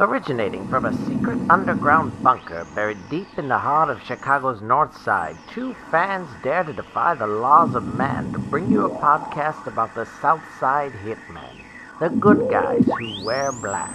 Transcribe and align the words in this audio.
Originating 0.00 0.66
from 0.68 0.84
a 0.84 0.92
secret 1.06 1.38
underground 1.50 2.12
bunker 2.22 2.64
buried 2.76 2.98
deep 3.10 3.26
in 3.36 3.48
the 3.48 3.58
heart 3.58 3.90
of 3.90 4.00
Chicago's 4.04 4.60
North 4.62 4.96
Side, 5.02 5.36
two 5.52 5.74
fans 5.90 6.28
dare 6.44 6.62
to 6.62 6.72
defy 6.72 7.14
the 7.14 7.26
laws 7.26 7.74
of 7.74 7.96
man 7.96 8.32
to 8.32 8.38
bring 8.38 8.70
you 8.70 8.86
a 8.86 8.90
podcast 9.00 9.66
about 9.66 9.92
the 9.96 10.04
South 10.22 10.42
Side 10.60 10.92
Hitmen, 11.04 11.64
the 11.98 12.10
good 12.10 12.48
guys 12.48 12.84
who 12.86 13.24
wear 13.24 13.50
black. 13.50 13.92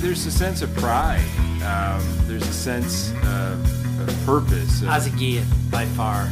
There's 0.00 0.24
a 0.26 0.30
sense 0.30 0.62
of 0.62 0.72
pride. 0.76 1.24
Um, 1.64 2.00
there's 2.28 2.46
a 2.46 2.52
sense 2.52 3.10
of, 3.24 4.00
of 4.08 4.26
purpose. 4.26 4.80
of- 4.82 4.88
Azagian, 4.88 5.44
by 5.72 5.86
far. 5.86 6.28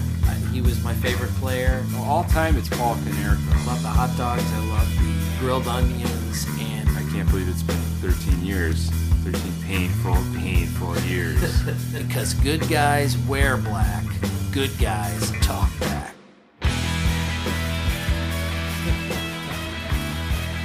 He 0.52 0.61
was 0.61 0.84
my 0.84 0.93
favorite 0.95 1.30
player. 1.37 1.83
all 1.97 2.25
time, 2.25 2.57
it's 2.59 2.69
Paul 2.69 2.95
Konerko. 2.97 3.52
I 3.55 3.66
love 3.66 3.83
the 3.83 3.89
hot 3.89 4.16
dogs. 4.19 4.45
I 4.52 4.66
love 4.66 4.89
the 4.98 5.22
grilled 5.42 5.66
onions. 5.66 6.46
And 6.60 6.88
I 6.91 7.02
can't 7.10 7.28
believe 7.28 7.48
it's 7.48 7.64
been 7.64 7.74
13 8.01 8.46
years. 8.46 8.91
13 9.24 9.42
painful, 9.65 10.15
painful 10.38 10.96
years. 11.01 11.62
because 11.92 12.34
good 12.34 12.68
guys 12.68 13.18
wear 13.18 13.56
black, 13.56 14.05
good 14.52 14.70
guys 14.78 15.32
talk 15.41 15.68
back. 15.80 16.15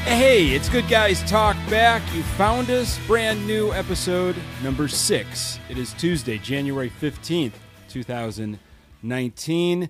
Hey, 0.05 0.49
it's 0.49 0.69
Good 0.69 0.87
Guys 0.87 1.21
Talk 1.29 1.57
Back. 1.69 2.01
You 2.15 2.23
found 2.23 2.69
us. 2.69 2.97
Brand 3.07 3.45
new 3.45 3.73
episode 3.73 4.37
number 4.63 4.87
six. 4.87 5.59
It 5.69 5.77
is 5.77 5.91
Tuesday, 5.93 6.37
January 6.37 6.89
15th, 7.01 7.51
2019. 7.89 9.89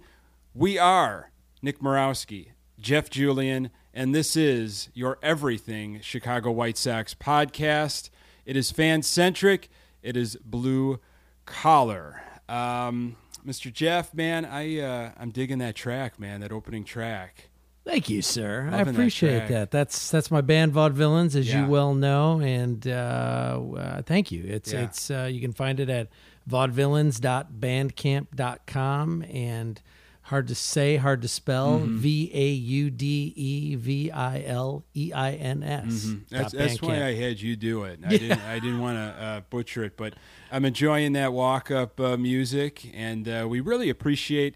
We 0.55 0.79
are 0.79 1.31
Nick 1.61 1.81
Morowski, 1.81 2.47
Jeff 2.79 3.11
Julian, 3.11 3.69
and 3.97 4.13
this 4.13 4.35
is 4.35 4.89
your 4.93 5.17
Everything 5.23 5.99
Chicago 6.03 6.51
White 6.51 6.77
Sox 6.77 7.15
podcast. 7.15 8.09
It 8.45 8.55
is 8.55 8.69
fan 8.71 9.01
centric, 9.01 9.69
it 10.03 10.15
is 10.15 10.35
blue 10.37 10.99
collar. 11.45 12.21
Um, 12.47 13.15
Mr. 13.45 13.73
Jeff, 13.73 14.13
man, 14.13 14.45
I 14.45 14.79
uh, 14.79 15.11
I'm 15.19 15.31
digging 15.31 15.57
that 15.59 15.75
track, 15.75 16.19
man. 16.19 16.41
That 16.41 16.51
opening 16.51 16.83
track. 16.83 17.49
Thank 17.85 18.09
you, 18.09 18.21
sir. 18.21 18.63
I 18.67 18.71
Loving 18.71 18.85
that 18.85 18.91
appreciate 18.99 19.37
track. 19.39 19.49
that. 19.49 19.71
That's 19.71 20.11
that's 20.11 20.29
my 20.29 20.41
band 20.41 20.73
Vaudevillains, 20.73 21.35
as 21.35 21.47
Yeah. 21.49 21.63
you 21.63 21.67
well 21.71 21.93
know, 21.95 22.39
and 22.41 22.85
uh, 22.87 23.59
uh, 23.77 24.01
thank 24.03 24.31
you. 24.31 24.43
It's 24.45 24.73
Yeah. 24.73 24.83
it's 24.83 25.09
uh, 25.09 25.27
you 25.31 25.39
can 25.41 25.53
find 25.53 25.79
it 25.79 25.89
at 25.89 26.09
vaudevillains.bandcamp.com 26.49 29.21
and 29.23 29.81
hard 30.27 30.47
to 30.49 30.55
say, 30.55 30.97
hard 30.97 31.21
to 31.21 31.27
spell. 31.27 31.79
Mm-hmm. 31.79 31.97
V 31.97 32.31
a 32.33 32.49
u 32.49 32.89
d 32.89 33.33
e 33.35 33.75
v 33.75 34.11
i 34.11 34.43
l 34.45 34.83
e 34.93 35.11
i 35.13 35.31
n 35.33 35.63
s. 35.63 35.85
Mm-hmm. 35.85 36.17
That's 36.29 36.53
that's 36.53 36.81
why 36.81 37.03
I 37.03 37.13
had 37.13 37.41
you 37.41 37.55
do 37.55 37.83
it. 37.83 37.99
I 38.05 38.09
didn't 38.17 38.41
I 38.41 38.59
didn't 38.59 38.79
want 38.79 38.97
to 38.97 39.23
uh, 39.23 39.41
butcher 39.49 39.83
it, 39.83 39.95
but 39.95 40.13
I'm 40.51 40.65
enjoying 40.65 41.13
that 41.13 41.33
walk 41.33 41.71
up 41.71 41.99
uh, 41.99 42.17
music, 42.17 42.91
and 42.93 43.27
uh, 43.27 43.47
we 43.49 43.61
really 43.61 43.89
appreciate 43.89 44.55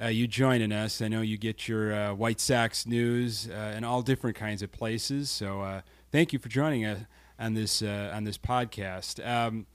uh, 0.00 0.06
you 0.06 0.26
joining 0.28 0.72
us. 0.72 1.02
I 1.02 1.08
know 1.08 1.20
you 1.20 1.36
get 1.36 1.66
your 1.66 1.92
uh, 1.92 2.14
White 2.14 2.40
Sox 2.40 2.86
news 2.86 3.48
uh, 3.50 3.74
in 3.76 3.84
all 3.84 4.02
different 4.02 4.36
kinds 4.36 4.62
of 4.62 4.70
places, 4.70 5.30
so 5.30 5.62
uh, 5.62 5.80
thank 6.12 6.32
you 6.32 6.38
for 6.38 6.48
joining 6.48 6.84
us 6.84 7.00
on 7.38 7.54
this 7.54 7.82
uh, 7.82 8.12
on 8.14 8.22
this 8.24 8.38
podcast. 8.38 9.24
Um, 9.26 9.66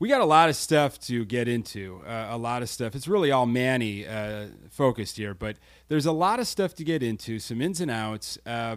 we 0.00 0.08
got 0.08 0.20
a 0.20 0.24
lot 0.24 0.48
of 0.48 0.56
stuff 0.56 0.98
to 1.00 1.24
get 1.24 1.46
into. 1.46 2.02
Uh, 2.06 2.28
a 2.30 2.36
lot 2.38 2.62
of 2.62 2.68
stuff. 2.68 2.96
It's 2.96 3.06
really 3.06 3.30
all 3.30 3.46
Manny 3.46 4.06
uh, 4.06 4.46
focused 4.70 5.16
here, 5.18 5.34
but 5.34 5.56
there's 5.88 6.06
a 6.06 6.12
lot 6.12 6.40
of 6.40 6.48
stuff 6.48 6.74
to 6.76 6.84
get 6.84 7.02
into. 7.02 7.38
Some 7.38 7.60
ins 7.62 7.80
and 7.80 7.90
outs. 7.90 8.36
Uh, 8.44 8.76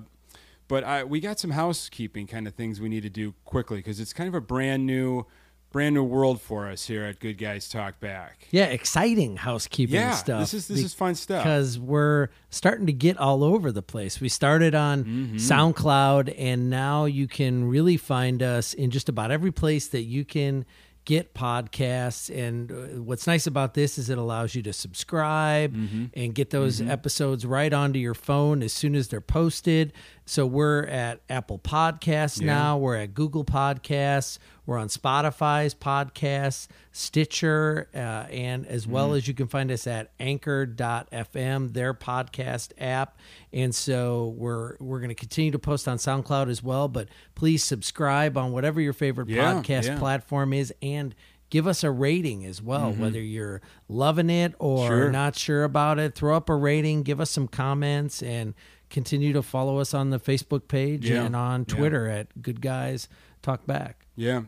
but 0.67 0.83
I, 0.83 1.03
we 1.03 1.19
got 1.19 1.39
some 1.39 1.51
housekeeping 1.51 2.27
kind 2.27 2.47
of 2.47 2.53
things 2.53 2.79
we 2.79 2.89
need 2.89 3.03
to 3.03 3.09
do 3.09 3.33
quickly 3.45 3.77
because 3.77 3.99
it's 3.99 4.13
kind 4.13 4.27
of 4.27 4.33
a 4.35 4.41
brand 4.41 4.85
new, 4.85 5.25
brand 5.71 5.93
new 5.95 6.03
world 6.03 6.41
for 6.41 6.69
us 6.69 6.85
here 6.87 7.03
at 7.03 7.19
Good 7.19 7.37
Guys 7.37 7.67
Talk 7.69 7.99
Back. 7.99 8.47
Yeah, 8.51 8.65
exciting 8.65 9.37
housekeeping 9.37 9.95
Yeah, 9.95 10.11
stuff. 10.11 10.39
this 10.41 10.53
is- 10.53 10.67
this 10.67 10.83
is 10.83 10.93
fun 10.93 11.15
stuff. 11.15 11.43
because 11.43 11.77
we're 11.79 12.29
starting 12.49 12.85
to 12.87 12.93
get 12.93 13.17
all 13.17 13.43
over 13.43 13.71
the 13.71 13.81
place. 13.81 14.19
We 14.21 14.29
started 14.29 14.73
on 14.75 15.03
Mm-hmm. 15.03 15.35
SoundCloud, 15.37 16.33
and 16.37 16.69
now 16.69 17.05
you 17.05 17.27
can 17.27 17.65
really 17.65 17.97
find 17.97 18.41
us 18.43 18.73
in 18.73 18.89
just 18.91 19.09
about 19.09 19.31
every 19.31 19.51
place 19.51 19.87
that 19.87 20.03
you 20.03 20.25
can 20.25 20.65
get 21.05 21.33
podcasts. 21.33 22.29
And 22.33 22.71
uh, 22.71 23.01
what's 23.01 23.27
nice 23.27 23.47
about 23.47 23.73
this 23.73 23.97
is 23.97 24.09
it 24.09 24.17
allows 24.17 24.55
you 24.55 24.61
to 24.63 24.73
subscribe 24.73 25.73
Mm-hmm. 25.73 26.05
and 26.15 26.33
get 26.35 26.49
those 26.49 26.81
episodes 26.81 27.45
right 27.45 27.73
onto 27.73 27.99
your 27.99 28.13
phone 28.13 28.63
as 28.63 28.73
soon 28.73 28.95
as 28.95 29.07
they're 29.09 29.21
posted. 29.21 29.93
So 30.25 30.45
we're 30.45 30.83
at 30.83 31.19
Apple 31.29 31.59
Podcasts 31.59 32.39
now. 32.41 32.77
We're 32.77 32.95
at 32.95 33.13
Google 33.13 33.43
Podcasts. 33.43 34.37
We're 34.65 34.77
on 34.77 34.87
Spotify's 34.87 35.75
podcasts, 35.75 36.69
Stitcher, 36.93 37.89
uh, 37.93 37.97
and 38.31 38.65
as 38.65 38.87
well 38.87 39.07
Mm-hmm. 39.09 39.17
as 39.17 39.27
you 39.27 39.33
can 39.33 39.47
find 39.47 39.69
us 39.69 39.85
at 39.85 40.11
Anchor.fm, 40.21 41.73
their 41.73 41.93
podcast 41.93 42.71
app. 42.77 43.17
And 43.51 43.73
so 43.75 44.33
we're 44.37 44.77
we're 44.79 44.99
going 44.99 45.09
to 45.09 45.15
continue 45.15 45.51
to 45.51 45.59
post 45.59 45.87
on 45.87 45.97
SoundCloud 45.97 46.49
as 46.49 46.63
well. 46.63 46.87
But 46.87 47.09
please 47.35 47.63
subscribe 47.63 48.37
on 48.37 48.51
whatever 48.51 48.79
your 48.81 48.93
favorite 48.93 49.27
Yeah, 49.29 49.53
podcast 49.55 49.87
yeah. 49.87 49.99
platform 49.99 50.53
is, 50.53 50.73
and 50.81 51.13
give 51.49 51.67
us 51.67 51.83
a 51.83 51.91
rating 51.91 52.45
as 52.45 52.61
well. 52.61 52.91
Whether 52.93 53.21
you're 53.21 53.61
loving 53.89 54.29
it 54.29 54.53
or 54.59 54.89
Mm-hmm. 54.89 54.93
Sure. 55.01 55.11
not 55.11 55.35
sure 55.37 55.63
about 55.65 55.99
it, 55.99 56.15
throw 56.15 56.35
up 56.37 56.49
a 56.49 56.55
rating, 56.55 57.03
give 57.03 57.19
us 57.21 57.29
some 57.29 57.47
comments, 57.47 58.23
and 58.23 58.53
continue 58.93 59.33
to 59.33 59.41
follow 59.43 59.79
us 59.79 59.93
on 59.93 60.09
the 60.11 60.19
Facebook 60.19 60.69
page 60.69 61.09
Yeah, 61.09 61.23
and 61.23 61.35
on 61.35 61.65
yeah. 61.67 61.75
Twitter 61.75 62.07
at 62.07 62.41
Good 62.41 62.61
Guys 62.61 63.09
Talk 63.41 63.65
Back. 63.65 64.05
Yeah, 64.15 64.43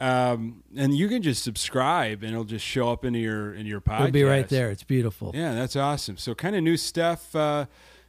um, 0.00 0.62
and 0.76 0.94
you 0.94 1.08
can 1.08 1.22
just 1.22 1.42
subscribe, 1.42 2.22
and 2.22 2.32
it'll 2.32 2.44
just 2.44 2.66
show 2.66 2.90
up 2.90 3.04
into 3.06 3.20
your 3.20 3.54
in 3.54 3.64
your 3.64 3.80
podcast. 3.80 4.00
It'll 4.00 4.10
be 4.12 4.24
right 4.24 4.48
there. 4.48 4.70
It's 4.70 4.82
beautiful. 4.84 5.30
Yeah, 5.34 5.54
that's 5.54 5.76
awesome. 5.76 6.18
So 6.18 6.34
kind 6.34 6.54
of 6.54 6.62
new 6.62 6.76
stuff, 6.76 7.34
uh, 7.34 7.66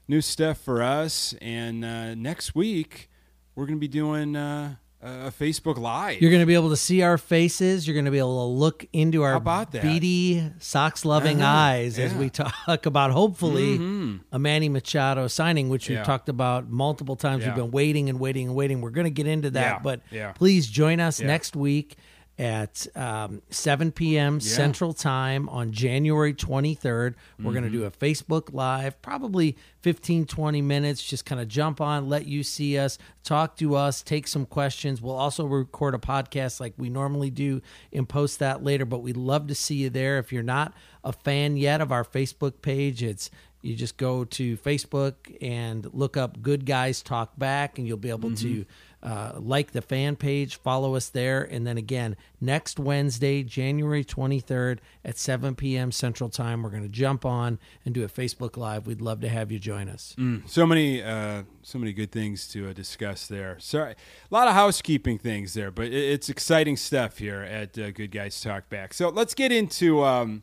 new 0.08 0.20
stuff 0.22 0.58
for 0.58 0.82
us. 0.82 1.34
And 1.42 1.86
uh, 1.86 2.16
next 2.16 2.56
week 2.56 3.10
we're 3.56 3.66
going 3.66 3.78
to 3.78 3.82
be 3.82 3.88
doing 3.88 4.36
uh, 4.36 4.76
a 5.06 5.32
Facebook 5.32 5.78
Live. 5.78 6.20
You're 6.22 6.32
going 6.32 6.42
to 6.42 6.48
be 6.48 6.56
able 6.56 6.70
to 6.72 6.76
see 6.78 7.04
our 7.04 7.18
faces. 7.20 7.88
You're 7.88 7.94
going 7.94 8.06
to 8.06 8.12
be 8.12 8.18
able 8.18 8.48
to 8.48 8.52
look 8.52 8.86
into 8.92 9.22
our 9.22 9.40
beady, 9.40 10.52
socks 10.60 11.06
loving 11.06 11.42
Uh-huh. 11.42 11.52
eyes 11.52 12.00
as 12.00 12.14
we 12.16 12.30
talk 12.30 12.86
about 12.86 13.12
hopefully 13.12 13.78
Mhm. 13.78 14.22
a 14.32 14.40
Manny 14.40 14.68
Machado 14.68 15.28
signing, 15.28 15.70
which 15.70 15.88
we've 15.90 16.00
Yeah. 16.00 16.04
talked 16.04 16.28
about 16.28 16.70
multiple 16.72 17.16
times. 17.16 17.44
Yeah. 17.44 17.50
We've 17.50 17.56
been 17.66 17.72
waiting 17.72 18.10
and 18.10 18.20
waiting 18.20 18.48
and 18.48 18.56
waiting. 18.56 18.82
We're 18.82 18.90
going 18.90 19.06
to 19.06 19.12
get 19.12 19.28
into 19.28 19.52
that, 19.52 19.76
Yeah. 19.76 19.80
but 19.84 20.02
Yeah. 20.12 20.32
please 20.32 20.68
join 20.68 21.00
us 21.00 21.20
Yeah. 21.20 21.28
next 21.28 21.56
week 21.56 21.96
at 22.38 22.86
um, 22.96 23.42
7 23.50 23.92
p.m. 23.92 24.40
Central 24.42 24.94
Time 24.94 25.48
on 25.50 25.72
January 25.72 26.34
23rd. 26.34 27.16
We're 27.40 27.52
going 27.54 27.64
to 27.64 27.70
Mm-hmm. 27.70 27.78
do 27.80 27.86
a 27.86 27.92
Facebook 27.92 28.54
Live, 28.54 29.02
probably 29.02 29.56
15, 29.82 30.26
20 30.26 30.62
minutes. 30.62 31.02
Just 31.02 31.26
kind 31.26 31.40
of 31.40 31.48
jump 31.48 31.80
on, 31.80 32.10
let 32.10 32.26
you 32.28 32.44
see 32.44 32.78
us, 32.78 32.98
talk 33.24 33.56
to 33.58 33.76
us, 33.76 34.02
take 34.02 34.28
some 34.28 34.46
questions. 34.46 35.02
We'll 35.02 35.16
also 35.16 35.46
record 35.46 35.96
a 35.96 35.98
podcast 35.98 36.60
like 36.60 36.74
we 36.78 36.90
normally 36.90 37.30
do 37.30 37.62
and 37.94 38.08
post 38.08 38.40
that 38.40 38.64
later, 38.64 38.86
but 38.86 39.00
we'd 39.00 39.18
love 39.18 39.48
to 39.48 39.56
see 39.56 39.76
you 39.76 39.90
there. 39.90 40.18
If 40.20 40.34
you're 40.34 40.44
not 40.44 40.74
a 41.04 41.14
fan 41.14 41.56
yet 41.56 41.80
of 41.82 41.92
our 41.92 42.04
Facebook 42.04 42.62
page, 42.62 43.02
it's 43.02 43.30
you 43.66 43.76
just 43.76 43.98
go 43.98 44.24
to 44.26 44.58
Facebook 44.58 45.16
and 45.42 45.92
look 45.94 46.18
up 46.18 46.42
Good 46.42 46.66
Guys 46.66 47.02
Talk 47.02 47.38
Back, 47.38 47.78
and 47.78 47.88
you'll 47.88 47.98
be 47.98 48.10
able 48.10 48.36
to 48.36 48.66
uh, 49.06 49.34
like 49.38 49.72
the 49.72 49.84
fan 49.84 50.16
page, 50.16 50.56
follow 50.58 50.96
us 50.96 51.10
there. 51.10 51.44
And 51.44 51.66
then 51.66 51.78
again, 51.78 52.18
next 52.42 52.80
Wednesday, 52.80 53.44
January 53.44 54.04
23rd 54.04 54.80
at 55.04 55.20
7 55.20 55.54
p.m. 55.54 55.92
Central 55.92 56.28
Time, 56.28 56.64
we're 56.64 56.72
going 56.72 56.82
to 56.82 56.90
jump 56.90 57.24
on 57.24 57.60
and 57.86 57.94
do 57.94 58.04
a 58.04 58.08
Facebook 58.08 58.58
Live. 58.58 58.88
We'd 58.88 59.02
love 59.02 59.22
to 59.22 59.30
have 59.30 59.52
you 59.52 59.60
join 59.60 59.90
us. 59.90 60.16
So 60.48 60.66
many, 60.66 61.04
uh, 61.04 61.44
so 61.62 61.78
many 61.78 61.94
good 61.94 62.12
things 62.12 62.48
to 62.50 62.70
uh, 62.70 62.74
discuss 62.74 63.28
there. 63.28 63.58
Sorry, 63.60 63.92
a 63.92 64.34
lot 64.34 64.48
of 64.48 64.56
housekeeping 64.56 65.20
things 65.20 65.54
there, 65.54 65.70
but 65.70 65.86
it, 65.86 65.94
it's 65.94 66.30
exciting 66.30 66.76
stuff 66.76 67.20
here 67.20 67.42
at 67.42 67.78
uh, 67.78 67.92
Good 67.92 68.12
Guys 68.12 68.42
Talk 68.42 68.70
Back. 68.70 68.96
So 68.96 69.10
let's 69.10 69.36
get 69.36 69.52
into 69.52 70.04
um, 70.04 70.42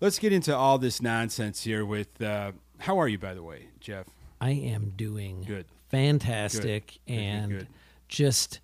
let's 0.00 0.18
get 0.18 0.32
into 0.32 0.54
all 0.56 0.78
this 0.78 1.00
nonsense 1.02 1.62
here. 1.62 1.84
With 1.84 2.20
uh, 2.22 2.52
how 2.78 2.98
are 2.98 3.08
you, 3.08 3.18
by 3.18 3.34
the 3.34 3.42
way, 3.42 3.68
Jeff? 3.80 4.06
I 4.40 4.50
am 4.50 4.92
doing 4.96 5.42
Good. 5.46 5.66
fantastic 5.88 6.98
Good, 7.06 7.14
and 7.14 7.50
good. 7.50 7.68
just 8.08 8.60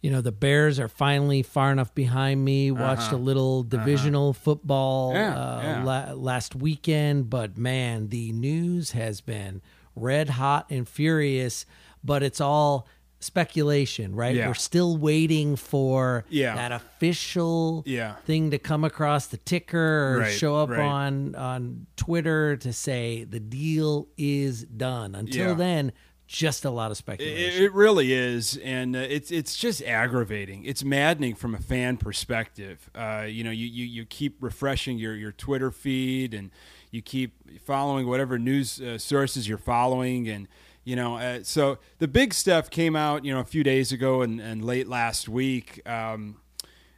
you 0.00 0.10
know 0.10 0.20
the 0.20 0.32
Bears 0.32 0.80
are 0.80 0.88
finally 0.88 1.42
far 1.42 1.70
enough 1.72 1.94
behind 1.94 2.44
me. 2.44 2.70
Watched 2.70 3.12
a 3.12 3.16
little 3.16 3.62
divisional 3.62 4.32
football 4.32 5.10
Uh-huh. 5.10 5.18
Yeah, 5.20 5.34
uh, 5.38 5.62
yeah. 5.62 5.84
La- 5.84 6.12
last 6.14 6.54
weekend, 6.56 7.30
but 7.30 7.56
man, 7.58 8.08
the 8.08 8.32
news 8.32 8.92
has 8.92 9.20
been 9.20 9.60
red 9.94 10.30
hot 10.30 10.66
and 10.70 10.88
furious. 10.88 11.66
But 12.04 12.22
it's 12.24 12.40
all 12.40 12.88
speculation, 13.22 14.14
right? 14.14 14.34
Yeah. 14.36 14.48
We're 14.48 14.54
still 14.54 14.96
waiting 14.96 15.56
for 15.56 16.24
Yeah. 16.28 16.54
that 16.56 16.72
official 16.72 17.82
Yeah. 17.86 18.16
thing 18.26 18.50
to 18.50 18.58
come 18.58 18.84
across 18.84 19.26
the 19.26 19.36
ticker 19.36 20.14
or 20.14 20.18
Right, 20.20 20.32
show 20.32 20.56
up 20.56 20.70
right. 20.70 20.80
on 20.80 21.34
on 21.34 21.86
Twitter 21.96 22.56
to 22.56 22.72
say 22.72 23.24
the 23.24 23.40
deal 23.40 24.08
is 24.16 24.62
done. 24.64 25.14
Until 25.14 25.54
then, 25.54 25.92
just 26.26 26.64
a 26.64 26.70
lot 26.70 26.86
of 26.86 26.92
It, 26.92 26.98
speculation. 26.98 27.62
it 27.64 27.72
really 27.74 28.12
is, 28.12 28.56
and 28.58 28.96
uh, 28.96 29.00
it's 29.00 29.30
it's 29.30 29.54
just 29.56 29.82
aggravating. 29.82 30.64
It's 30.64 30.82
maddening 30.82 31.34
from 31.34 31.54
a 31.54 31.58
fan 31.58 31.98
perspective. 31.98 32.88
Uh, 32.94 33.26
you 33.28 33.44
know, 33.44 33.50
you, 33.50 33.66
you, 33.66 33.84
you 33.84 34.04
keep 34.06 34.36
refreshing 34.42 34.96
your, 34.98 35.14
your 35.14 35.32
Twitter 35.32 35.70
feed, 35.70 36.32
and 36.32 36.50
you 36.90 37.02
keep 37.02 37.34
following 37.60 38.06
whatever 38.06 38.38
news 38.38 38.80
uh, 38.80 38.96
sources 38.98 39.46
you're 39.46 39.58
following, 39.58 40.26
and 40.28 40.48
you 40.84 40.96
know, 40.96 41.16
uh, 41.16 41.40
so 41.42 41.78
the 41.98 42.08
big 42.08 42.34
stuff 42.34 42.68
came 42.68 42.96
out, 42.96 43.24
you 43.24 43.32
know, 43.32 43.40
a 43.40 43.44
few 43.44 43.62
days 43.62 43.92
ago 43.92 44.22
and, 44.22 44.40
and 44.40 44.64
late 44.64 44.88
last 44.88 45.28
week. 45.28 45.80
Um, 45.88 46.36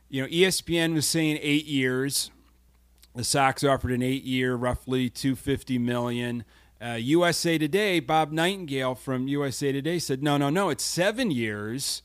you 0.08 0.22
know, 0.22 0.28
ESPN 0.28 0.94
was 0.94 1.06
saying 1.06 1.38
eight 1.42 1.66
years. 1.66 2.30
The 3.14 3.24
Sox 3.24 3.62
offered 3.62 3.92
an 3.92 4.02
eight-year, 4.02 4.54
roughly 4.54 5.08
two 5.08 5.36
fifty 5.36 5.78
million. 5.78 6.44
Uh, 6.82 6.94
USA 6.94 7.58
Today, 7.58 8.00
Bob 8.00 8.32
Nightingale 8.32 8.94
from 8.94 9.28
USA 9.28 9.70
Today 9.70 9.98
said, 9.98 10.22
"No, 10.22 10.36
no, 10.36 10.50
no, 10.50 10.70
it's 10.70 10.84
seven 10.84 11.30
years 11.30 12.02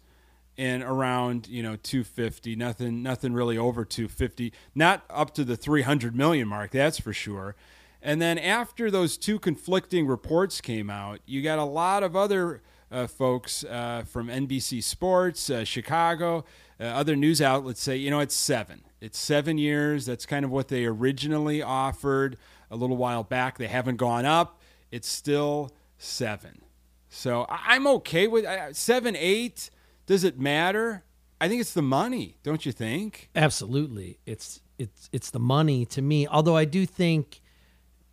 and 0.58 0.84
around 0.84 1.48
you 1.48 1.64
know 1.64 1.78
250. 1.78 2.56
Nothing, 2.56 3.02
nothing 3.02 3.34
really 3.34 3.58
over 3.58 3.86
250. 3.86 4.54
Not 4.76 5.04
up 5.10 5.34
to 5.36 5.44
the 5.44 5.56
300 5.56 6.16
million 6.16 6.48
mark, 6.48 6.72
that's 6.72 7.00
for 7.00 7.14
sure." 7.14 7.56
And 8.02 8.22
then 8.22 8.38
after 8.38 8.90
those 8.90 9.18
two 9.18 9.40
conflicting 9.40 10.08
reports 10.08 10.62
came 10.62 10.90
out, 10.90 11.20
you 11.26 11.42
got 11.42 11.60
a 11.60 11.64
lot 11.66 12.04
of 12.04 12.16
other 12.16 12.62
uh, 12.92 13.08
folks 13.08 13.64
uh, 13.66 14.04
from 14.08 14.28
NBC 14.28 14.82
Sports, 14.84 15.50
uh, 15.50 15.64
Chicago, 15.64 16.46
uh, 16.80 16.84
other 16.86 17.16
news 17.16 17.42
outlets 17.42 17.82
say, 17.82 17.98
you 17.98 18.10
know, 18.10 18.20
it's 18.20 18.34
seven. 18.36 18.82
It's 19.02 19.18
seven 19.20 19.58
years. 19.58 20.06
That's 20.06 20.26
kind 20.26 20.44
of 20.46 20.52
what 20.52 20.70
they 20.70 20.86
originally 20.86 21.62
offered 21.62 22.38
a 22.72 22.76
little 22.76 22.98
while 22.98 23.24
back. 23.24 23.58
They 23.58 23.68
haven't 23.68 23.98
gone 23.98 24.26
up. 24.26 24.60
It's 24.92 25.08
still 25.08 25.72
seven. 25.98 26.62
So 27.10 27.46
I- 27.50 27.76
I'm 27.76 27.86
okay 27.88 28.28
with 28.28 28.46
seven, 28.76 29.16
eight. 29.18 29.70
Does 30.06 30.24
it 30.24 30.40
matter? 30.40 31.04
I 31.42 31.48
think 31.48 31.62
it's 31.62 31.74
the 31.74 31.82
money, 31.82 32.38
don't 32.44 32.66
you 32.66 32.72
think? 32.72 33.30
Absolutely, 33.36 34.20
it's 34.26 34.62
it's 34.78 35.10
it's 35.14 35.30
the 35.32 35.40
money 35.40 35.86
to 35.86 36.02
me. 36.02 36.28
Although 36.28 36.58
I 36.58 36.66
do 36.66 36.86
think, 36.86 37.42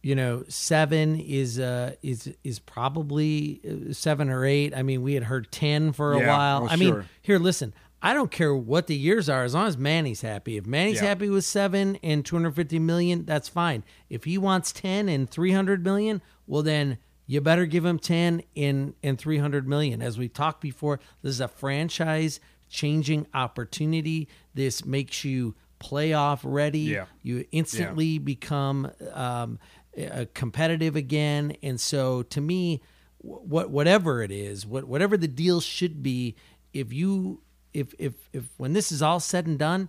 you 0.07 0.15
know, 0.15 0.45
seven 0.47 1.19
is 1.19 1.59
uh 1.59 1.95
is 2.01 2.33
is 2.45 2.61
probably 2.61 3.61
uh, 3.69 3.93
seven 3.93 4.31
or 4.31 4.45
eight. 4.45 4.73
I 4.73 4.83
mean, 4.85 5.03
we 5.03 5.15
had 5.15 5.25
heard 5.25 5.51
ten 5.51 5.93
for 5.93 6.13
a 6.13 6.21
Yeah, 6.21 6.29
while. 6.29 6.61
well, 6.63 6.71
I 6.71 6.77
mean, 6.77 7.05
here, 7.23 7.41
listen. 7.41 7.75
I 8.03 8.15
don't 8.15 8.31
care 8.31 8.55
what 8.55 8.87
the 8.87 8.95
years 8.95 9.29
are 9.29 9.43
as 9.43 9.55
long 9.55 9.67
as 9.67 9.77
Manny's 9.77 10.21
happy. 10.21 10.59
If 10.59 10.65
Manny's 10.67 11.01
Yeah. 11.03 11.09
happy 11.09 11.29
with 11.29 11.45
seven 11.45 11.97
and 12.05 12.25
250 12.25 12.79
million, 12.79 13.25
that's 13.25 13.49
fine. 13.49 13.83
If 14.09 14.23
he 14.25 14.39
wants 14.39 14.71
10 14.71 15.09
and 15.09 15.29
300 15.29 15.83
million, 15.83 16.21
well, 16.47 16.63
then 16.63 16.99
you 17.27 17.41
better 17.41 17.67
give 17.67 17.85
him 17.85 17.99
10 17.99 18.43
and, 18.55 18.95
and 19.03 19.19
300 19.19 19.67
million. 19.67 20.03
As 20.03 20.19
we 20.19 20.29
talked 20.29 20.61
before, 20.61 21.01
this 21.23 21.31
is 21.31 21.41
a 21.41 21.49
franchise 21.49 22.39
changing 22.69 23.27
opportunity. 23.35 24.29
This 24.55 24.85
makes 24.85 25.25
you 25.25 25.55
playoff 25.81 26.41
ready. 26.45 26.81
Yeah. 26.81 27.07
You 27.23 27.45
instantly 27.51 28.19
become 28.19 28.91
um, 29.15 29.59
uh, 29.99 30.27
competitive 30.35 30.97
again. 30.97 31.57
And 31.63 31.81
so 31.81 32.23
to 32.25 32.41
me, 32.41 32.83
what 33.19 33.71
whatever 33.71 34.23
it 34.23 34.31
is, 34.31 34.67
what 34.67 34.85
whatever 34.85 35.17
the 35.17 35.29
deal 35.29 35.61
should 35.61 36.03
be, 36.03 36.37
if 36.73 36.93
you 36.93 37.43
if 37.73 37.95
if 37.99 38.15
if 38.33 38.45
when 38.57 38.73
this 38.73 38.93
is 38.93 39.03
all 39.03 39.21
said 39.21 39.47
and 39.47 39.59
done, 39.59 39.89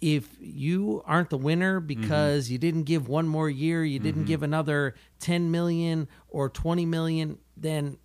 if 0.00 0.28
you 0.40 1.02
aren't 1.06 1.30
the 1.30 1.38
winner 1.38 1.80
because 1.80 2.50
you 2.50 2.58
didn't 2.58 2.84
give 2.84 3.08
one 3.08 3.26
more 3.26 3.48
year, 3.48 3.84
you 3.84 3.98
didn't 3.98 4.24
give 4.24 4.42
another 4.42 4.94
10 5.20 5.50
million 5.50 6.08
or 6.28 6.48
20 6.48 6.84
million, 6.86 7.38
then 7.56 7.96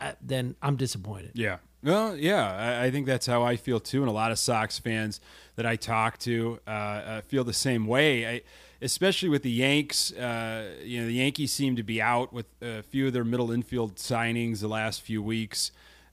uh, 0.00 0.12
then 0.20 0.54
I'm 0.62 0.76
disappointed. 0.76 1.32
Yeah. 1.34 1.58
Well, 1.82 2.16
yeah, 2.16 2.78
I, 2.80 2.86
I 2.86 2.90
think 2.90 3.06
that's 3.06 3.26
how 3.26 3.42
I 3.42 3.56
feel 3.56 3.80
too, 3.80 4.00
and 4.00 4.08
a 4.08 4.12
lot 4.12 4.32
of 4.32 4.38
Sox 4.38 4.78
fans 4.78 5.20
that 5.56 5.66
I 5.66 5.76
talk 5.76 6.18
to 6.18 6.60
uh, 6.66 6.70
uh, 6.70 7.20
feel 7.22 7.42
the 7.42 7.52
same 7.52 7.86
way. 7.86 8.26
I, 8.26 8.42
especially 8.82 9.28
with 9.28 9.42
the 9.42 9.50
Yanks, 9.50 10.12
uh, 10.12 10.70
you 10.82 11.00
know, 11.00 11.06
the 11.06 11.14
Yankees 11.14 11.52
seem 11.52 11.76
to 11.76 11.82
be 11.82 12.00
out 12.00 12.32
with 12.32 12.46
a 12.62 12.82
few 12.82 13.08
of 13.08 13.12
their 13.12 13.24
middle 13.24 13.50
infield 13.50 13.96
signings 13.96 14.60
the 14.60 14.68
last 14.68 15.02
few 15.02 15.22
weeks. 15.22 15.70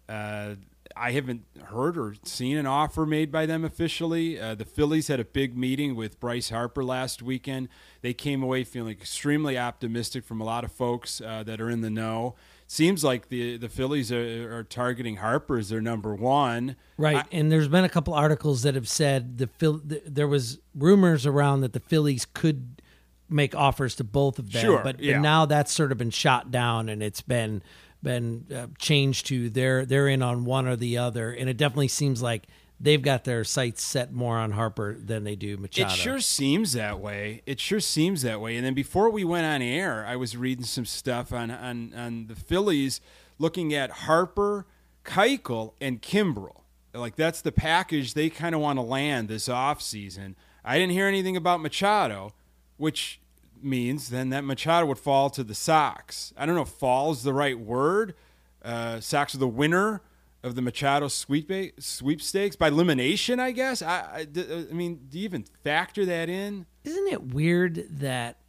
Uh, 0.10 0.56
I 0.96 1.12
haven't 1.12 1.44
heard 1.66 1.98
or 1.98 2.16
seen 2.24 2.58
an 2.58 2.66
offer 2.66 3.06
made 3.06 3.32
by 3.32 3.46
them 3.46 3.64
officially. 3.64 4.40
Uh, 4.40 4.56
the 4.56 4.66
Phillies 4.66 5.08
had 5.08 5.20
a 5.20 5.26
big 5.26 5.58
meeting 5.58 5.96
with 5.96 6.20
Bryce 6.20 6.50
Harper 6.50 6.84
last 6.84 7.22
weekend. 7.22 7.70
They 8.02 8.14
came 8.14 8.42
away 8.42 8.64
feeling 8.64 8.92
extremely 8.92 9.58
optimistic 9.58 10.24
from 10.24 10.42
a 10.42 10.44
lot 10.44 10.64
of 10.64 10.72
folks 10.72 11.22
uh, 11.22 11.44
that 11.44 11.62
are 11.62 11.70
in 11.70 11.82
the 11.82 11.90
know. 11.90 12.36
Seems 12.70 13.02
like 13.04 13.30
the 13.30 13.56
the 13.58 13.70
Phillies 13.70 14.12
are, 14.12 14.58
are 14.58 14.64
targeting 14.64 15.18
Harper 15.18 15.58
as 15.58 15.70
their 15.70 15.80
number 15.82 16.14
one. 16.14 16.76
Right, 16.98 17.26
and 17.32 17.50
there's 17.50 17.70
been 17.70 17.86
a 17.86 17.90
couple 17.90 18.14
articles 18.14 18.64
that 18.64 18.76
have 18.76 18.90
said 18.90 19.38
the 19.38 19.48
Phil. 19.48 19.80
th- 19.80 20.04
There 20.06 20.28
was 20.28 20.60
rumors 20.76 21.26
around 21.26 21.62
that 21.62 21.72
the 21.72 21.80
Phillies 21.80 22.26
could 22.26 22.82
make 23.30 23.56
offers 23.56 23.96
to 23.96 24.04
both 24.04 24.38
of 24.40 24.52
them, 24.52 24.62
Sure, 24.62 24.82
but, 24.84 25.00
yeah. 25.00 25.16
but 25.16 25.22
now 25.22 25.46
that's 25.46 25.72
sort 25.74 25.92
of 25.92 25.98
been 25.98 26.10
shot 26.12 26.52
down, 26.52 26.90
and 26.90 27.02
it's 27.02 27.22
been 27.22 27.62
been 28.04 28.46
uh, 28.54 28.68
changed 28.78 29.28
to 29.28 29.50
they're 29.50 29.86
they're 29.86 30.08
in 30.10 30.22
on 30.22 30.44
one 30.44 30.68
or 30.68 30.76
the 30.76 30.98
other, 30.98 31.32
and 31.32 31.50
it 31.50 31.56
definitely 31.58 31.88
seems 31.88 32.22
like 32.22 32.44
they've 32.80 33.02
got 33.02 33.24
their 33.24 33.44
sights 33.44 33.84
set 33.84 34.12
more 34.14 34.38
on 34.38 34.52
Harper 34.52 34.98
than 35.00 35.24
they 35.24 35.36
do 35.36 35.58
Machado. 35.58 35.94
It 35.94 35.96
sure 35.96 36.20
seems 36.20 36.74
that 36.74 37.00
way. 37.00 37.42
It 37.46 37.60
sure 37.60 37.80
seems 37.80 38.22
that 38.22 38.40
way. 38.40 38.56
And 38.56 38.66
then 38.66 38.74
before 38.74 39.10
we 39.10 39.24
went 39.24 39.46
on 39.46 39.62
air, 39.62 40.06
I 40.06 40.16
was 40.16 40.38
reading 40.38 40.66
some 40.66 40.86
stuff 40.86 41.34
on 41.34 41.52
on, 41.52 41.94
on 41.96 42.28
the 42.28 42.36
Phillies 42.36 43.02
looking 43.40 43.74
at 43.74 43.90
Harper, 43.90 44.66
Keuchel, 45.04 45.74
and 45.82 46.02
Kimbrel. 46.02 46.62
Like 46.94 47.16
that's 47.16 47.42
the 47.42 47.52
package 47.52 48.14
they 48.14 48.30
kind 48.30 48.56
of 48.56 48.62
want 48.62 48.78
to 48.78 48.84
land 48.84 49.28
this 49.28 49.48
offseason. 49.48 50.36
I 50.64 50.78
didn't 50.78 50.94
hear 50.94 51.08
anything 51.08 51.38
about 51.38 51.62
Machado, 51.62 52.34
which 52.78 53.20
means 53.62 54.10
then 54.10 54.30
that 54.30 54.44
Machado 54.44 54.86
would 54.88 55.00
fall 55.00 55.30
to 55.32 55.44
the 55.44 55.56
Sox. 55.56 56.34
I 56.38 56.46
don't 56.46 56.56
know 56.56 56.62
if 56.62 56.70
fall 56.70 57.12
is 57.12 57.24
the 57.24 57.34
right 57.34 57.58
word. 57.58 58.16
Uh, 58.64 59.00
Sox 59.00 59.34
are 59.36 59.40
the 59.40 59.48
winner 59.48 60.02
of 60.48 60.56
the 60.56 60.62
Machado 60.62 61.08
sweep 61.08 61.52
sweepstakes 61.80 62.56
by 62.56 62.70
elimination, 62.70 63.40
I 63.40 63.52
guess. 63.52 63.82
I, 63.82 64.10
I, 64.14 64.26
d- 64.26 64.68
I 64.70 64.74
mean, 64.74 65.02
do 65.10 65.20
you 65.20 65.26
even 65.26 65.46
factor 65.64 66.06
that 66.06 66.30
in? 66.30 66.66
Isn't 66.84 67.08
it 67.08 67.34
weird 67.34 67.86
that 68.00 68.40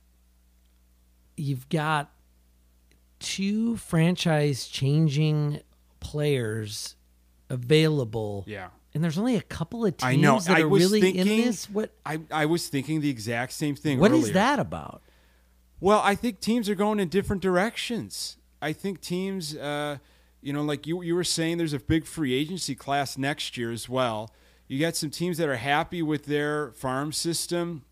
you've 1.37 1.69
got 1.69 2.11
two 3.19 3.77
franchise 3.77 4.67
changing 4.69 5.61
players 6.01 6.97
available? 7.51 8.45
Yeah. 8.47 8.69
And 8.95 9.05
there's 9.05 9.19
only 9.19 9.37
a 9.37 9.43
couple 9.43 9.85
of 9.85 9.97
teams 9.97 10.09
I 10.09 10.17
know. 10.17 10.41
that 10.41 10.57
I 10.57 10.61
are 10.63 10.69
was 10.69 10.83
really 10.83 11.01
thinking. 11.01 11.27
in 11.27 11.45
this. 11.45 11.69
What 11.69 11.93
I, 12.07 12.21
I 12.31 12.47
was 12.47 12.69
thinking 12.69 13.01
the 13.01 13.11
exact 13.11 13.53
same 13.53 13.77
thing. 13.77 14.01
what 14.01 14.13
is 14.13 14.25
earlier. 14.25 14.35
that 14.35 14.59
about? 14.59 15.03
Well, 15.81 16.01
I 16.03 16.15
think 16.15 16.41
teams 16.41 16.69
are 16.69 16.75
going 16.75 16.99
in 16.99 17.09
different 17.09 17.43
directions. 17.43 18.39
I 18.61 18.73
think 18.73 19.01
teams, 19.01 19.55
uh, 19.55 19.99
you 20.41 20.53
know, 20.53 20.63
like 20.63 20.87
you 20.87 21.03
you 21.03 21.15
were 21.15 21.25
saying, 21.25 21.59
there's 21.59 21.73
a 21.73 21.79
big 21.79 22.05
free 22.05 22.35
agency 22.35 22.75
class 22.75 23.19
next 23.19 23.57
year 23.57 23.71
as 23.71 23.89
well. 23.89 24.33
You 24.67 24.79
got 24.79 24.97
some 24.97 25.11
teams 25.11 25.39
that 25.39 25.49
are 25.49 25.57
happy 25.57 26.03
with 26.03 26.27
their 26.27 26.73
farm 26.73 27.13
system. 27.13 27.85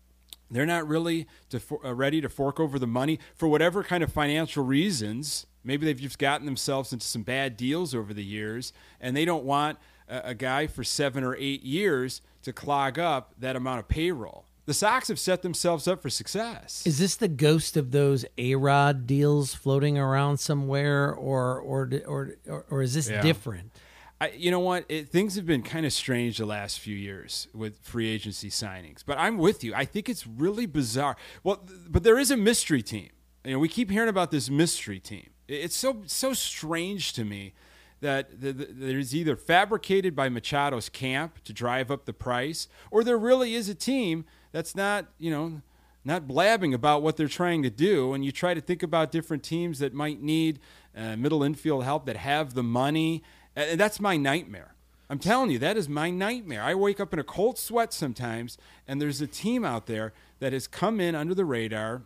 They're 0.49 0.65
not 0.65 0.87
really 0.87 1.27
to, 1.49 1.59
uh, 1.83 1.93
ready 1.93 2.21
to 2.21 2.29
fork 2.29 2.59
over 2.59 2.79
the 2.79 2.87
money 2.87 3.19
for 3.35 3.47
whatever 3.47 3.83
kind 3.83 4.03
of 4.03 4.13
financial 4.13 4.63
reasons. 4.63 5.45
Maybe 5.63 5.85
they've 5.85 5.99
just 5.99 6.19
gotten 6.19 6.45
themselves 6.45 6.93
into 6.93 7.05
some 7.05 7.23
bad 7.23 7.57
deals 7.57 7.93
over 7.93 8.13
the 8.13 8.23
years, 8.23 8.71
and 9.01 9.17
they 9.17 9.25
don't 9.25 9.43
want 9.43 9.77
a, 10.07 10.29
a 10.29 10.33
guy 10.33 10.67
for 10.67 10.83
seven 10.83 11.23
or 11.23 11.35
eight 11.35 11.63
years 11.63 12.21
to 12.43 12.53
clog 12.53 12.97
up 12.97 13.33
that 13.39 13.57
amount 13.57 13.79
of 13.79 13.87
payroll. 13.89 14.45
The 14.67 14.73
Sox 14.73 15.07
have 15.07 15.17
set 15.19 15.41
themselves 15.41 15.87
up 15.87 16.01
for 16.01 16.09
success. 16.09 16.85
Is 16.85 16.99
this 16.99 17.15
the 17.15 17.27
ghost 17.29 17.75
of 17.77 17.91
those 17.91 18.25
A 18.37 18.53
Rod 18.55 19.07
deals 19.07 19.55
floating 19.55 19.97
around 19.97 20.37
somewhere, 20.37 21.11
or 21.13 21.57
or 21.59 21.89
or 22.05 22.31
or, 22.45 22.65
or 22.69 22.81
is 22.83 22.93
this 22.93 23.09
Yeah. 23.09 23.21
different? 23.21 23.71
I, 24.19 24.29
you 24.31 24.51
know 24.51 24.59
what? 24.59 24.83
It, 24.89 25.09
things 25.09 25.35
have 25.35 25.45
been 25.45 25.61
kind 25.63 25.85
of 25.85 25.93
strange 25.93 26.37
the 26.37 26.45
last 26.45 26.79
few 26.79 26.95
years 26.95 27.47
with 27.53 27.79
free 27.81 28.07
agency 28.09 28.49
signings. 28.49 29.03
But 29.05 29.17
I'm 29.19 29.37
with 29.37 29.63
you. 29.63 29.73
I 29.75 29.85
think 29.85 30.09
it's 30.09 30.25
really 30.27 30.65
bizarre. 30.65 31.15
Well, 31.43 31.57
th- 31.57 31.79
but 31.89 32.03
there 32.03 32.17
is 32.19 32.29
a 32.31 32.37
mystery 32.37 32.81
team. 32.81 33.09
You 33.45 33.53
know, 33.53 33.59
we 33.59 33.69
keep 33.69 33.89
hearing 33.89 34.09
about 34.09 34.31
this 34.31 34.49
mystery 34.49 34.99
team. 34.99 35.29
It- 35.47 35.61
It's 35.65 35.75
so 35.77 36.01
so 36.07 36.33
strange 36.33 37.13
to 37.13 37.23
me 37.23 37.53
that 38.01 38.41
th- 38.41 38.57
th- 38.57 38.69
there's 38.73 39.15
either 39.15 39.35
fabricated 39.35 40.15
by 40.15 40.29
Machado's 40.29 40.89
camp 40.89 41.43
to 41.43 41.53
drive 41.53 41.89
up 41.89 42.05
the 42.05 42.13
price, 42.13 42.67
or 42.91 43.03
there 43.03 43.17
really 43.17 43.55
is 43.55 43.69
a 43.69 43.75
team 43.75 44.25
that's 44.51 44.75
not, 44.75 45.07
you 45.17 45.31
know, 45.31 45.61
not 46.05 46.27
blabbing 46.27 46.73
about 46.73 47.01
what 47.01 47.17
they're 47.17 47.27
trying 47.27 47.63
to 47.63 47.69
do. 47.69 48.13
And 48.13 48.23
you 48.23 48.31
try 48.31 48.53
to 48.53 48.61
think 48.61 48.81
about 48.81 49.11
different 49.11 49.43
teams 49.43 49.79
that 49.79 49.93
might 49.93 50.21
need 50.21 50.59
uh, 50.95 51.15
middle 51.17 51.43
infield 51.43 51.83
help 51.83 52.05
that 52.05 52.17
have 52.17 52.53
the 52.53 52.63
money. 52.63 53.23
And 53.55 53.79
that's 53.79 53.99
my 53.99 54.15
nightmare. 54.15 54.73
I'm 55.09 55.19
telling 55.19 55.51
you, 55.51 55.59
that 55.59 55.77
is 55.77 55.87
my 55.87 56.09
nightmare. 56.09 56.63
I 56.63 56.75
wake 56.75 56.99
up 56.99 57.13
in 57.13 57.19
a 57.19 57.23
cold 57.23 57.57
sweat 57.57 57.93
sometimes, 57.93 58.57
and 58.87 59.01
there's 59.01 59.21
a 59.21 59.27
team 59.27 59.63
out 59.63 59.85
there 59.85 60.13
that 60.39 60.53
has 60.53 60.67
come 60.67 60.99
in 60.99 61.15
under 61.15 61.33
the 61.33 61.45
radar 61.45 62.03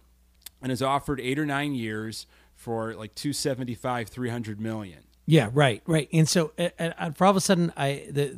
and 0.61 0.69
has 0.69 0.81
offered 0.81 1.19
eight 1.19 1.39
or 1.39 1.45
nine 1.45 1.73
years 1.73 2.27
for 2.55 2.93
like 2.93 3.15
275, 3.15 4.09
300 4.09 4.59
million. 4.59 4.99
Yeah, 5.25 5.49
right, 5.53 5.81
right. 5.85 6.09
And 6.11 6.27
so, 6.27 6.51
uh, 6.57 6.69
uh, 6.79 7.11
for 7.11 7.25
all 7.25 7.31
of 7.31 7.37
a 7.37 7.41
sudden, 7.41 7.71
I 7.77 8.07
the 8.09 8.37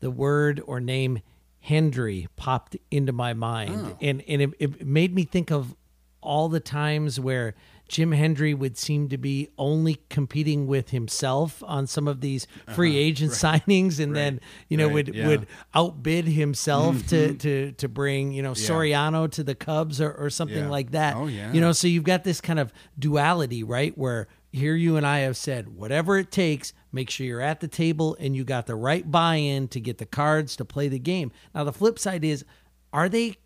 the 0.00 0.10
word 0.10 0.62
or 0.66 0.80
name 0.80 1.20
Hendry 1.60 2.28
popped 2.36 2.76
into 2.90 3.12
my 3.12 3.32
mind, 3.34 3.96
and 4.00 4.22
and 4.28 4.42
it, 4.42 4.50
it 4.58 4.86
made 4.86 5.14
me 5.14 5.24
think 5.24 5.50
of 5.50 5.74
all 6.20 6.48
the 6.48 6.60
times 6.60 7.20
where 7.20 7.54
Jim 7.86 8.12
Hendry 8.12 8.54
would 8.54 8.78
seem 8.78 9.10
to 9.10 9.18
be 9.18 9.50
only 9.58 10.00
competing 10.08 10.66
with 10.66 10.88
himself 10.88 11.62
on 11.66 11.86
some 11.86 12.08
of 12.08 12.22
these 12.22 12.46
free 12.74 12.96
agent 12.96 13.32
signings, 13.32 13.98
and 13.98 14.14
then 14.16 14.40
you 14.68 14.76
know 14.76 14.86
Right, 14.86 14.94
would 14.94 15.08
yeah. 15.08 15.20
Mm-hmm. 15.22 15.28
would 15.28 15.46
outbid 15.74 16.26
himself 16.26 17.06
to 17.08 17.34
to 17.34 17.72
to 17.72 17.88
bring 17.88 18.32
you 18.32 18.42
know 18.42 18.52
Soriano 18.52 19.30
to 19.32 19.42
the 19.44 19.54
Cubs 19.54 20.00
or, 20.00 20.12
or 20.12 20.30
something 20.30 20.56
Yeah. 20.64 20.68
like 20.70 20.92
that. 20.92 21.16
Oh, 21.16 21.26
yeah. 21.26 21.52
You 21.52 21.60
know, 21.60 21.72
so 21.72 21.88
you've 21.88 22.04
got 22.04 22.24
this 22.24 22.40
kind 22.40 22.58
of 22.58 22.72
duality, 22.98 23.62
right? 23.62 23.96
Where 23.98 24.28
here 24.54 24.76
you 24.76 24.96
and 24.96 25.06
I 25.06 25.20
have 25.20 25.36
said, 25.36 25.76
whatever 25.76 26.16
it 26.16 26.30
takes, 26.30 26.72
make 26.92 27.10
sure 27.10 27.26
you're 27.26 27.40
at 27.40 27.60
the 27.60 27.68
table 27.68 28.16
and 28.20 28.36
you 28.36 28.44
got 28.44 28.66
the 28.66 28.76
right 28.76 29.10
buy-in 29.10 29.66
to 29.68 29.80
get 29.80 29.98
the 29.98 30.06
cards 30.06 30.54
to 30.56 30.64
play 30.64 30.86
the 30.88 30.98
game. 30.98 31.32
Now 31.54 31.64
the 31.64 31.72
flip 31.72 31.98
side 31.98 32.24
is, 32.24 32.44
are 32.92 33.08
they 33.08 33.36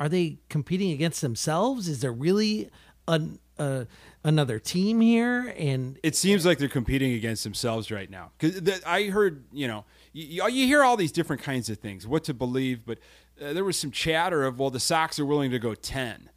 are 0.00 0.08
they 0.08 0.38
competing 0.48 0.90
against 0.90 1.20
themselves? 1.20 1.86
Is 1.86 2.00
there 2.00 2.12
really 2.12 2.68
an, 3.06 3.38
uh, 3.58 3.84
another 4.24 4.58
team 4.58 5.00
here? 5.00 5.54
And 5.56 6.00
It 6.02 6.16
seems 6.16 6.44
like 6.44 6.58
they're 6.58 6.68
competing 6.68 7.12
against 7.12 7.44
themselves 7.44 7.92
right 7.92 8.10
now. 8.10 8.32
Because 8.38 8.82
I 8.84 9.04
heard, 9.04 9.44
you 9.52 9.68
know, 9.68 9.84
you, 10.12 10.48
you 10.48 10.66
hear 10.66 10.82
all 10.82 10.96
these 10.96 11.12
different 11.12 11.42
kinds 11.42 11.70
of 11.70 11.78
things, 11.78 12.08
what 12.08 12.24
to 12.24 12.34
believe, 12.34 12.84
but 12.84 12.98
uh, 13.40 13.52
there 13.52 13.64
was 13.64 13.78
some 13.78 13.92
chatter 13.92 14.42
of, 14.44 14.58
well, 14.58 14.70
the 14.70 14.80
Sox 14.80 15.20
are 15.20 15.26
willing 15.26 15.52
to 15.52 15.60
go 15.60 15.74
10. 15.74 16.30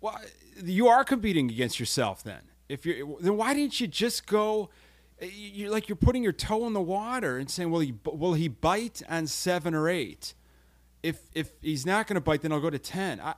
Well, 0.00 0.20
you 0.62 0.86
are 0.86 1.02
competing 1.02 1.50
against 1.50 1.80
yourself 1.80 2.22
then. 2.22 2.42
If 2.74 2.84
you're, 2.86 3.06
then 3.20 3.36
why 3.36 3.54
didn't 3.54 3.80
you 3.80 3.86
just 3.86 4.26
go? 4.26 4.70
uh, 5.22 5.26
You're 5.26 5.70
like 5.70 5.88
you're 5.88 5.96
putting 5.96 6.22
your 6.22 6.32
toe 6.32 6.66
in 6.66 6.72
the 6.72 6.80
water 6.82 7.38
and 7.38 7.48
saying, 7.50 7.70
"Will 7.70 7.80
he? 7.80 7.94
Will 8.04 8.34
he 8.34 8.48
bite 8.48 9.00
on 9.08 9.26
seven 9.26 9.74
or 9.74 9.88
eight? 9.88 10.34
If 11.02 11.20
if 11.34 11.52
he's 11.62 11.86
not 11.86 12.06
going 12.06 12.14
to 12.16 12.20
bite, 12.20 12.42
then 12.42 12.52
I'll 12.52 12.60
go 12.60 12.70
to 12.70 12.78
ten. 12.78 13.20
I 13.20 13.34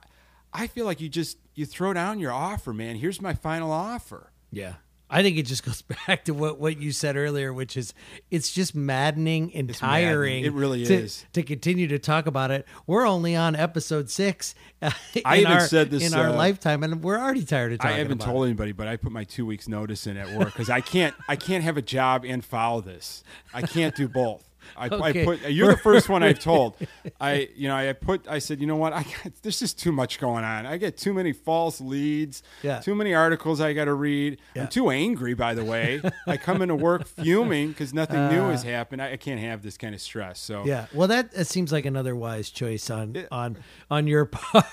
I 0.53 0.67
feel 0.69 0.87
like 0.87 1.01
you 1.01 1.09
just 1.09 1.39
you 1.55 1.67
throw 1.67 1.93
down 1.93 2.19
your 2.19 2.33
offer, 2.33 2.73
man. 2.73 2.97
Here's 2.97 3.21
my 3.21 3.35
final 3.35 3.71
offer. 3.71 4.33
yeah, 4.51 4.75
I 5.09 5.23
think 5.23 5.37
it 5.39 5.43
just 5.45 5.65
goes 5.65 5.83
back 6.07 6.25
to 6.25 6.35
what, 6.35 6.59
what 6.59 6.79
you 6.81 6.91
said 6.93 7.17
earlier, 7.17 7.53
which 7.53 7.77
is 7.77 7.95
it's 8.31 8.53
just 8.53 8.75
maddening 8.75 9.55
and 9.55 9.71
It's 9.71 9.79
tiring. 9.79 10.43
maddening. 10.43 10.45
It 10.45 10.53
really 10.59 10.85
to, 10.85 10.95
is. 10.95 11.25
to 11.33 11.43
continue 11.43 11.87
to 11.89 11.99
talk 11.99 12.27
about 12.27 12.51
it. 12.51 12.67
We're 12.87 13.07
only 13.07 13.37
on 13.37 13.55
episode 13.55 14.11
six. 14.11 14.55
uh, 14.83 14.91
I 15.25 15.37
in 15.37 15.41
even 15.43 15.53
our, 15.53 15.61
said 15.61 15.91
this, 15.91 16.07
in 16.07 16.19
our 16.19 16.29
uh, 16.31 16.33
lifetime, 16.33 16.83
and 16.83 17.03
we're 17.03 17.19
already 17.19 17.45
tired 17.45 17.73
of 17.73 17.79
talking. 17.79 17.95
I 17.95 17.99
haven't 17.99 18.21
told 18.21 18.45
it. 18.45 18.49
anybody, 18.49 18.73
but 18.73 18.89
I 18.89 18.97
put 18.97 19.13
my 19.13 19.25
two 19.25 19.47
weeks 19.47 19.69
notice 19.69 20.07
in 20.07 20.17
at 20.17 20.31
work 20.37 20.47
because 20.49 20.71
I 20.71 20.81
can't 20.81 21.15
I 21.29 21.37
can't 21.37 21.63
have 21.63 21.77
a 21.77 21.83
job 21.83 22.25
and 22.25 22.45
follow 22.45 22.81
this. 22.81 23.23
I 23.55 23.63
can't 23.63 23.95
do 23.95 24.09
both. 24.09 24.43
I, 24.77 24.87
Okay. 24.89 25.23
I 25.23 25.25
put 25.25 25.41
you're 25.51 25.73
the 25.73 25.77
first 25.79 26.09
one 26.09 26.23
I've 26.23 26.39
told. 26.53 26.77
I 27.21 27.49
you 27.55 27.69
know 27.69 27.77
I 27.77 27.93
put 27.93 28.27
I 28.29 28.39
said 28.39 28.61
you 28.61 28.67
know 28.67 28.77
what 28.77 28.93
I 28.93 29.03
got, 29.03 29.33
there's 29.43 29.59
just 29.59 29.79
too 29.79 29.93
much 29.93 30.19
going 30.19 30.45
on. 30.45 30.65
I 30.67 30.77
get 30.79 30.97
too 30.97 31.13
many 31.13 31.33
false 31.33 31.81
leads. 31.81 32.43
Yeah. 32.63 32.81
Too 32.81 32.95
many 32.95 33.15
articles 33.15 33.61
I 33.61 33.73
got 33.73 33.85
to 33.87 33.95
read. 33.95 34.39
Yeah. 34.55 34.63
I'm 34.63 34.69
too 34.69 34.91
angry 34.91 35.35
by 35.35 35.55
the 35.55 35.65
way. 35.65 36.01
I 36.27 36.37
come 36.37 36.63
into 36.63 36.75
work 36.75 37.07
fuming 37.17 37.69
because 37.69 37.93
nothing 37.93 38.29
new 38.29 38.49
has 38.51 38.63
happened. 38.63 39.03
I, 39.03 39.13
I 39.13 39.17
can't 39.17 39.41
have 39.41 39.63
this 39.63 39.77
kind 39.77 39.95
of 39.95 40.01
stress. 40.01 40.39
So 40.41 40.63
Uh. 40.63 40.65
Yeah, 40.65 40.87
well, 40.93 41.09
that, 41.09 41.33
that 41.33 41.47
seems 41.47 41.71
like 41.73 41.85
another 41.85 42.17
wise 42.17 42.51
choice 42.51 42.91
on 42.91 43.27
on 43.31 43.59
on 43.91 44.07
your 44.07 44.25
part. 44.27 44.65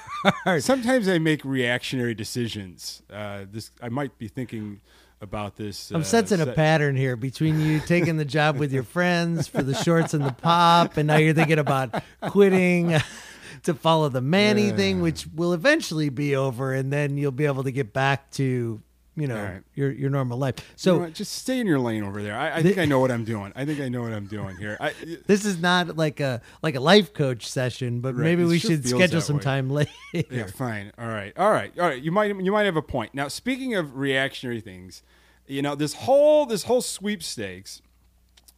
Sometimes 0.60 1.08
I 1.08 1.18
make 1.20 1.44
reactionary 1.44 2.14
decisions. 2.14 3.02
Uh, 3.12 3.46
this 3.52 3.72
I 3.82 3.90
might 3.90 4.18
be 4.18 4.28
thinking 4.28 4.82
about 5.24 5.56
this. 5.56 5.90
I'm 5.90 6.02
uh, 6.02 6.04
sensing 6.04 6.42
a 6.42 6.46
pattern 6.48 6.96
here 6.96 7.16
between 7.16 7.60
you 7.60 7.80
taking 7.86 8.18
the 8.18 8.26
job 8.26 8.58
with 8.58 8.72
your 8.72 8.84
friends 8.84 9.48
for 9.48 9.64
the 9.64 9.74
shorts 9.74 10.14
and 10.14 10.24
the 10.24 10.34
pop, 10.34 10.98
and 10.98 11.08
now 11.08 11.16
you're 11.18 11.34
thinking 11.34 11.60
about 11.60 12.04
quitting 12.22 12.96
to 13.64 13.74
follow 13.74 14.10
the 14.10 14.22
Manny 14.22 14.72
thing, 14.72 15.02
which 15.02 15.26
will 15.34 15.54
eventually 15.54 16.10
be 16.10 16.36
over, 16.36 16.74
and 16.74 16.92
then 16.94 17.18
you'll 17.18 17.32
be 17.32 17.46
able 17.46 17.64
to 17.64 17.72
get 17.72 17.94
back 17.94 18.30
to 18.32 18.82
you 19.16 19.28
know 19.28 19.36
right. 19.36 19.62
your 19.76 19.92
your 19.92 20.10
normal 20.10 20.40
life. 20.40 20.56
You 20.58 20.64
So 20.76 21.00
know 21.00 21.10
just 21.12 21.34
stay 21.34 21.60
in 21.60 21.68
your 21.68 21.80
lane 21.80 22.04
over 22.04 22.24
there. 22.24 22.36
I, 22.36 22.58
I 22.58 22.64
think 22.64 22.80
I 22.80 22.86
know 22.86 23.00
what 23.00 23.12
I'm 23.12 23.24
doing. 23.24 23.54
I 23.56 23.64
think 23.64 23.80
I 23.80 23.88
know 23.88 24.02
what 24.02 24.12
I'm 24.12 24.26
doing 24.26 24.58
here. 24.58 24.76
I, 24.80 24.94
this 25.28 25.46
is 25.46 25.60
not 25.60 25.96
like 25.96 26.20
a 26.20 26.42
like 26.64 26.74
a 26.76 26.80
life 26.80 27.14
coach 27.14 27.48
session, 27.48 28.00
but 28.02 28.16
Right, 28.16 28.24
maybe 28.24 28.42
it 28.42 28.48
we 28.48 28.58
sure 28.60 28.72
should 28.72 28.88
schedule 28.88 29.22
some 29.22 29.38
way. 29.38 29.44
time 29.44 29.70
later. 29.70 29.92
yeah, 30.14 30.48
fine. 30.48 30.92
All 30.98 31.08
right, 31.08 31.32
all 31.38 31.52
right, 31.52 31.72
all 31.80 31.88
right. 31.88 32.02
You 32.02 32.12
might 32.12 32.36
you 32.36 32.52
might 32.52 32.64
have 32.66 32.76
a 32.76 32.82
point. 32.82 33.14
Now, 33.14 33.28
speaking 33.28 33.76
of 33.76 33.96
reactionary 33.98 34.62
things, 34.62 35.04
you 35.48 35.62
know 35.62 35.76
this 35.76 35.94
whole 35.94 36.46
this 36.46 36.64
whole 36.64 36.82
sweepstakes 36.82 37.82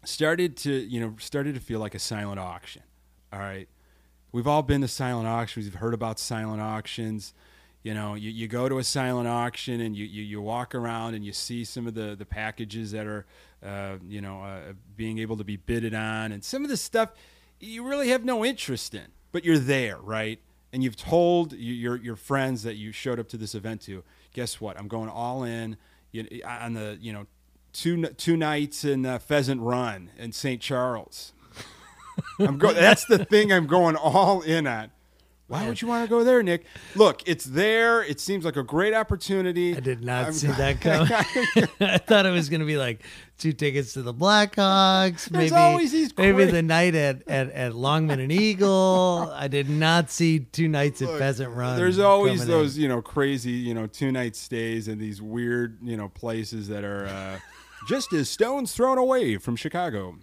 started 0.04 0.56
to 0.58 0.72
you 0.72 1.00
know 1.00 1.16
started 1.20 1.56
to 1.56 1.62
feel 1.62 1.80
like 1.80 1.96
a 1.96 2.00
silent 2.00 2.40
auction. 2.40 2.84
All 3.34 3.40
right, 3.40 3.68
we've 4.32 4.48
all 4.48 4.64
been 4.64 4.82
to 4.82 4.88
silent 4.88 5.28
auctions. 5.28 5.66
We've 5.66 5.76
heard 5.76 5.94
about 5.94 6.20
silent 6.20 6.62
auctions. 6.62 7.34
You 7.84 7.94
know, 7.94 8.16
you, 8.16 8.32
you 8.32 8.48
go 8.48 8.68
to 8.68 8.80
a 8.80 8.84
silent 8.84 9.28
auction 9.28 9.80
and 9.80 9.96
you, 9.96 10.06
you, 10.06 10.24
you 10.24 10.42
walk 10.42 10.74
around 10.74 11.14
and 11.14 11.24
you 11.24 11.32
see 11.32 11.64
some 11.64 11.86
of 11.86 11.94
the, 11.94 12.16
the 12.16 12.26
packages 12.26 12.94
that 12.94 13.06
are, 13.06 13.28
uh, 13.64 13.98
you 14.08 14.22
know, 14.22 14.42
uh, 14.42 14.74
being 14.98 15.20
able 15.20 15.38
to 15.38 15.44
be 15.44 15.56
bidded 15.56 15.94
on. 15.94 16.32
And 16.32 16.44
some 16.44 16.64
of 16.64 16.70
the 16.72 16.78
stuff 16.78 17.12
you 17.60 17.88
really 17.88 18.10
have 18.10 18.26
no 18.26 18.44
interest 18.44 18.96
in, 18.96 19.06
but 19.32 19.46
you're 19.46 19.60
there, 19.60 19.98
right? 19.98 20.40
And 20.74 20.84
you've 20.84 20.96
told 20.96 21.54
your, 21.54 21.96
your 21.96 22.16
friends 22.16 22.64
that 22.64 22.74
you 22.74 22.92
showed 22.92 23.20
up 23.20 23.30
to 23.30 23.38
this 23.38 23.54
event 23.54 23.82
to, 23.82 24.04
guess 24.34 24.60
what? 24.60 24.80
I'm 24.80 24.88
going 24.88 25.10
all 25.10 25.44
in 25.44 25.78
you, 26.24 26.42
on 26.46 26.74
the, 26.74 26.98
you 27.02 27.14
know, 27.14 27.26
two, 27.74 28.04
two 28.08 28.38
nights 28.38 28.84
in 28.86 29.06
uh, 29.06 29.20
Pheasant 29.20 29.62
Run 29.62 30.12
in 30.18 30.32
St. 30.32 30.62
Charles. 30.62 31.34
I'm 32.40 32.58
go- 32.58 32.74
That's 32.74 33.06
the 33.06 33.26
thing 33.26 33.52
I'm 33.52 33.68
going 33.68 33.96
all 33.96 34.42
in 34.42 34.68
on. 34.68 34.92
Why 35.48 35.68
would 35.68 35.80
you 35.80 35.88
want 35.88 36.04
to 36.04 36.10
go 36.10 36.24
there, 36.24 36.42
Nick? 36.42 36.66
Look, 36.96 37.22
it's 37.28 37.46
there. 37.46 38.04
It 38.04 38.20
seems 38.20 38.46
like 38.46 38.56
a 38.58 38.64
great 38.64 38.96
opportunity. 38.96 39.78
I 39.78 39.80
did 39.80 40.04
not 40.04 40.26
I'm- 40.26 40.34
see 40.34 40.48
that 40.48 40.82
coming. 40.82 41.12
I 41.80 42.00
thought 42.00 42.26
it 42.26 42.32
was 42.32 42.50
going 42.50 42.62
to 42.62 42.66
be 42.66 42.78
like 42.78 43.04
two 43.38 43.54
tickets 43.54 43.94
to 43.94 44.02
the 44.02 44.14
Blackhawks, 44.14 45.26
There's 45.30 45.52
maybe 45.52 45.56
always 45.56 45.92
these 45.92 46.18
maybe 46.18 46.46
the 46.46 46.62
night 46.64 46.96
at, 46.96 47.28
at, 47.28 47.52
at 47.52 47.76
Longman 47.76 48.20
and 48.20 48.32
Eagle. 48.32 49.32
I 49.36 49.48
did 49.48 49.70
not 49.70 50.10
see 50.10 50.40
two 50.40 50.68
nights 50.68 51.02
at 51.02 51.10
Pheasant 51.20 51.54
Run. 51.56 51.78
There's 51.78 52.00
always 52.00 52.40
coming 52.40 52.54
in. 52.54 52.60
those, 52.60 52.78
you 52.78 52.88
know, 52.88 53.02
crazy, 53.02 53.52
you 53.52 53.74
know, 53.74 53.88
two 53.88 54.12
night 54.12 54.36
stays 54.36 54.88
in 54.88 54.98
these 54.98 55.22
weird, 55.22 55.78
you 55.84 55.98
know, 55.98 56.10
places 56.10 56.68
that 56.70 56.84
are 56.84 57.06
uh, 57.06 57.40
just 57.88 58.14
as 58.14 58.30
stones 58.30 58.74
thrown 58.74 58.98
away 58.98 59.38
from 59.38 59.56
Chicago. 59.56 60.18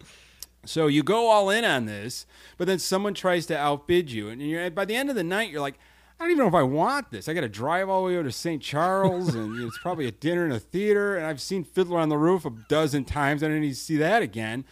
So 0.65 0.87
you 0.87 1.03
go 1.03 1.29
all 1.29 1.51
in 1.51 1.65
on 1.65 1.87
this, 1.87 2.25
but 2.57 2.67
then 2.69 2.79
someone 2.79 3.15
tries 3.15 3.47
to 3.47 3.59
outbid 3.59 4.11
you, 4.11 4.29
and 4.29 4.41
you're, 4.41 4.71
by 4.71 4.85
the 4.85 4.95
end 4.95 5.11
of 5.11 5.17
the 5.17 5.25
night, 5.25 5.51
you're 5.51 5.61
like, 5.61 5.79
I 6.21 6.25
don't 6.25 6.31
even 6.33 6.43
know 6.45 6.49
if 6.49 6.55
I 6.55 6.63
want 6.63 7.11
this. 7.11 7.29
I 7.29 7.35
got 7.35 7.41
to 7.41 7.49
drive 7.49 7.89
all 7.89 8.03
the 8.05 8.11
way 8.11 8.15
over 8.17 8.29
to 8.29 8.33
St. 8.33 8.63
Charles, 8.63 9.35
and 9.35 9.59
it's 9.67 9.79
probably 9.79 10.07
a 10.07 10.13
dinner 10.13 10.45
in 10.47 10.53
a 10.53 10.61
theater. 10.61 11.17
And 11.17 11.27
I've 11.27 11.41
seen 11.41 11.65
Fiddler 11.65 11.99
on 11.99 12.11
the 12.11 12.17
Roof 12.19 12.45
a 12.47 12.51
dozen 12.69 13.05
times. 13.05 13.43
I 13.43 13.49
don't 13.49 13.61
need 13.61 13.71
to 13.71 13.75
see 13.75 13.97
that 13.97 14.23
again. 14.23 14.65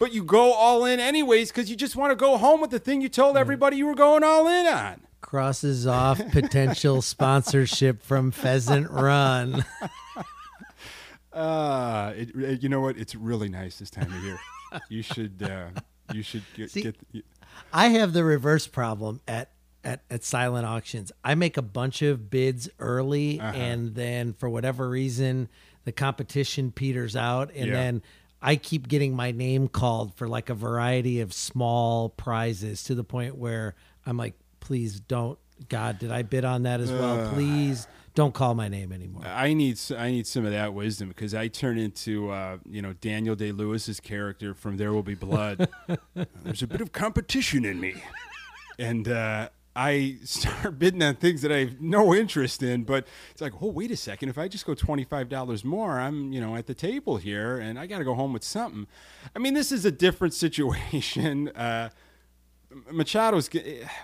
But 0.00 0.12
you 0.12 0.24
go 0.24 0.52
all 0.52 0.84
in 0.84 0.98
anyways 0.98 1.50
because 1.52 1.70
you 1.70 1.76
just 1.76 1.94
want 1.94 2.10
to 2.10 2.16
go 2.16 2.36
home 2.36 2.60
with 2.60 2.70
the 2.70 2.78
thing 2.80 3.00
you 3.00 3.08
told 3.08 3.36
everybody 3.36 3.76
you 3.76 3.86
were 3.86 3.94
going 3.94 4.24
all 4.24 4.46
in 4.48 4.66
on. 4.66 5.02
crosses 5.20 5.86
off 5.86 6.20
potential 6.32 7.00
sponsorship 7.02 8.02
from 8.02 8.30
Pheasant 8.32 8.90
Run. 8.90 9.64
Uh, 11.32 12.14
it- 12.16 12.62
you 12.62 12.68
know 12.70 12.80
what? 12.80 12.96
It's 12.96 13.14
really 13.14 13.48
nice 13.50 13.78
this 13.78 13.90
time 13.90 14.10
of 14.10 14.22
year. 14.24 14.38
You 14.88 15.02
should, 15.02 15.42
uh, 15.42 15.68
you 16.12 16.22
should 16.22 16.42
get. 16.54 16.70
See- 16.70 16.82
get 16.82 16.96
I 17.72 17.88
have 17.88 18.12
the 18.12 18.24
reverse 18.24 18.66
problem 18.66 19.20
at 19.26 19.50
at, 19.84 20.02
at 20.10 20.24
silent 20.24 20.66
auctions. 20.66 21.12
I 21.24 21.36
make 21.36 21.56
a 21.56 21.62
bunch 21.62 22.02
of 22.02 22.28
bids 22.28 22.68
early, 22.80 23.38
Uh-huh. 23.40 23.56
and 23.56 23.94
then 23.94 24.32
for 24.32 24.50
whatever 24.50 24.88
reason, 24.88 25.48
the 25.84 25.92
competition 25.92 26.72
peters 26.72 27.14
out, 27.14 27.50
and 27.54 27.66
Yeah. 27.68 27.72
then 27.74 28.02
I 28.42 28.56
keep 28.56 28.88
getting 28.88 29.14
my 29.14 29.30
name 29.30 29.68
called 29.68 30.14
for 30.16 30.26
like 30.28 30.50
a 30.50 30.54
variety 30.54 31.20
of 31.20 31.32
small 31.32 32.08
prizes 32.08 32.82
to 32.84 32.94
the 32.96 33.04
point 33.04 33.36
where 33.36 33.74
I'm 34.04 34.16
like, 34.16 34.34
please 34.60 34.98
don't. 35.00 35.38
God, 35.68 35.98
did 36.00 36.10
I 36.12 36.22
bid 36.22 36.44
on 36.44 36.64
that 36.64 36.80
as 36.80 36.90
well? 36.92 37.32
Please 37.32 37.86
don't 38.16 38.32
call 38.32 38.54
my 38.54 38.66
name 38.66 38.92
anymore. 38.92 39.24
I 39.26 39.52
need, 39.52 39.78
I 39.96 40.10
need 40.10 40.26
some 40.26 40.46
of 40.46 40.50
that 40.50 40.72
wisdom 40.72 41.08
because 41.08 41.34
I 41.34 41.48
turn 41.48 41.76
into, 41.76 42.30
uh, 42.30 42.56
you 42.68 42.80
know, 42.80 42.94
Daniel 42.94 43.36
Day 43.36 43.52
Lewis's 43.52 44.00
character 44.00 44.54
from 44.54 44.78
There 44.78 44.92
Will 44.94 45.02
Be 45.02 45.14
Blood. 45.14 45.68
There's 46.42 46.62
a 46.62 46.66
bit 46.66 46.80
of 46.80 46.92
competition 46.92 47.66
in 47.66 47.78
me, 47.78 48.02
and 48.78 49.06
uh, 49.06 49.50
I 49.76 50.16
start 50.24 50.78
bidding 50.78 51.02
on 51.02 51.16
things 51.16 51.42
that 51.42 51.52
I 51.52 51.58
have 51.58 51.80
no 51.82 52.14
interest 52.14 52.62
in. 52.62 52.84
But 52.84 53.06
it's 53.32 53.42
like, 53.42 53.52
oh, 53.60 53.66
wait 53.68 53.90
a 53.90 53.96
second. 53.96 54.30
If 54.30 54.38
I 54.38 54.48
just 54.48 54.64
go 54.64 54.74
twenty 54.74 55.04
five 55.04 55.28
dollars 55.28 55.62
more, 55.62 56.00
I'm, 56.00 56.32
you 56.32 56.40
know, 56.40 56.56
at 56.56 56.66
the 56.66 56.74
table 56.74 57.18
here, 57.18 57.58
and 57.58 57.78
I 57.78 57.86
got 57.86 57.98
to 57.98 58.04
go 58.04 58.14
home 58.14 58.32
with 58.32 58.44
something. 58.44 58.86
I 59.36 59.38
mean, 59.38 59.52
this 59.52 59.70
is 59.70 59.84
a 59.84 59.92
different 59.92 60.32
situation. 60.46 61.48
Uh, 61.50 61.90
Machado's. 62.90 63.50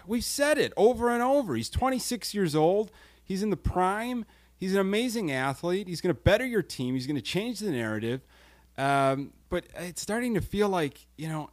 We've 0.07 0.23
said 0.23 0.59
it 0.59 0.75
over 0.76 1.09
and 1.09 1.23
over. 1.23 1.57
He's 1.57 1.71
26 1.71 2.35
years 2.35 2.54
old. 2.54 2.92
He's 3.33 3.43
in 3.43 3.49
the 3.49 3.57
prime. 3.57 4.27
He's 4.61 4.75
an 4.75 4.81
amazing 4.81 5.33
athlete. 5.33 5.89
He's 5.89 6.03
going 6.03 6.15
to 6.15 6.21
better 6.21 6.45
your 6.45 6.61
team. 6.61 6.93
He's 6.93 7.07
going 7.07 7.17
to 7.17 7.23
change 7.23 7.61
the 7.61 7.71
narrative. 7.71 8.21
Um, 8.77 9.33
but 9.49 9.65
it's 9.75 10.03
starting 10.03 10.35
to 10.35 10.43
feel 10.43 10.69
like 10.69 11.07
you 11.17 11.31
know, 11.31 11.49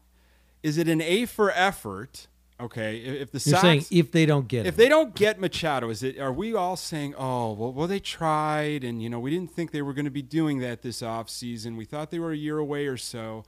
is 0.61 0.77
it 0.77 0.89
an 0.89 0.99
A 1.01 1.25
for 1.25 1.51
effort? 1.51 2.27
Okay, 2.59 2.97
if, 2.97 3.31
the 3.31 3.37
You're 3.37 3.57
Sox, 3.57 3.61
saying 3.61 3.85
if 3.91 4.11
they 4.11 4.25
don't 4.25 4.49
get 4.49 4.65
if 4.65 4.73
it. 4.73 4.77
they 4.77 4.89
don't 4.89 5.15
get 5.15 5.39
Machado, 5.39 5.89
is 5.89 6.03
it? 6.03 6.19
Are 6.19 6.33
we 6.33 6.53
all 6.53 6.75
saying, 6.75 7.15
oh, 7.17 7.53
well, 7.53 7.71
well, 7.71 7.87
they 7.87 8.01
tried, 8.01 8.83
and 8.83 9.01
you 9.01 9.09
know, 9.09 9.21
we 9.21 9.31
didn't 9.31 9.51
think 9.51 9.71
they 9.71 9.81
were 9.81 9.93
going 9.93 10.03
to 10.03 10.11
be 10.11 10.21
doing 10.21 10.59
that 10.59 10.81
this 10.81 11.01
off 11.01 11.29
season. 11.29 11.77
We 11.77 11.85
thought 11.85 12.11
they 12.11 12.19
were 12.19 12.33
a 12.33 12.37
year 12.37 12.57
away 12.57 12.87
or 12.87 12.97
so. 12.97 13.45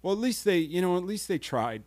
Well, 0.00 0.14
at 0.14 0.18
least 0.18 0.46
they, 0.46 0.56
you 0.56 0.80
know, 0.80 0.96
at 0.96 1.04
least 1.04 1.28
they 1.28 1.36
tried. 1.36 1.82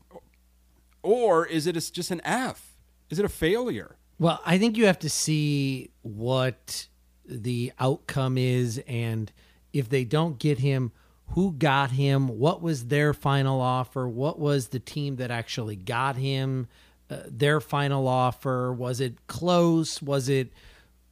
Or 1.02 1.48
is 1.48 1.66
it 1.66 1.74
just 1.92 2.12
an 2.12 2.22
F? 2.24 2.78
Is 3.10 3.18
it 3.18 3.26
a 3.26 3.30
failure? 3.30 3.97
Well, 4.20 4.42
I 4.46 4.58
think 4.58 4.78
you 4.78 4.86
have 4.88 5.00
to 5.00 5.10
see 5.10 5.92
what 6.02 6.88
the 7.26 7.72
outcome 7.80 8.38
is, 8.38 8.82
and 8.88 9.32
if 9.74 9.90
they 9.90 10.04
don't 10.06 10.40
get 10.40 10.60
him, 10.60 10.92
who 11.32 11.52
got 11.52 11.92
him? 11.92 12.28
What 12.40 12.62
was 12.62 12.86
their 12.88 13.14
final 13.14 13.60
offer? 13.62 14.08
What 14.08 14.40
was 14.40 14.70
the 14.70 14.80
team 14.80 15.18
that 15.18 15.30
actually 15.30 15.76
got 15.76 16.16
him? 16.16 16.68
Uh, 17.10 17.18
their 17.28 17.60
final 17.62 18.08
offer 18.08 18.74
was 18.74 19.00
it 19.02 19.28
close? 19.28 20.02
Was 20.02 20.30
it 20.30 20.52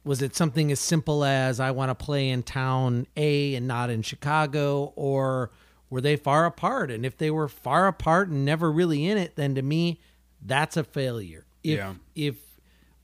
was 0.04 0.22
it 0.22 0.36
something 0.36 0.70
as 0.70 0.78
simple 0.78 1.24
as 1.24 1.58
I 1.58 1.72
want 1.72 1.90
to 1.90 1.94
play 2.04 2.28
in 2.28 2.44
town 2.44 3.06
A 3.16 3.56
and 3.56 3.66
not 3.66 3.90
in 3.90 4.02
Chicago, 4.02 4.92
or 4.96 5.50
were 5.90 6.00
they 6.00 6.16
far 6.16 6.46
apart? 6.46 6.90
And 6.90 7.04
if 7.04 7.18
they 7.18 7.30
were 7.30 7.48
far 7.48 7.86
apart 7.88 8.28
and 8.28 8.44
never 8.44 8.70
really 8.70 9.06
in 9.06 9.18
it, 9.18 9.36
then 9.36 9.54
to 9.56 9.62
me, 9.62 10.00
that's 10.44 10.76
a 10.76 10.84
failure. 10.84 11.44
If 11.62 11.78
Yeah. 11.78 11.94
if 12.14 12.36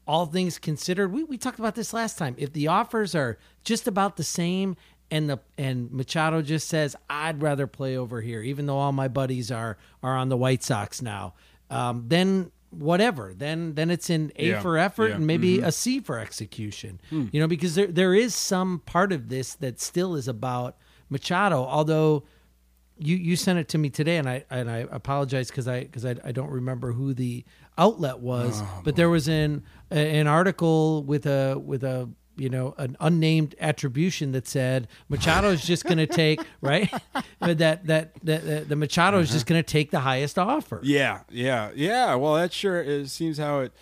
all 0.06 0.26
things 0.26 0.58
considered, 0.58 1.12
we, 1.12 1.24
we 1.24 1.38
talked 1.38 1.58
about 1.58 1.74
this 1.74 1.92
last 1.92 2.18
time. 2.18 2.34
If 2.38 2.52
the 2.52 2.68
offers 2.68 3.14
are 3.14 3.38
just 3.64 3.86
about 3.86 4.16
the 4.16 4.24
same 4.24 4.76
and 5.10 5.28
the 5.28 5.38
and 5.58 5.92
Machado 5.92 6.42
just 6.42 6.68
says, 6.68 6.96
I'd 7.10 7.42
rather 7.42 7.66
play 7.66 7.96
over 7.96 8.20
here, 8.20 8.42
even 8.42 8.66
though 8.66 8.78
all 8.78 8.92
my 8.92 9.08
buddies 9.08 9.50
are 9.50 9.76
are 10.02 10.16
on 10.16 10.28
the 10.28 10.36
White 10.36 10.62
Sox 10.62 11.02
now, 11.02 11.34
um, 11.70 12.04
then 12.08 12.50
whatever. 12.70 13.34
Then 13.34 13.74
then 13.74 13.90
it's 13.90 14.08
an 14.08 14.32
A 14.36 14.50
Yeah, 14.50 14.60
for 14.60 14.78
effort 14.78 15.08
yeah, 15.08 15.16
and 15.16 15.26
maybe 15.26 15.60
a 15.60 15.70
C 15.70 16.00
for 16.00 16.18
execution. 16.18 17.00
Hmm. 17.10 17.26
You 17.30 17.40
know, 17.40 17.46
because 17.46 17.74
there 17.74 17.88
there 17.88 18.14
is 18.14 18.34
some 18.34 18.80
part 18.86 19.12
of 19.12 19.28
this 19.28 19.54
that 19.56 19.80
still 19.80 20.16
is 20.16 20.28
about 20.28 20.78
Machado, 21.10 21.62
although 21.62 22.24
you 22.98 23.16
you 23.16 23.36
sent 23.36 23.58
it 23.58 23.68
to 23.68 23.78
me 23.78 23.90
today, 23.90 24.16
and 24.16 24.28
I 24.28 24.44
and 24.50 24.70
I 24.70 24.86
apologize 24.90 25.48
because 25.48 25.68
I 25.68 25.80
because 25.82 26.04
I, 26.04 26.16
I 26.24 26.32
don't 26.32 26.50
remember 26.50 26.92
who 26.92 27.12
the 27.12 27.44
outlet 27.78 28.20
was, 28.20 28.60
Oh, 28.62 28.80
but 28.84 28.96
there 28.96 29.10
was 29.10 29.28
an 29.28 29.62
an 29.90 30.26
article 30.26 31.02
with 31.02 31.26
a 31.26 31.58
with 31.58 31.84
a 31.84 32.08
you 32.36 32.48
know 32.48 32.74
an 32.78 32.96
unnamed 33.00 33.54
attribution 33.60 34.32
that 34.32 34.46
said 34.46 34.88
Machado 35.08 35.50
is 35.50 35.62
just 35.62 35.84
going 35.84 35.98
to 36.06 36.06
take 36.06 36.40
right 36.60 36.90
that 37.40 37.58
that 37.58 37.86
that, 37.86 38.14
that 38.24 38.68
the 38.68 38.76
Machado 38.76 39.18
is 39.18 39.30
just 39.30 39.46
going 39.46 39.62
to 39.62 39.66
take 39.68 39.90
the 39.90 40.00
highest 40.00 40.38
offer. 40.38 40.76
Uh-huh. 40.76 40.84
Yeah, 40.86 41.20
yeah, 41.30 41.70
yeah. 41.74 42.14
Well, 42.14 42.34
that 42.34 42.52
sure 42.52 42.80
it 42.82 43.08
seems 43.10 43.38
how 43.38 43.60
it 43.60 43.72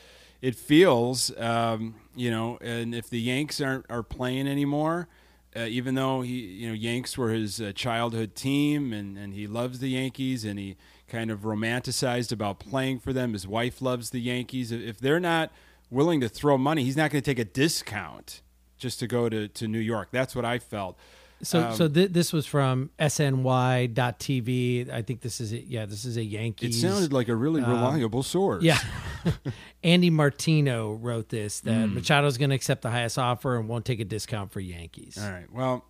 it 0.43 0.55
feels. 0.57 1.37
Um, 1.39 1.95
you 2.17 2.31
know, 2.31 2.59
and 2.61 2.95
if 2.95 3.09
the 3.09 3.21
Yanks 3.21 3.61
aren't 3.61 3.87
are 3.89 4.03
playing 4.03 4.49
anymore, 4.49 5.07
uh, 5.55 5.61
even 5.61 5.95
though 5.95 6.23
he, 6.23 6.41
you 6.41 6.69
know, 6.69 6.75
Yanks 6.75 7.17
were 7.17 7.31
his 7.31 7.61
uh, 7.61 7.73
childhood 7.75 8.35
team, 8.35 8.93
and 8.93 9.17
and 9.17 9.33
he 9.35 9.47
loves 9.47 9.79
the 9.79 9.91
Yankees, 9.91 10.45
and 10.45 10.59
he 10.59 10.77
kind 11.11 11.31
of 11.31 11.41
romanticized 11.41 12.33
about 12.33 12.59
playing 12.61 13.01
for 13.01 13.13
them. 13.13 13.33
His 13.35 13.47
wife 13.47 13.83
loves 13.83 14.11
the 14.11 14.21
Yankees. 14.21 14.73
If 14.73 14.99
they're 14.99 15.21
not 15.21 15.53
willing 15.91 16.21
to 16.23 16.29
throw 16.29 16.57
money, 16.57 16.85
he's 16.85 16.97
not 16.97 17.11
going 17.11 17.23
to 17.23 17.31
take 17.31 17.39
a 17.39 17.45
discount 17.45 18.41
just 18.79 18.99
to 19.01 19.07
go 19.07 19.29
to 19.29 19.49
to 19.49 19.69
New 19.69 19.79
York. 19.81 20.09
That's 20.13 20.35
what 20.35 20.45
I 20.45 20.59
felt. 20.59 20.97
So 21.43 21.73
so 21.75 21.89
th- 21.89 22.13
this 22.13 22.33
was 22.35 22.45
from 22.47 22.91
SNY.TV. 22.99 24.91
I 24.91 25.03
think 25.03 25.21
this 25.21 25.41
is 25.41 25.53
it. 25.53 25.65
Yeah, 25.65 25.87
this 25.87 26.05
is 26.05 26.17
a 26.17 26.23
Yankees. 26.25 26.77
It 26.77 26.87
sounded 26.89 27.13
like 27.13 27.29
a 27.29 27.35
really 27.37 27.61
reliable 27.63 28.23
source. 28.23 28.61
Um, 28.61 28.67
Yeah. 28.67 28.79
Andy 29.85 30.11
Martino 30.11 30.93
wrote 30.93 31.29
this 31.31 31.61
that 31.61 31.89
Hmm. 31.89 31.95
Machado's 31.95 32.37
going 32.39 32.51
to 32.51 32.57
accept 32.57 32.83
the 32.83 32.91
highest 32.91 33.19
offer 33.19 33.57
and 33.59 33.69
won't 33.69 33.85
take 33.85 34.01
a 34.01 34.05
discount 34.05 34.53
for 34.53 34.61
Yankees. 34.61 35.19
All 35.23 35.31
right. 35.31 35.51
Well, 35.53 35.85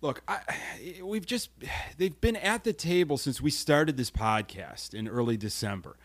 look, 0.00 0.22
I, 0.28 0.40
we've 1.02 1.26
just 1.26 1.50
they've 1.98 2.20
been 2.20 2.36
at 2.36 2.64
the 2.64 2.72
table 2.72 3.16
since 3.18 3.40
we 3.40 3.50
started 3.50 3.96
this 3.96 4.10
podcast 4.10 4.94
in 4.94 5.08
early 5.08 5.36
December, 5.36 5.96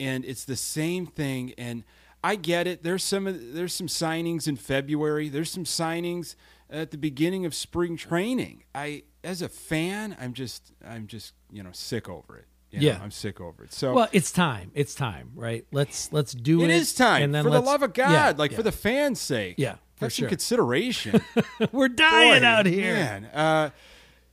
and 0.00 0.24
it's 0.24 0.44
the 0.44 0.56
same 0.56 1.06
thing. 1.06 1.54
And 1.58 1.84
I 2.22 2.36
get 2.36 2.66
it. 2.66 2.82
There's 2.82 3.04
some 3.04 3.24
there's 3.54 3.74
some 3.74 3.86
signings 3.88 4.48
in 4.48 4.56
February. 4.56 5.28
There's 5.28 5.50
some 5.50 5.64
signings 5.64 6.36
at 6.70 6.90
the 6.90 6.98
beginning 6.98 7.44
of 7.46 7.54
spring 7.54 7.96
training. 7.96 8.64
I, 8.74 9.02
as 9.22 9.42
a 9.42 9.48
fan, 9.48 10.16
I'm 10.20 10.32
just 10.32 10.72
I'm 10.86 11.06
just 11.06 11.34
you 11.52 11.62
know 11.62 11.70
sick 11.72 12.08
over 12.08 12.38
it. 12.38 12.46
You 12.70 12.80
know, 12.80 12.86
Yeah. 12.86 13.00
I'm 13.02 13.12
sick 13.12 13.40
over 13.40 13.62
it. 13.64 13.72
So 13.72 13.92
Well, 13.94 14.08
it's 14.10 14.32
time. 14.32 14.72
It's 14.74 14.94
time, 14.94 15.30
right? 15.36 15.64
Let's 15.70 16.12
let's 16.12 16.32
do 16.32 16.62
it. 16.62 16.64
it 16.64 16.70
is 16.70 16.92
time 16.94 17.22
and 17.22 17.34
then 17.34 17.44
for 17.44 17.50
the 17.50 17.60
love 17.60 17.82
of 17.82 17.92
God, 17.92 18.10
Yeah, 18.10 18.32
like 18.36 18.50
yeah. 18.50 18.56
for 18.56 18.62
the 18.64 18.72
fans' 18.72 19.20
sake. 19.20 19.54
Yeah, 19.58 19.76
for 19.96 20.06
have 20.06 20.12
some 20.12 20.22
sure. 20.24 20.28
consideration. 20.28 21.20
We're 21.72 21.88
dying 21.88 22.42
Boy, 22.42 22.46
out 22.46 22.66
here. 22.66 22.94
Man. 22.94 23.24
Uh, 23.26 23.70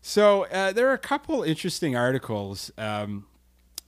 so 0.02 0.46
uh, 0.46 0.72
there 0.72 0.90
are 0.90 0.94
a 0.94 0.98
couple 1.00 1.44
interesting 1.44 1.96
articles 1.96 2.72
um, 2.78 3.26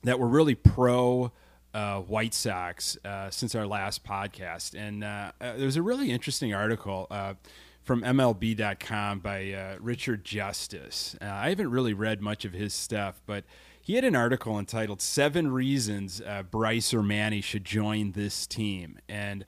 that 0.02 0.18
were 0.18 0.28
really 0.28 0.54
pro 0.54 1.32
uh, 1.72 2.00
White 2.00 2.34
Sox 2.34 2.96
uh, 3.04 3.30
since 3.30 3.54
our 3.54 3.66
last 3.66 4.04
podcast, 4.04 4.74
and 4.78 5.02
uh, 5.02 5.32
uh, 5.40 5.56
there 5.56 5.66
was 5.66 5.76
a 5.76 5.82
really 5.82 6.10
interesting 6.10 6.54
article. 6.54 7.06
Uh, 7.10 7.34
from 7.82 8.02
MLB.com 8.02 9.18
by 9.20 9.52
uh, 9.52 9.76
Richard 9.78 10.24
Justice. 10.24 11.16
Uh, 11.20 11.26
I 11.26 11.50
haven't 11.50 11.70
really 11.70 11.92
read 11.92 12.22
much 12.22 12.46
of 12.46 12.54
his 12.54 12.72
stuff, 12.72 13.20
but 13.26 13.44
he 13.80 13.94
had 13.94 14.04
an 14.04 14.16
article 14.16 14.58
entitled 14.58 15.02
Seven 15.02 15.52
Reasons 15.52 16.22
uh, 16.22 16.44
Bryce 16.44 16.94
or 16.94 17.02
Manny 17.02 17.42
Should 17.42 17.66
Join 17.66 18.12
This 18.12 18.46
Team. 18.46 18.98
And 19.06 19.44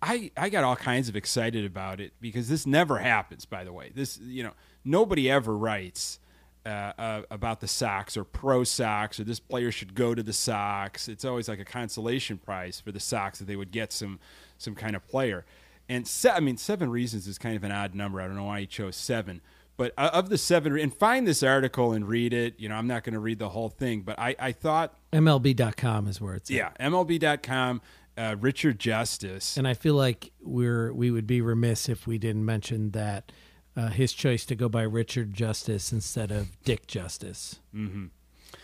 I, 0.00 0.30
I 0.36 0.48
got 0.48 0.64
all 0.64 0.76
kinds 0.76 1.08
of 1.08 1.16
excited 1.16 1.64
about 1.64 2.00
it 2.00 2.12
because 2.20 2.48
this 2.48 2.66
never 2.66 2.98
happens, 2.98 3.44
by 3.44 3.64
the 3.64 3.72
way. 3.72 3.90
This, 3.94 4.18
you 4.18 4.42
know, 4.44 4.52
nobody 4.84 5.30
ever 5.30 5.56
writes 5.56 6.20
uh, 6.64 6.92
uh, 6.98 7.22
about 7.30 7.60
the 7.60 7.68
Sox 7.68 8.16
or 8.16 8.24
pro 8.24 8.62
Sox 8.62 9.18
or 9.18 9.24
this 9.24 9.40
player 9.40 9.72
should 9.72 9.94
go 9.94 10.14
to 10.14 10.22
the 10.22 10.32
Sox. 10.32 11.08
It's 11.08 11.24
always 11.24 11.48
like 11.48 11.58
a 11.58 11.64
consolation 11.64 12.38
prize 12.38 12.78
for 12.80 12.92
the 12.92 13.00
Sox 13.00 13.38
that 13.40 13.46
they 13.46 13.56
would 13.56 13.72
get 13.72 13.92
some 13.92 14.20
some 14.56 14.74
kind 14.74 14.94
of 14.94 15.06
player. 15.08 15.44
And 15.88 16.06
se- 16.06 16.30
I 16.30 16.40
mean, 16.40 16.58
seven 16.58 16.90
reasons 16.90 17.26
is 17.26 17.38
kind 17.38 17.56
of 17.56 17.64
an 17.64 17.72
odd 17.72 17.94
number. 17.94 18.20
I 18.20 18.26
don't 18.26 18.36
know 18.36 18.44
why 18.44 18.60
he 18.60 18.66
chose 18.66 18.94
seven. 18.96 19.40
But 19.78 19.94
uh, 19.96 20.10
of 20.12 20.28
the 20.28 20.36
seven, 20.36 20.76
and 20.76 20.92
find 20.92 21.26
this 21.26 21.42
article 21.44 21.92
and 21.92 22.06
read 22.06 22.32
it. 22.32 22.54
You 22.58 22.68
know, 22.68 22.74
I'm 22.74 22.88
not 22.88 23.04
going 23.04 23.14
to 23.14 23.20
read 23.20 23.38
the 23.38 23.48
whole 23.48 23.68
thing, 23.68 24.02
but 24.02 24.18
I, 24.18 24.34
I 24.38 24.50
thought, 24.52 24.94
MLB.com 25.12 26.08
is 26.08 26.20
where 26.20 26.34
it's 26.34 26.50
at. 26.50 26.56
yeah, 26.56 26.70
MLB.com, 26.80 27.80
uh, 28.18 28.36
Richard 28.40 28.78
Justice. 28.78 29.56
And 29.56 29.68
I 29.68 29.74
feel 29.74 29.94
like 29.94 30.32
we're 30.42 30.92
we 30.92 31.10
would 31.10 31.26
be 31.26 31.40
remiss 31.40 31.88
if 31.88 32.06
we 32.06 32.18
didn't 32.18 32.44
mention 32.44 32.90
that 32.90 33.30
uh, 33.76 33.88
his 33.88 34.12
choice 34.12 34.44
to 34.46 34.54
go 34.54 34.68
by 34.68 34.82
Richard 34.82 35.32
Justice 35.32 35.92
instead 35.92 36.30
of 36.30 36.60
Dick 36.64 36.86
Justice. 36.86 37.60
Mm-hmm. 37.74 38.06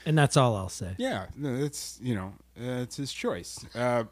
And 0.06 0.18
that's 0.18 0.36
all 0.36 0.56
I'll 0.56 0.68
say. 0.68 0.94
Yeah, 0.98 1.26
no, 1.36 1.54
it's 1.54 1.98
you 2.02 2.14
know, 2.14 2.34
uh, 2.60 2.82
it's 2.82 2.96
his 2.96 3.12
choice. 3.12 3.64
Uh, 3.74 4.04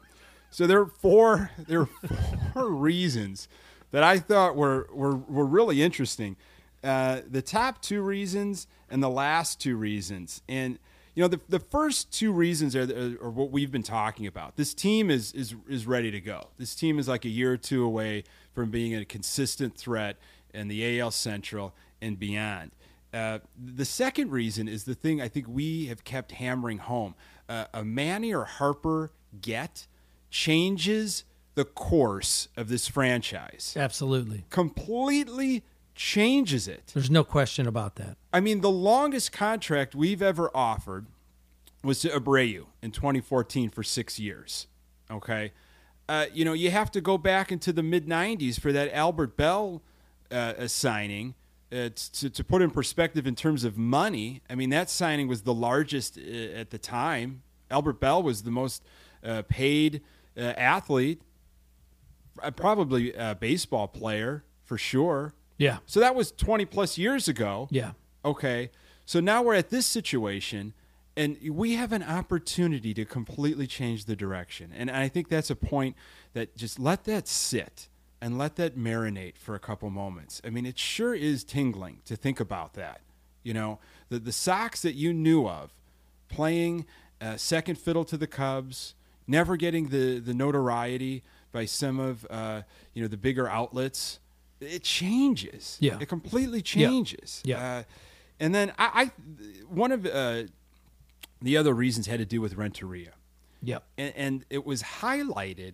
so 0.49 0.65
there 0.65 0.79
are 0.79 0.87
four 0.87 1.51
there 1.57 1.81
are 1.81 1.89
four 2.53 2.69
reasons 2.71 3.47
that 3.91 4.03
I 4.03 4.19
thought 4.19 4.55
were 4.55 4.87
were, 4.93 5.17
were 5.17 5.45
really 5.45 5.83
interesting. 5.83 6.37
Uh, 6.83 7.21
the 7.29 7.41
top 7.41 7.81
two 7.81 8.01
reasons 8.01 8.67
and 8.89 9.01
the 9.01 9.09
last 9.09 9.59
two 9.59 9.75
reasons, 9.75 10.41
and 10.47 10.79
you 11.15 11.21
know, 11.21 11.27
the 11.27 11.39
the 11.47 11.59
first 11.59 12.11
two 12.11 12.31
reasons 12.31 12.75
are, 12.75 12.83
are, 12.83 13.25
are 13.27 13.29
what 13.29 13.51
we've 13.51 13.71
been 13.71 13.83
talking 13.83 14.27
about. 14.27 14.55
This 14.55 14.73
team 14.73 15.11
is 15.11 15.31
is 15.33 15.55
is 15.67 15.85
ready 15.85 16.11
to 16.11 16.19
go. 16.19 16.49
This 16.57 16.75
team 16.75 16.99
is 16.99 17.07
like 17.07 17.25
a 17.25 17.29
year 17.29 17.53
or 17.53 17.57
two 17.57 17.83
away 17.83 18.23
from 18.53 18.71
being 18.71 18.95
a 18.95 19.05
consistent 19.05 19.77
threat 19.77 20.17
in 20.53 20.67
the 20.67 20.99
AL 20.99 21.11
Central 21.11 21.73
and 22.01 22.19
beyond. 22.19 22.71
Uh, 23.13 23.39
the 23.57 23.85
second 23.85 24.31
reason 24.31 24.67
is 24.67 24.85
the 24.85 24.95
thing 24.95 25.21
I 25.21 25.27
think 25.27 25.47
we 25.47 25.85
have 25.85 26.03
kept 26.03 26.31
hammering 26.33 26.79
home. 26.79 27.13
Uh, 27.47 27.65
a 27.73 27.83
Manny 27.83 28.33
or 28.33 28.45
Harper 28.45 29.11
get 29.39 29.87
changes 30.31 31.23
the 31.53 31.65
course 31.65 32.47
of 32.57 32.69
this 32.69 32.87
franchise. 32.87 33.75
Absolutely. 33.77 34.45
Completely 34.49 35.63
changes 35.95 36.67
it. 36.67 36.91
There's 36.93 37.11
no 37.11 37.23
question 37.23 37.67
about 37.67 37.95
that. 37.95 38.17
I 38.31 38.39
mean, 38.39 38.61
the 38.61 38.71
longest 38.71 39.31
contract 39.31 39.95
we've 39.95 40.21
ever 40.21 40.49
offered 40.55 41.07
was 41.83 41.99
to 42.01 42.09
Abreu 42.09 42.65
in 42.81 42.91
2014 42.91 43.69
for 43.69 43.83
six 43.83 44.19
years. 44.19 44.67
Okay. 45.11 45.51
Uh, 46.07 46.25
you 46.33 46.43
know, 46.45 46.53
you 46.53 46.71
have 46.71 46.91
to 46.91 47.01
go 47.01 47.17
back 47.17 47.51
into 47.51 47.71
the 47.71 47.83
mid 47.83 48.07
90s 48.07 48.59
for 48.59 48.71
that 48.71 48.93
Albert 48.93 49.37
Belle 49.37 49.81
uh, 50.31 50.67
signing. 50.67 51.35
Uh, 51.71 51.89
to, 51.95 52.29
to 52.29 52.43
put 52.43 52.61
in 52.61 52.69
perspective 52.69 53.25
in 53.25 53.33
terms 53.33 53.63
of 53.63 53.79
money, 53.79 54.41
I 54.47 54.53
mean, 54.53 54.69
that 54.69 54.91
signing 54.91 55.27
was 55.27 55.41
the 55.41 55.55
largest 55.55 56.19
uh, 56.19 56.21
at 56.21 56.69
the 56.69 56.77
time. 56.77 57.41
Albert 57.71 57.99
Belle 57.99 58.21
was 58.21 58.43
the 58.43 58.51
most 58.51 58.83
uh, 59.23 59.41
paid 59.47 60.01
uh, 60.37 60.41
athlete, 60.41 61.21
probably 62.55 63.13
a 63.13 63.33
baseball 63.33 63.87
player 63.87 64.43
for 64.63 64.77
sure. 64.77 65.33
Yeah. 65.63 65.77
So 65.85 65.99
that 66.01 66.13
was 66.13 66.31
20 66.31 66.65
plus 66.65 66.97
years 66.97 67.27
ago. 67.27 67.67
Yeah. 67.71 67.91
Okay. 68.25 68.69
So 69.05 69.19
now 69.19 69.41
we're 69.41 69.55
at 69.55 69.69
this 69.69 69.85
situation, 69.85 70.73
and 71.15 71.37
we 71.49 71.75
have 71.75 71.91
an 71.91 72.03
opportunity 72.03 72.93
to 72.93 73.05
completely 73.05 73.67
change 73.67 74.05
the 74.05 74.15
direction. 74.15 74.71
And 74.75 74.91
I 74.91 75.07
think 75.07 75.29
that's 75.29 75.49
a 75.49 75.55
point 75.55 75.95
that 76.33 76.57
just 76.57 76.79
let 76.79 77.05
that 77.05 77.27
sit 77.27 77.87
and 78.21 78.37
let 78.37 78.55
that 78.57 78.77
marinate 78.77 79.37
for 79.37 79.55
a 79.55 79.59
couple 79.59 79.89
moments. 79.89 80.41
I 80.45 80.49
mean, 80.49 80.65
it 80.65 80.77
sure 80.77 81.13
is 81.13 81.43
tingling 81.43 81.99
to 82.05 82.15
think 82.15 82.39
about 82.39 82.73
that. 82.73 83.01
You 83.43 83.53
know, 83.53 83.79
the, 84.09 84.19
the 84.19 84.31
Sox 84.31 84.81
that 84.81 84.95
you 84.95 85.13
knew 85.13 85.47
of 85.47 85.73
playing 86.29 86.85
uh, 87.21 87.37
second 87.37 87.77
fiddle 87.77 88.05
to 88.05 88.17
the 88.17 88.27
Cubs, 88.27 88.95
never 89.27 89.55
getting 89.57 89.89
the, 89.89 90.19
the 90.19 90.33
notoriety 90.33 91.23
by 91.53 91.65
some 91.65 91.99
of 91.99 92.27
uh, 92.29 92.63
you 92.93 93.01
know 93.01 93.07
the 93.07 93.17
bigger 93.17 93.47
outlets. 93.47 94.19
It 94.61 94.83
changes. 94.83 95.77
Yeah. 95.79 95.97
it 95.99 96.07
completely 96.07 96.61
changes. 96.61 97.41
Yeah. 97.45 97.79
Uh, 97.79 97.83
and 98.39 98.53
then 98.55 98.71
I, 98.77 99.11
I 99.19 99.63
one 99.67 99.91
of 99.91 100.05
uh, 100.05 100.43
the 101.41 101.57
other 101.57 101.73
reasons 101.73 102.07
had 102.07 102.19
to 102.19 102.25
do 102.25 102.41
with 102.41 102.55
Renteria, 102.55 103.11
Yep. 103.61 103.83
and, 103.97 104.13
and 104.15 104.45
it 104.49 104.65
was 104.65 104.81
highlighted 104.83 105.73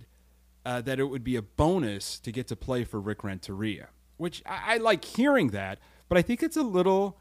uh, 0.65 0.82
that 0.82 1.00
it 1.00 1.06
would 1.06 1.24
be 1.24 1.36
a 1.36 1.42
bonus 1.42 2.20
to 2.20 2.32
get 2.32 2.48
to 2.48 2.56
play 2.56 2.84
for 2.84 3.00
Rick 3.00 3.24
Renteria, 3.24 3.89
which 4.18 4.44
I, 4.46 4.76
I 4.76 4.78
like 4.78 5.06
hearing 5.06 5.50
that, 5.50 5.80
but 6.10 6.18
I 6.18 6.22
think 6.22 6.44
it's 6.44 6.58
a 6.58 6.63
little 6.63 7.18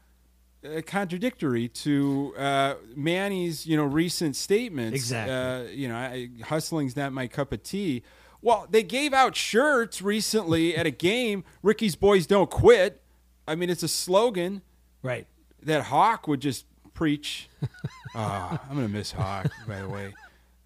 uh, 0.63 0.81
contradictory 0.85 1.67
to 1.69 2.33
uh, 2.37 2.73
Manny's, 2.95 3.65
you 3.65 3.77
know, 3.77 3.85
recent 3.85 4.35
statements. 4.35 4.95
Exactly. 4.95 5.33
Uh, 5.33 5.61
you 5.73 5.87
know, 5.87 5.95
I, 5.95 6.29
hustling's 6.43 6.95
not 6.97 7.13
my 7.13 7.27
cup 7.27 7.53
of 7.53 7.63
tea. 7.63 8.03
Well, 8.41 8.67
they 8.69 8.83
gave 8.83 9.13
out 9.13 9.35
shirts 9.35 10.01
recently 10.01 10.75
at 10.75 10.85
a 10.85 10.91
game. 10.91 11.43
Ricky's 11.61 11.95
boys 11.95 12.25
don't 12.25 12.49
quit. 12.49 13.01
I 13.47 13.55
mean, 13.55 13.69
it's 13.69 13.83
a 13.83 13.87
slogan 13.87 14.61
Right. 15.01 15.27
that 15.63 15.83
Hawk 15.85 16.27
would 16.27 16.39
just 16.41 16.65
preach. 16.93 17.49
Ah, 18.15 18.59
I'm 18.67 18.75
gonna 18.75 18.87
miss 18.89 19.11
Hawk, 19.11 19.51
by 19.67 19.81
the 19.81 19.87
way. 19.87 20.15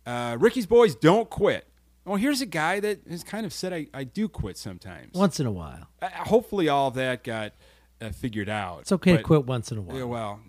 Uh, 0.05 0.37
Ricky's 0.39 0.65
boys 0.65 0.95
don't 0.95 1.29
quit. 1.29 1.67
Well, 2.05 2.15
here's 2.15 2.39
a 2.39 2.45
guy 2.45 2.79
that 2.79 3.01
has 3.09 3.21
kind 3.21 3.45
of 3.45 3.51
said 3.51 3.73
I, 3.73 3.87
I 3.93 4.05
do 4.05 4.29
quit 4.29 4.57
sometimes. 4.57 5.13
Once 5.13 5.41
in 5.41 5.45
a 5.45 5.51
while. 5.51 5.89
Uh, 6.01 6.07
hopefully, 6.09 6.69
all 6.69 6.89
that 6.91 7.21
got 7.25 7.51
uh, 7.99 8.11
figured 8.11 8.47
out. 8.47 8.79
It's 8.81 8.93
okay 8.93 9.17
to 9.17 9.23
quit 9.23 9.45
once 9.45 9.73
in 9.73 9.77
a 9.77 9.81
while. 9.81 9.97
Yeah, 9.97 10.03
well, 10.05 10.39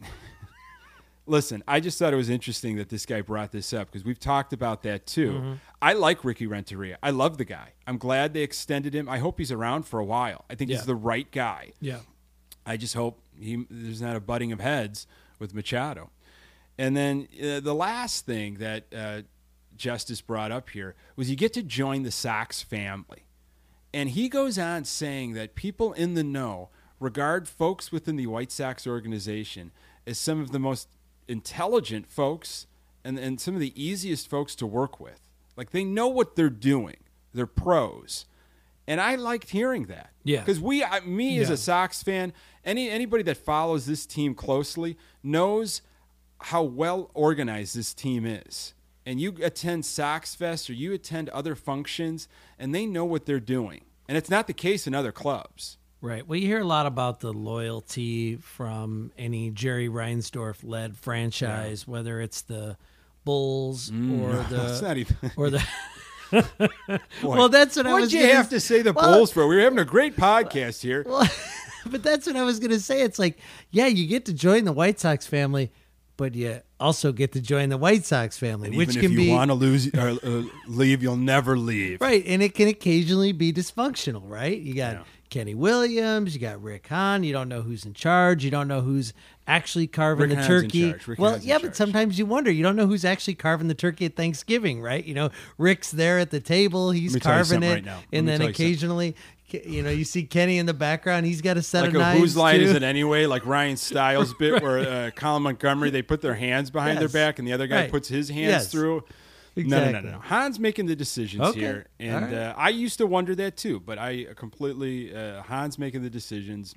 listen, 1.26 1.62
I 1.66 1.80
just 1.80 1.98
thought 1.98 2.12
it 2.12 2.16
was 2.16 2.28
interesting 2.30 2.76
that 2.76 2.88
this 2.88 3.06
guy 3.06 3.20
brought 3.20 3.52
this 3.52 3.72
up 3.72 3.88
because 3.90 4.04
we've 4.04 4.18
talked 4.18 4.52
about 4.52 4.82
that 4.82 5.06
too. 5.06 5.32
Mm-hmm. 5.32 5.52
I 5.80 5.92
like 5.94 6.24
Ricky 6.24 6.46
Renteria. 6.46 6.98
I 7.02 7.10
love 7.10 7.38
the 7.38 7.44
guy. 7.44 7.72
I'm 7.87 7.98
glad 7.98 8.34
they 8.34 8.42
extended 8.42 8.94
him. 8.94 9.08
I 9.08 9.18
hope 9.18 9.38
he's 9.38 9.52
around 9.52 9.84
for 9.84 9.98
a 10.00 10.04
while. 10.04 10.44
I 10.50 10.54
think 10.54 10.70
Yeah. 10.70 10.76
he's 10.78 10.87
the 10.87 10.94
right 10.94 11.30
guy. 11.30 11.72
Yeah. 11.80 12.00
I 12.66 12.76
just 12.76 12.94
hope 12.94 13.20
he, 13.38 13.64
there's 13.70 14.00
not 14.02 14.16
a 14.16 14.20
butting 14.20 14.52
of 14.52 14.60
heads 14.60 15.06
with 15.38 15.54
Machado. 15.54 16.10
And 16.78 16.96
then 16.96 17.28
uh, 17.40 17.60
the 17.60 17.74
last 17.74 18.26
thing 18.26 18.54
that 18.54 18.84
uh, 18.94 19.22
Justice 19.76 20.20
brought 20.20 20.50
up 20.52 20.70
here 20.70 20.94
was 21.16 21.30
you 21.30 21.37
get 21.37 21.52
to 21.54 21.62
join 21.62 22.02
the 22.02 22.10
Sox 22.10 22.62
family. 22.62 23.24
And 23.92 24.10
he 24.10 24.28
goes 24.28 24.58
on 24.58 24.84
saying 24.84 25.34
that 25.34 25.54
people 25.54 25.92
in 25.92 26.14
the 26.14 26.24
know 26.24 26.70
regard 26.98 27.46
folks 27.48 27.92
within 27.92 28.16
the 28.16 28.26
White 28.26 28.50
Sox 28.50 28.87
organization 28.87 29.70
as 30.06 30.18
some 30.18 30.40
of 30.40 30.50
the 30.50 30.58
most 30.58 30.88
intelligent 31.28 32.06
folks 32.06 32.66
and, 33.04 33.18
and 33.18 33.40
some 33.40 33.54
of 33.54 33.60
the 33.60 33.72
easiest 33.80 34.28
folks 34.28 34.54
to 34.56 34.66
work 34.66 35.00
with. 35.00 35.20
Like 35.56 35.70
they 35.70 35.84
know 35.84 36.08
what 36.08 36.37
they're 36.37 36.50
doing, 36.50 36.96
they're 37.32 37.46
pros. 37.46 38.26
And 38.87 39.00
I 39.00 39.14
liked 39.14 39.50
hearing 39.50 39.87
that. 39.87 40.10
Yeah. 40.24 40.40
Because 40.40 40.60
we, 40.60 40.84
I, 40.84 41.00
me 41.00 41.38
as 41.38 41.48
a 41.48 41.56
Sox 41.56 42.02
fan, 42.02 42.34
any 42.64 42.90
anybody 42.90 43.22
that 43.24 43.38
follows 43.38 43.87
this 43.87 44.04
team 44.04 44.34
closely 44.34 44.98
knows 45.22 45.80
how 46.38 46.62
well 46.62 47.10
organized 47.14 47.76
this 47.76 47.94
team 47.94 48.26
is. 48.26 48.74
And 49.06 49.20
you 49.20 49.37
attend 49.42 49.87
Sox 49.87 50.34
Fest 50.34 50.68
or 50.68 50.74
you 50.74 50.92
attend 50.92 51.28
other 51.30 51.54
functions, 51.54 52.28
and 52.58 52.74
they 52.74 52.87
know 52.87 53.04
what 53.04 53.26
they're 53.26 53.40
doing. 53.40 53.82
And 54.08 54.18
it's 54.18 54.30
not 54.30 54.46
the 54.46 54.52
case 54.52 54.87
in 54.87 54.94
other 54.94 55.12
clubs. 55.12 55.78
Right. 56.04 56.28
Well, 56.28 56.38
you 56.38 56.46
hear 56.46 56.60
a 56.60 56.64
lot 56.66 56.84
about 56.84 57.20
the 57.20 57.32
loyalty 57.32 58.36
from 58.36 59.10
any 59.16 59.50
Jerry 59.50 59.88
Reinsdorf 59.88 60.58
led 60.62 60.98
franchise, 60.98 61.88
whether 61.88 62.20
it's 62.20 62.42
the 62.42 62.76
Bulls 63.24 63.90
or 63.90 64.34
the 64.50 64.94
even. 64.96 65.30
or 65.36 65.48
the. 65.48 65.64
Well, 67.22 67.48
that's 67.48 67.76
what 67.76 67.86
I 67.86 67.92
What'd 67.92 68.04
was. 68.06 68.12
you 68.12 68.20
gonna 68.20 68.34
have 68.34 68.50
to 68.50 68.60
say 68.60 68.82
the 68.82 68.92
Well, 68.92 69.14
Bulls 69.14 69.32
for? 69.32 69.46
We 69.46 69.56
were 69.56 69.62
having 69.62 69.78
a 69.78 69.84
great 69.86 70.14
podcast 70.14 70.82
here. 70.82 71.04
Well, 71.06 71.26
but 71.86 72.02
that's 72.02 72.26
what 72.26 72.36
I 72.36 72.42
was 72.42 72.58
going 72.58 72.72
to 72.72 72.80
say. 72.80 73.00
It's 73.00 73.18
like, 73.18 73.38
yeah, 73.70 73.86
you 73.86 74.06
get 74.06 74.26
to 74.26 74.34
join 74.34 74.64
the 74.64 74.72
White 74.72 75.00
Sox 75.00 75.26
family, 75.26 75.72
but 76.18 76.34
you 76.34 76.60
also 76.78 77.12
get 77.12 77.32
to 77.32 77.40
join 77.40 77.70
the 77.70 77.78
White 77.78 78.04
Sox 78.04 78.36
family, 78.36 78.68
And 78.68 78.76
which 78.76 78.90
even 78.90 79.00
can 79.00 79.12
if 79.12 79.18
you 79.18 79.24
be 79.26 79.30
want 79.30 79.50
to 79.50 79.54
lose 79.54 79.88
or 79.94 80.18
uh, 80.22 80.42
leave, 80.66 81.02
you'll 81.02 81.16
never 81.16 81.56
leave. 81.56 82.02
right, 82.02 82.22
and 82.26 82.42
it 82.42 82.54
can 82.54 82.68
occasionally 82.68 83.32
be 83.32 83.54
dysfunctional. 83.54 84.28
Right? 84.28 84.58
You 84.58 84.74
got 84.74 84.94
Yeah. 84.96 85.02
Kenny 85.35 85.55
Williams, 85.57 86.33
you 86.33 86.40
got 86.40 86.62
Rick 86.62 86.87
Hahn. 86.87 87.25
You 87.25 87.33
don't 87.33 87.49
know 87.49 87.61
who's 87.62 87.85
in 87.85 87.92
charge. 87.92 88.44
You 88.44 88.53
don't 88.53 88.68
know 88.68 88.83
who's 88.83 89.12
actually 89.49 89.88
carving 89.88 90.29
Rick 90.29 90.38
the 90.38 90.44
Hahn's 90.44 90.47
turkey. 90.62 90.94
well, 91.18 91.33
Hahn's 91.33 91.44
yeah, 91.44 91.59
but 91.59 91.75
sometimes 91.75 92.20
you 92.20 92.25
wonder. 92.25 92.53
You 92.53 92.62
don't 92.62 92.77
know 92.77 92.87
who's 92.87 93.05
actually 93.05 93.35
carving 93.35 93.66
the 93.66 93.75
turkey 93.75 94.05
at 94.07 94.14
Thanksgiving, 94.14 94.81
right? 94.81 95.05
You 95.05 95.14
know, 95.14 95.31
Rick's 95.59 95.90
there 95.90 96.20
at 96.20 96.31
the 96.31 96.38
table. 96.38 96.92
He's 96.92 97.14
me 97.14 97.18
tell 97.20 97.33
you 97.33 97.44
carving 97.44 97.62
it, 97.64 97.85
right 97.85 98.05
and 98.12 98.29
then 98.29 98.42
you 98.42 98.49
occasionally. 98.49 99.16
You 99.51 99.83
know, 99.83 99.90
you 99.90 100.05
see 100.05 100.23
Kenny 100.25 100.59
in 100.59 100.66
the 100.66 100.75
background. 100.75 101.27
He's 101.27 101.40
got 101.42 101.57
a 101.57 101.62
set 101.62 101.83
Like 101.83 101.90
of 101.90 101.97
a 101.97 101.99
knives. 101.99 102.20
whose 102.20 102.37
line 102.37 102.61
is 102.61 102.73
it 102.73 102.83
anyway? 102.85 103.27
Like 103.27 103.44
Ryan 103.44 103.77
Stiles 103.77 104.35
bit 104.35 104.62
where 104.62 104.79
uh, 104.79 105.11
Colin 105.16 105.42
Montgomery 105.42 105.90
they 105.90 106.03
put 106.03 106.23
their 106.23 106.35
hands 106.35 106.70
behind 106.70 107.01
Yes. 107.01 107.12
their 107.12 107.27
back 107.27 107.38
and 107.40 107.47
the 107.47 107.53
other 107.53 107.66
guy 107.66 107.83
Right. 107.83 107.90
puts 107.90 108.09
his 108.09 108.29
hands 108.31 108.49
Yes. 108.51 108.73
through. 108.73 109.05
No, 109.56 109.62
no, 109.62 109.76
no, 109.78 109.86
Exactly. 109.88 110.10
no. 110.12 110.18
Hahn's 110.18 110.58
making 110.58 110.86
the 110.86 110.96
decisions 110.96 111.42
Okay. 111.42 111.60
here, 111.60 111.86
and 112.00 112.24
right. 112.26 112.34
uh, 112.34 112.54
I 112.56 112.70
used 112.70 112.98
to 112.98 113.06
wonder 113.06 113.34
that 113.36 113.56
too. 113.56 113.78
But 113.80 113.98
I 113.98 114.26
completely 114.36 115.14
uh, 115.14 115.42
Hahn's 115.42 115.78
making 115.78 116.02
the 116.02 116.10
decisions, 116.10 116.74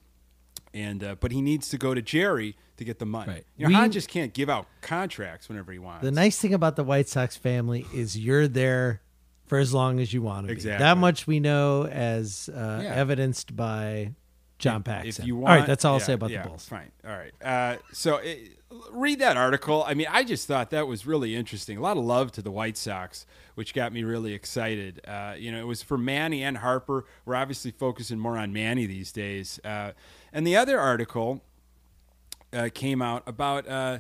and 0.74 1.04
uh, 1.04 1.16
but 1.20 1.32
he 1.32 1.42
needs 1.42 1.70
to 1.70 1.78
go 1.78 1.94
to 1.94 2.02
Jerry 2.02 2.56
to 2.78 2.84
get 2.84 3.00
the 3.00 3.06
money. 3.06 3.32
Right. 3.34 3.46
You 3.58 3.64
know, 3.66 3.70
We- 3.70 3.74
Han 3.76 3.92
just 3.92 4.10
can't 4.10 4.34
give 4.34 4.50
out 4.50 4.68
contracts 4.82 5.50
whenever 5.50 5.72
he 5.72 5.80
wants. 5.80 6.04
The 6.04 6.12
nice 6.12 6.38
thing 6.40 6.54
about 6.54 6.76
the 6.76 6.84
White 6.84 7.10
Sox 7.10 7.36
family 7.36 7.86
is 7.96 8.18
you're 8.18 8.48
there 8.48 9.02
for 9.48 9.58
as 9.58 9.74
long 9.74 10.00
as 10.00 10.14
you 10.14 10.22
want 10.22 10.48
to 10.48 10.54
be. 10.56 10.62
That 10.62 10.98
much 10.98 11.26
we 11.26 11.40
know, 11.40 11.86
as 11.88 12.50
uh, 12.54 12.82
Yeah. 12.84 12.94
evidenced 12.94 13.56
by 13.56 14.14
John 14.58 14.84
Paxson. 14.84 15.24
If 15.24 15.28
you 15.28 15.36
want, 15.36 15.50
all 15.50 15.58
right, 15.60 15.68
that's 15.68 15.86
all 15.86 15.96
I'll 15.96 16.00
say 16.00 16.14
about 16.14 16.30
yeah, 16.32 16.44
the 16.44 16.50
Bulls. 16.50 16.66
Fine. 16.66 16.92
All 17.06 17.16
right. 17.16 17.34
Uh, 17.44 17.78
so 17.92 18.18
it, 18.18 18.58
read 18.92 19.20
that 19.20 19.38
article. 19.38 19.84
I 19.86 19.94
mean, 19.94 20.08
I 20.10 20.24
just 20.24 20.48
thought 20.48 20.72
that 20.72 20.88
was 20.88 21.06
really 21.06 21.36
interesting. 21.36 21.78
A 21.78 21.82
lot 21.82 21.98
of 21.98 22.04
love 22.04 22.32
to 22.34 22.42
the 22.42 22.52
White 22.52 22.78
Sox, 22.78 23.26
which 23.56 23.74
got 23.74 23.94
me 23.94 24.04
really 24.04 24.34
excited. 24.34 25.02
Uh, 25.08 25.36
you 25.38 25.52
know, 25.52 25.60
it 25.60 25.68
was 25.68 25.84
for 25.84 25.98
Manny 25.98 26.44
and 26.44 26.58
Harper. 26.58 27.06
We're 27.26 27.36
obviously 27.36 27.72
focusing 27.72 28.20
more 28.20 28.38
on 28.38 28.52
Manny 28.52 28.86
these 28.86 29.12
days. 29.12 29.60
Uh, 29.64 29.92
and 30.34 30.46
the 30.46 30.56
other 30.56 30.80
article 30.80 31.42
uh, 32.54 32.70
came 32.74 33.02
out 33.02 33.24
about 33.28 33.68
uh, 33.68 34.00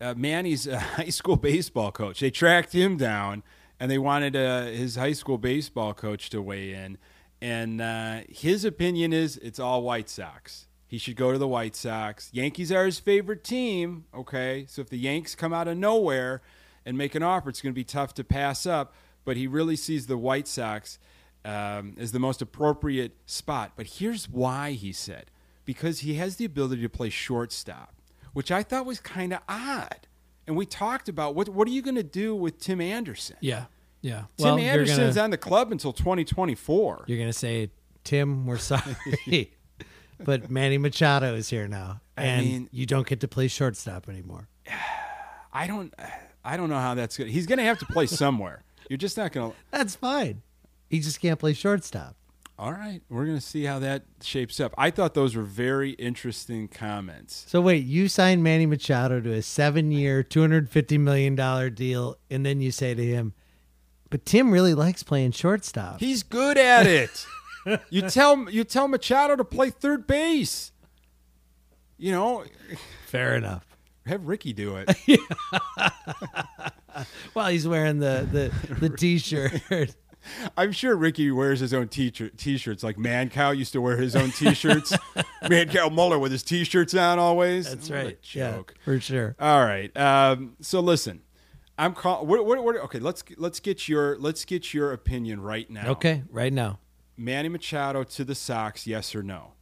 uh, 0.00 0.14
Manny's 0.16 0.68
uh, 0.68 0.78
high 0.96 1.08
school 1.08 1.36
baseball 1.36 1.92
coach. 1.92 2.20
They 2.20 2.30
tracked 2.30 2.72
him 2.72 2.96
down, 2.96 3.42
and 3.80 3.90
they 3.90 3.98
wanted 3.98 4.36
uh, 4.36 4.66
his 4.66 4.96
high 4.96 5.12
school 5.12 5.38
baseball 5.38 5.94
coach 5.94 6.30
to 6.30 6.42
weigh 6.42 6.72
in. 6.72 6.98
And 7.44 7.82
uh, 7.82 8.20
his 8.26 8.64
opinion 8.64 9.12
is 9.12 9.36
it's 9.36 9.58
all 9.58 9.82
White 9.82 10.08
Sox. 10.08 10.66
He 10.86 10.96
should 10.96 11.16
go 11.16 11.30
to 11.30 11.36
the 11.36 11.46
White 11.46 11.76
Sox. 11.76 12.30
Yankees 12.32 12.72
are 12.72 12.86
his 12.86 12.98
favorite 12.98 13.44
team. 13.44 14.06
Okay, 14.14 14.64
so 14.66 14.80
if 14.80 14.88
the 14.88 14.96
Yanks 14.96 15.34
come 15.34 15.52
out 15.52 15.68
of 15.68 15.76
nowhere 15.76 16.40
and 16.86 16.96
make 16.96 17.14
an 17.14 17.22
offer, 17.22 17.50
it's 17.50 17.60
going 17.60 17.74
to 17.74 17.78
be 17.78 17.84
tough 17.84 18.14
to 18.14 18.24
pass 18.24 18.64
up. 18.64 18.94
But 19.26 19.36
he 19.36 19.46
really 19.46 19.76
sees 19.76 20.06
the 20.06 20.16
White 20.16 20.48
Sox 20.48 20.98
um, 21.44 21.94
as 21.98 22.12
the 22.12 22.18
most 22.18 22.40
appropriate 22.40 23.12
spot. 23.26 23.72
But 23.76 23.88
here's 23.98 24.26
why 24.26 24.72
he 24.72 24.90
said 24.90 25.26
because 25.66 25.98
he 25.98 26.14
has 26.14 26.36
the 26.36 26.46
ability 26.46 26.80
to 26.80 26.88
play 26.88 27.10
shortstop, 27.10 27.94
which 28.32 28.50
I 28.50 28.62
thought 28.62 28.86
was 28.86 29.00
kind 29.00 29.34
of 29.34 29.40
odd. 29.50 30.08
And 30.46 30.56
we 30.56 30.64
talked 30.64 31.10
about 31.10 31.34
what 31.34 31.50
what 31.50 31.68
are 31.68 31.72
you 31.72 31.82
going 31.82 31.96
to 31.96 32.02
do 32.02 32.34
with 32.34 32.58
Tim 32.58 32.80
Anderson? 32.80 33.36
Yeah, 33.40 33.66
yeah. 34.04 34.24
Tim 34.36 34.56
well, 34.56 34.58
Anderson's 34.58 35.14
gonna, 35.16 35.24
on 35.24 35.30
the 35.30 35.38
club 35.38 35.72
until 35.72 35.92
2024. 35.92 37.04
you're 37.06 37.18
gonna 37.18 37.32
say, 37.32 37.70
Tim, 38.04 38.46
we're 38.46 38.58
sorry, 38.58 38.94
but 40.22 40.50
Manny 40.50 40.78
Machado 40.78 41.34
is 41.34 41.48
here 41.48 41.66
now, 41.66 42.00
I 42.16 42.22
and 42.24 42.46
mean- 42.46 42.68
you 42.70 42.86
don't 42.86 43.06
get 43.06 43.20
to 43.20 43.28
play 43.28 43.48
shortstop 43.48 44.08
anymore. 44.08 44.48
I 45.52 45.66
don't 45.66 45.94
I 46.44 46.56
don't 46.58 46.68
know 46.68 46.78
how 46.78 46.94
that's 46.94 47.16
good. 47.16 47.28
He's 47.28 47.46
going 47.46 47.56
to 47.58 47.64
have 47.64 47.78
to 47.78 47.86
play 47.86 48.04
somewhere. 48.06 48.64
You're 48.90 48.98
just 48.98 49.16
not 49.16 49.32
going 49.32 49.50
to 49.52 49.56
That's 49.70 49.96
fine. 49.96 50.42
He 50.90 51.00
just 51.00 51.18
can't 51.18 51.40
play 51.40 51.54
shortstop. 51.54 52.16
All 52.58 52.70
right, 52.70 53.00
we're 53.08 53.24
going 53.24 53.38
to 53.38 53.42
see 53.44 53.64
how 53.64 53.78
that 53.80 54.04
shapes 54.22 54.60
up. 54.60 54.74
I 54.78 54.90
thought 54.90 55.14
those 55.14 55.34
were 55.34 55.42
very 55.42 55.92
interesting 55.92 56.68
comments. 56.68 57.46
So 57.48 57.60
wait, 57.60 57.84
you 57.84 58.06
signed 58.08 58.44
Manny 58.44 58.66
Machado 58.66 59.20
to 59.20 59.32
a 59.32 59.42
seven-year, 59.42 60.22
two 60.22 60.40
hundred 60.42 60.68
fifty 60.68 60.98
million 60.98 61.34
dollar 61.34 61.68
deal, 61.70 62.18
and 62.30 62.44
then 62.46 62.60
you 62.60 62.70
say 62.70 62.94
to 62.94 63.04
him, 63.04 63.32
"But 64.14 64.24
Tim 64.24 64.52
really 64.52 64.74
likes 64.74 65.02
playing 65.02 65.32
shortstop." 65.32 65.98
He's 65.98 66.22
good 66.22 66.56
at 66.56 66.86
it. 66.86 67.26
you 67.90 68.02
tell 68.02 68.48
you 68.48 68.62
tell 68.62 68.86
Machado 68.86 69.34
to 69.34 69.42
play 69.44 69.70
third 69.70 70.06
base. 70.06 70.70
You 71.98 72.12
know, 72.12 72.44
Fair 73.08 73.34
enough. 73.34 73.66
Have 74.06 74.28
Ricky 74.28 74.52
do 74.52 74.76
it. 74.76 74.96
Well, 77.34 77.48
he's 77.48 77.66
wearing 77.66 77.98
the 77.98 78.52
the 78.70 78.74
the 78.76 78.88
t-shirt. 78.96 79.96
I'm 80.56 80.70
sure 80.70 80.94
Ricky 80.94 81.28
wears 81.32 81.58
his 81.58 81.74
own 81.74 81.88
t-shirt, 81.88 82.38
t-shirts. 82.38 82.84
Like 82.84 82.98
Mancow 82.98 83.56
used 83.56 83.72
to 83.72 83.80
wear 83.80 83.96
his 83.96 84.14
own 84.14 84.30
t-shirts. 84.30 84.96
Mancow 85.42 85.92
Muller 85.92 86.20
with 86.20 86.30
his 86.30 86.44
t-shirts 86.44 86.94
on 86.94 87.18
always. 87.18 87.68
That's 87.68 87.90
What 87.90 87.98
a 87.98 88.04
right. 88.04 88.18
Yeah, 88.32 88.52
joke. 88.52 88.74
for 88.84 89.00
sure. 89.00 89.34
All 89.40 89.64
right. 89.64 89.94
Um, 89.96 90.54
so 90.60 90.78
listen, 90.78 91.20
I'm 91.76 91.92
call. 91.94 92.24
What, 92.26 92.44
what, 92.46 92.62
what, 92.62 92.76
okay, 92.76 92.98
let's 92.98 93.24
let's 93.36 93.60
get 93.60 93.88
your 93.88 94.16
let's 94.18 94.44
get 94.44 94.72
your 94.72 94.92
opinion 94.92 95.40
right 95.40 95.68
now. 95.68 95.88
Okay, 95.90 96.22
right 96.30 96.52
now. 96.52 96.78
Manny 97.16 97.48
Machado 97.48 98.02
to 98.04 98.24
the 98.24 98.34
Sox, 98.34 98.86
yes 98.86 99.14
or 99.14 99.22
no? 99.22 99.52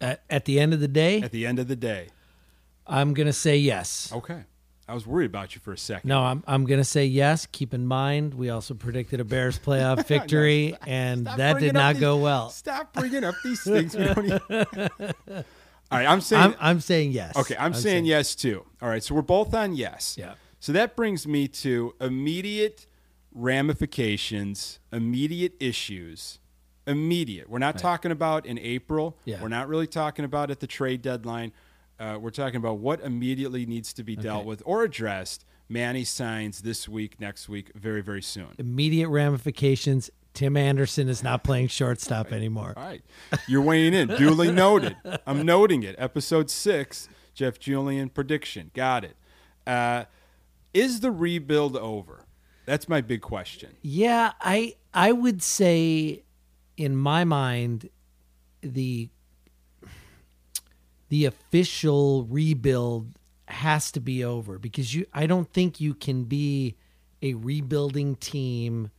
At, 0.00 0.22
at 0.30 0.44
the 0.46 0.58
end 0.58 0.72
of 0.72 0.80
the 0.80 0.88
day, 0.88 1.20
At 1.22 1.30
the 1.30 1.46
end 1.46 1.58
of 1.58 1.68
the 1.68 1.76
day, 1.76 2.08
I'm 2.86 3.12
gonna 3.14 3.32
say 3.32 3.56
yes. 3.56 4.10
okay. 4.12 4.44
I 4.88 4.94
was 4.94 5.06
worried 5.06 5.26
about 5.26 5.54
you 5.54 5.60
for 5.60 5.72
a 5.72 5.78
second. 5.78 6.08
No, 6.08 6.20
I'm 6.22 6.42
I'm 6.48 6.64
gonna 6.64 6.82
say 6.84 7.04
yes. 7.06 7.46
Keep 7.46 7.74
in 7.74 7.86
mind, 7.86 8.34
we 8.34 8.50
also 8.50 8.74
predicted 8.74 9.20
a 9.20 9.24
Bears 9.24 9.58
playoff 9.58 10.04
victory, 10.08 10.76
and 10.86 11.26
Stop 11.26 11.36
that 11.36 11.58
did 11.60 11.74
not 11.74 11.94
these- 11.94 12.00
go 12.00 12.16
well. 12.16 12.50
Stop 12.50 12.92
bringing 12.94 13.22
up 13.24 13.34
these 13.44 13.62
things. 13.62 13.96
We 13.96 14.04
don't 14.04 14.24
even- 14.50 14.66
All 15.92 15.98
right, 15.98 16.06
I'm 16.06 16.20
saying 16.20 16.42
I'm 16.42 16.54
I'm 16.60 16.80
saying 16.80 17.12
yes. 17.12 17.36
Okay, 17.36 17.56
I'm, 17.58 17.74
saying, 17.74 18.04
yes 18.04 18.34
too. 18.34 18.64
All 18.82 18.88
right, 18.88 19.02
so 19.02 19.14
we're 19.14 19.22
both 19.22 19.54
on 19.54 19.74
yes. 19.74 20.16
Yeah. 20.18 20.34
So 20.60 20.72
that 20.72 20.94
brings 20.94 21.26
me 21.26 21.48
to 21.48 21.94
immediate 22.00 22.86
ramifications, 23.32 24.78
immediate 24.92 25.54
issues. 25.58 26.38
Immediate. 26.86 27.48
We're 27.48 27.58
not 27.58 27.78
talking 27.78 28.10
about 28.10 28.46
in 28.46 28.58
April. 28.58 29.16
Yeah. 29.24 29.40
We're 29.40 29.48
not 29.48 29.68
really 29.68 29.86
talking 29.86 30.24
about 30.24 30.50
at 30.50 30.60
the 30.60 30.66
trade 30.66 31.02
deadline. 31.02 31.52
Uh, 31.98 32.18
we're 32.20 32.30
talking 32.30 32.56
about 32.56 32.78
what 32.78 33.00
immediately 33.00 33.66
needs 33.66 33.92
to 33.94 34.02
be 34.02 34.16
dealt 34.16 34.44
with 34.44 34.62
or 34.64 34.82
addressed. 34.82 35.44
Manny 35.68 36.02
signs 36.02 36.62
this 36.62 36.88
week, 36.88 37.20
next 37.20 37.48
week, 37.48 37.70
very, 37.76 38.00
very 38.02 38.22
soon. 38.22 38.48
Immediate 38.58 39.08
ramifications. 39.08 40.10
Tim 40.34 40.56
Anderson 40.56 41.08
is 41.08 41.22
not 41.22 41.44
playing 41.44 41.68
shortstop 41.68 42.32
anymore. 42.32 42.74
All 42.76 42.82
right. 42.82 43.02
You're 43.46 43.62
weighing 43.62 43.94
in. 43.94 44.08
Duly 44.08 44.50
noted. 44.64 44.96
I'm 45.26 45.46
noting 45.46 45.84
it. 45.84 45.94
Episode 45.98 46.50
six, 46.50 47.08
Jeff 47.34 47.58
Julian 47.60 48.08
prediction. 48.08 48.72
Got 48.74 49.04
it. 49.04 49.16
Uh, 49.66 50.04
is 50.72 51.00
the 51.00 51.10
rebuild 51.10 51.76
over? 51.76 52.26
That's 52.66 52.88
my 52.88 53.00
big 53.00 53.20
question. 53.20 53.70
Yeah, 53.82 54.32
I 54.40 54.76
I 54.94 55.12
would 55.12 55.42
say 55.42 56.22
in 56.76 56.96
my 56.96 57.24
mind 57.24 57.88
the 58.62 59.08
the 61.08 61.24
official 61.24 62.24
rebuild 62.24 63.12
has 63.48 63.90
to 63.92 64.00
be 64.00 64.24
over 64.24 64.58
because 64.58 64.94
you 64.94 65.06
I 65.12 65.26
don't 65.26 65.52
think 65.52 65.80
you 65.80 65.94
can 65.94 66.24
be 66.24 66.76
a 67.22 67.34
rebuilding 67.34 68.16
team 68.16 68.90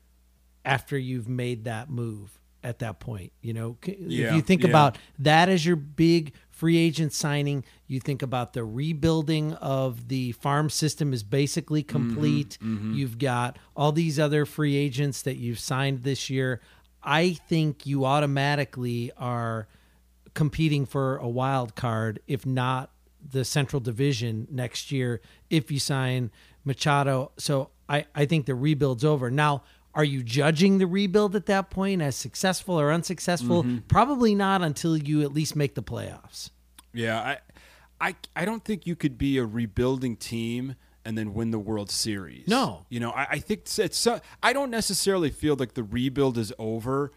after 0.66 0.98
you've 0.98 1.30
made 1.30 1.64
that 1.64 1.90
move 1.90 2.40
at 2.64 2.80
that 2.80 3.00
point. 3.00 3.32
You 3.42 3.54
know, 3.54 3.78
C- 3.84 3.94
if 3.94 4.34
you 4.36 4.42
think 4.42 4.64
yeah. 4.64 4.70
about 4.70 4.98
that 5.20 5.50
as 5.50 5.66
your 5.66 5.76
big 5.78 6.34
free 6.62 6.78
agent 6.78 7.12
signing, 7.12 7.65
you 7.88 8.00
think 8.00 8.21
about 8.21 8.54
the 8.54 8.63
rebuilding 8.63 9.54
of 9.54 10.10
the 10.10 10.32
farm 10.34 10.69
system 10.69 11.12
is 11.12 11.24
basically 11.24 11.82
Mm-hmm, 11.84 12.13
complete. 12.13 12.60
You've 12.62 13.17
got 13.17 13.58
all 13.76 13.91
these 13.91 14.19
other 14.19 14.45
free 14.45 14.76
agents 14.76 15.24
that 15.24 15.38
you've 15.38 15.58
signed 15.58 16.04
this 16.04 16.30
year. 16.30 16.62
I 17.02 17.34
think 17.50 17.88
you 17.88 18.06
automatically 18.06 19.12
are 19.17 19.67
competing 20.36 20.86
for 20.86 21.17
a 21.17 21.28
wild 21.28 21.74
card, 21.76 22.19
if 22.28 22.45
not 22.45 22.91
the 23.28 23.43
Central 23.43 23.80
Division 23.80 24.47
next 24.52 24.91
year, 24.91 25.19
if 25.50 25.71
you 25.71 25.80
sign 25.80 26.30
Machado. 26.63 27.32
So 27.38 27.71
I, 27.89 28.06
I 28.13 28.26
think 28.28 28.45
the 28.45 28.54
rebuild's 28.54 29.04
over. 29.04 29.32
Now, 29.32 29.63
are 29.94 30.04
you 30.04 30.24
judging 30.24 30.78
the 30.78 30.88
rebuild 30.88 31.36
at 31.36 31.48
that 31.48 31.70
point 31.70 32.02
as 32.02 32.16
successful 32.16 32.80
or 32.80 32.92
unsuccessful? 32.92 33.64
Mm-hmm. 33.64 33.80
Probably 33.88 34.36
not 34.36 34.62
until 34.62 34.98
you 34.98 35.22
at 35.22 35.34
least 35.34 35.56
make 35.56 35.76
the 35.76 35.84
playoffs. 35.84 36.50
Yeah, 36.94 37.20
I, 37.20 37.38
I, 38.00 38.16
I 38.36 38.46
don't 38.46 38.64
think 38.64 38.86
you 38.86 38.96
could 38.96 39.18
be 39.18 39.38
a 39.38 39.46
rebuilding 39.46 40.16
team 40.16 40.76
and 41.04 41.18
then 41.18 41.34
win 41.34 41.52
the 41.52 41.60
World 41.60 41.90
Series. 41.90 42.48
No. 42.48 42.86
you 42.90 43.00
know, 43.00 43.12
I, 43.12 43.28
I 43.32 43.40
think 43.40 43.62
it's, 43.62 43.80
it's 43.80 44.08
I 44.44 44.54
don't 44.54 44.70
necessarily 44.70 45.30
feel 45.30 45.56
like 45.56 45.74
the 45.74 45.84
rebuild 45.84 46.38
is 46.38 46.54
over 46.60 47.12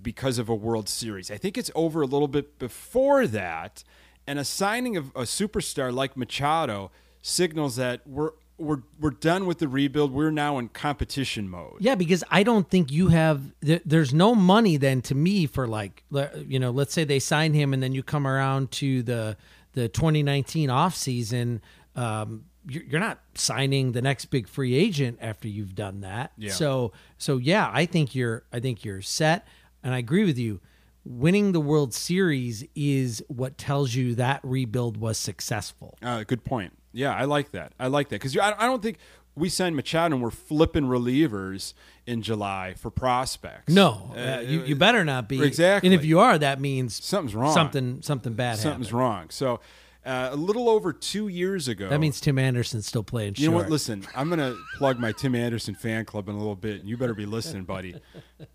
because 0.00 0.38
of 0.38 0.48
a 0.48 0.54
World 0.54 0.88
Series. 0.88 1.30
I 1.30 1.36
think 1.36 1.58
it's 1.58 1.70
over 1.74 2.02
a 2.02 2.06
little 2.06 2.28
bit 2.28 2.58
before 2.58 3.26
that, 3.26 3.82
and 4.26 4.38
a 4.38 4.44
signing 4.44 4.96
of 4.96 5.08
a 5.10 5.22
superstar 5.22 5.92
like 5.92 6.16
Machado 6.16 6.90
signals 7.22 7.76
that 7.76 8.06
we're 8.06 8.30
we're 8.60 8.82
we're 9.00 9.10
done 9.10 9.46
with 9.46 9.58
the 9.58 9.68
rebuild. 9.68 10.12
We're 10.12 10.30
now 10.30 10.58
in 10.58 10.68
competition 10.68 11.48
mode. 11.48 11.76
Yeah, 11.80 11.94
because 11.94 12.22
I 12.30 12.42
don't 12.42 12.68
think 12.68 12.92
you 12.92 13.08
have. 13.08 13.42
There, 13.60 13.80
there's 13.84 14.12
no 14.12 14.34
money 14.34 14.76
then 14.76 15.00
to 15.02 15.14
me 15.14 15.46
for 15.46 15.66
like, 15.66 16.04
you 16.46 16.58
know, 16.58 16.70
let's 16.70 16.92
say 16.92 17.04
they 17.04 17.18
sign 17.18 17.54
him 17.54 17.72
and 17.72 17.82
then 17.82 17.92
you 17.92 18.02
come 18.02 18.26
around 18.26 18.70
to 18.72 19.02
the 19.02 19.36
the 19.72 19.88
2019 19.88 20.70
off 20.70 20.94
season. 20.94 21.62
Um, 21.96 22.44
you're, 22.68 22.84
you're 22.84 23.00
not 23.00 23.20
signing 23.34 23.92
the 23.92 24.02
next 24.02 24.26
big 24.26 24.46
free 24.46 24.74
agent 24.74 25.18
after 25.20 25.48
you've 25.48 25.74
done 25.74 26.02
that. 26.02 26.32
Yeah. 26.36 26.52
So 26.52 26.92
so 27.18 27.38
yeah, 27.38 27.70
I 27.72 27.86
think 27.86 28.14
you're 28.14 28.44
I 28.52 28.60
think 28.60 28.84
you're 28.84 29.02
set, 29.02 29.46
and 29.82 29.94
I 29.94 29.98
agree 29.98 30.24
with 30.24 30.38
you. 30.38 30.60
Winning 31.02 31.52
the 31.52 31.60
World 31.60 31.94
Series 31.94 32.62
is 32.74 33.24
what 33.28 33.56
tells 33.56 33.94
you 33.94 34.14
that 34.16 34.40
rebuild 34.42 34.98
was 34.98 35.16
successful. 35.16 35.96
Uh, 36.02 36.24
good 36.24 36.44
point. 36.44 36.74
Yeah, 36.92 37.14
I 37.14 37.24
like 37.24 37.52
that. 37.52 37.72
I 37.78 37.86
like 37.86 38.08
that 38.08 38.16
because 38.16 38.36
I, 38.36 38.52
I 38.58 38.66
don't 38.66 38.82
think 38.82 38.98
we 39.36 39.48
signed 39.48 39.76
Machado 39.76 40.14
and 40.16 40.22
we're 40.22 40.30
flipping 40.30 40.84
relievers 40.84 41.72
in 42.06 42.22
July 42.22 42.74
for 42.76 42.90
prospects. 42.90 43.72
No, 43.72 44.12
Uh, 44.16 44.18
uh, 44.18 44.40
you, 44.40 44.64
you 44.64 44.76
better 44.76 45.04
not 45.04 45.28
be. 45.28 45.42
Exactly. 45.42 45.86
And 45.88 45.94
if 45.94 46.04
you 46.04 46.18
are, 46.18 46.36
that 46.38 46.60
means 46.60 47.02
Something's 47.04 47.34
wrong. 47.34 47.54
Something 47.54 48.02
something 48.02 48.34
bad 48.34 48.58
something's 48.58 48.86
happened. 48.88 49.00
wrong. 49.00 49.30
So 49.30 49.60
uh, 50.04 50.30
a 50.32 50.36
little 50.36 50.68
over 50.68 50.92
two 50.92 51.28
years 51.28 51.68
ago. 51.68 51.88
That 51.88 52.00
means 52.00 52.20
Tim 52.20 52.38
Anderson's 52.38 52.86
still 52.86 53.02
playing 53.04 53.34
You 53.36 53.50
know 53.50 53.56
what? 53.56 53.68
Listen, 53.70 54.04
I'm 54.16 54.28
going 54.28 54.38
to 54.40 54.58
plug 54.78 54.98
my 54.98 55.12
Tim 55.12 55.34
Anderson 55.34 55.74
fan 55.74 56.06
club 56.06 56.28
in 56.28 56.34
a 56.34 56.38
little 56.38 56.56
bit, 56.56 56.80
and 56.80 56.88
you 56.88 56.96
better 56.96 57.14
be 57.14 57.26
listening, 57.26 57.64
buddy. 57.64 57.94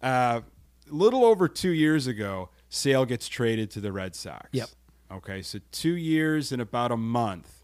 Uh, 0.02 0.42
a 0.90 0.94
little 0.94 1.24
over 1.26 1.48
two 1.48 1.70
years 1.70 2.06
ago, 2.08 2.50
Sale 2.70 3.06
gets 3.06 3.28
traded 3.28 3.70
to 3.72 3.80
the 3.80 3.92
Red 3.92 4.16
Sox. 4.16 4.50
Yep. 4.52 4.70
Okay, 5.12 5.42
so 5.44 5.60
two 5.72 5.96
years 5.96 6.52
and 6.52 6.62
about 6.62 6.92
a 6.92 6.98
month. 6.98 7.55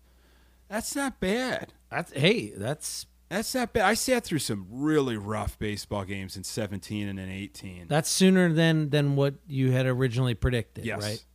That's 0.71 0.95
not 0.95 1.19
bad. 1.19 1.73
That's 1.89 2.13
hey, 2.13 2.53
that's 2.55 3.05
That's 3.27 3.53
not 3.53 3.73
bad. 3.73 3.83
I 3.83 3.93
sat 3.93 4.23
through 4.23 4.39
some 4.39 4.67
really 4.69 5.17
rough 5.17 5.59
baseball 5.59 6.05
games 6.05 6.37
in 6.37 6.45
17 6.45 7.09
and 7.09 7.19
in 7.19 7.29
18. 7.29 7.87
that's 7.89 8.09
sooner 8.09 8.51
than 8.53 8.89
than 8.89 9.17
what 9.17 9.35
you 9.47 9.71
had 9.71 9.85
originally 9.85 10.33
predicted, 10.33 10.85
yes. 10.85 11.01
right? 11.01 11.25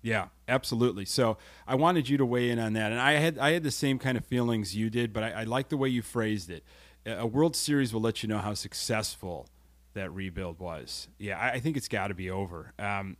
Yeah, 0.00 0.28
absolutely. 0.46 1.06
So 1.06 1.38
I 1.66 1.74
wanted 1.74 2.08
you 2.08 2.18
to 2.18 2.26
weigh 2.26 2.50
in 2.50 2.60
on 2.60 2.74
that, 2.74 2.92
and 2.92 3.00
I 3.00 3.14
had 3.14 3.36
I 3.36 3.50
had 3.50 3.64
the 3.64 3.72
same 3.72 3.98
kind 3.98 4.16
of 4.16 4.24
feelings 4.26 4.76
you 4.76 4.90
did, 4.90 5.12
but 5.12 5.24
I, 5.24 5.30
I 5.30 5.44
like 5.44 5.70
the 5.70 5.76
way 5.76 5.88
you 5.88 6.00
phrased 6.00 6.48
it. 6.48 6.62
A 7.04 7.22
a 7.22 7.26
World 7.26 7.56
Series 7.56 7.92
will 7.92 8.00
let 8.00 8.22
you 8.22 8.28
know 8.28 8.38
how 8.38 8.54
successful 8.54 9.48
that 9.94 10.12
rebuild 10.12 10.60
was. 10.60 11.08
Yeah, 11.18 11.38
I, 11.38 11.52
I 11.52 11.60
think 11.60 11.76
it's 11.76 11.88
got 11.88 12.08
to 12.08 12.14
be 12.14 12.30
over. 12.30 12.72
Um, 12.78 13.16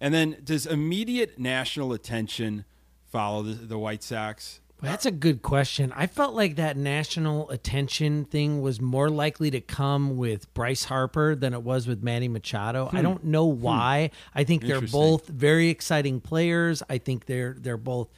and 0.00 0.14
then, 0.14 0.36
does 0.44 0.66
immediate 0.66 1.36
national 1.36 1.92
attention 1.92 2.64
follow 3.06 3.42
the, 3.42 3.54
the 3.54 3.78
White 3.78 4.04
Sox? 4.04 4.60
Well, 4.82 4.90
that's 4.90 5.06
a 5.06 5.10
good 5.10 5.40
question. 5.40 5.90
I 5.96 6.06
felt 6.06 6.34
like 6.34 6.56
that 6.56 6.76
national 6.76 7.48
attention 7.50 8.24
thing 8.26 8.60
was 8.60 8.78
more 8.80 9.08
likely 9.08 9.50
to 9.52 9.60
come 9.62 10.16
with 10.18 10.52
Bryce 10.52 10.84
Harper 10.84 11.34
than 11.34 11.54
it 11.54 11.62
was 11.62 11.86
with 11.86 12.02
Manny 12.02 12.28
Machado. 12.28 12.90
I 12.92 13.00
don't 13.00 13.24
know 13.24 13.46
why. 13.46 14.10
I 14.34 14.44
think 14.44 14.62
they're 14.64 14.80
Hmm. 14.80 14.86
Both 14.92 15.28
very 15.28 15.68
exciting 15.70 16.20
players. 16.20 16.82
I 16.90 16.98
think 16.98 17.24
they're 17.24 17.56
they're 17.58 17.78
both 17.78 18.08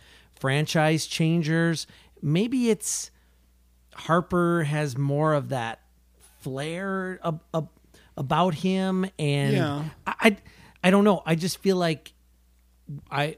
franchise 0.40 1.06
changers. 1.06 1.86
Maybe 2.20 2.70
it's 2.70 3.10
Harper 3.94 4.64
has 4.64 4.98
more 4.98 5.34
of 5.34 5.50
that 5.50 5.80
flair 6.40 7.20
ab- 7.24 7.42
ab- 7.54 7.68
about 8.16 8.54
him 8.54 9.06
and 9.18 9.52
Yeah. 9.54 9.84
I, 10.06 10.14
I 10.20 10.36
I 10.84 10.90
don't 10.90 11.04
know. 11.04 11.22
I 11.24 11.34
just 11.36 11.58
feel 11.58 11.76
like 11.76 12.12
I 13.10 13.36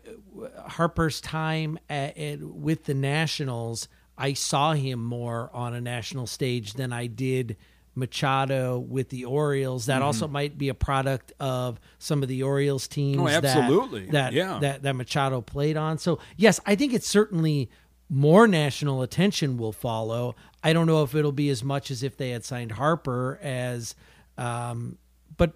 Harper's 0.66 1.20
time 1.20 1.78
at, 1.88 2.16
at, 2.18 2.40
with 2.42 2.84
the 2.84 2.94
Nationals, 2.94 3.88
I 4.16 4.32
saw 4.34 4.72
him 4.72 5.02
more 5.04 5.50
on 5.52 5.74
a 5.74 5.80
national 5.80 6.26
stage 6.26 6.74
than 6.74 6.92
I 6.92 7.06
did 7.06 7.56
Machado 7.94 8.78
with 8.78 9.08
the 9.08 9.24
Orioles. 9.24 9.86
That 9.86 10.00
also 10.02 10.28
might 10.28 10.56
be 10.56 10.68
a 10.68 10.74
product 10.74 11.32
of 11.40 11.80
some 11.98 12.22
of 12.22 12.28
the 12.28 12.42
Orioles 12.42 12.86
teams. 12.88 13.16
Mm-hmm. 13.18 13.26
Oh, 13.26 13.40
that- 13.40 13.44
absolutely. 13.44 14.06
That, 14.06 14.32
Yeah. 14.32 14.58
that 14.60 14.82
that 14.82 14.94
Machado 14.96 15.40
played 15.40 15.76
on. 15.76 15.98
So 15.98 16.18
yes, 16.36 16.60
I 16.66 16.76
think 16.76 16.94
it's 16.94 17.08
certainly 17.08 17.68
more 18.08 18.46
national 18.46 19.02
attention 19.02 19.56
will 19.56 19.72
follow. 19.72 20.34
I 20.62 20.72
don't 20.72 20.86
know 20.86 21.02
if 21.02 21.14
it'll 21.14 21.32
be 21.32 21.48
as 21.48 21.62
much 21.64 21.90
as 21.90 22.02
if 22.02 22.16
they 22.16 22.30
had 22.30 22.44
signed 22.44 22.72
Harper 22.72 23.38
as, 23.42 23.94
um, 24.38 24.98
but 25.36 25.52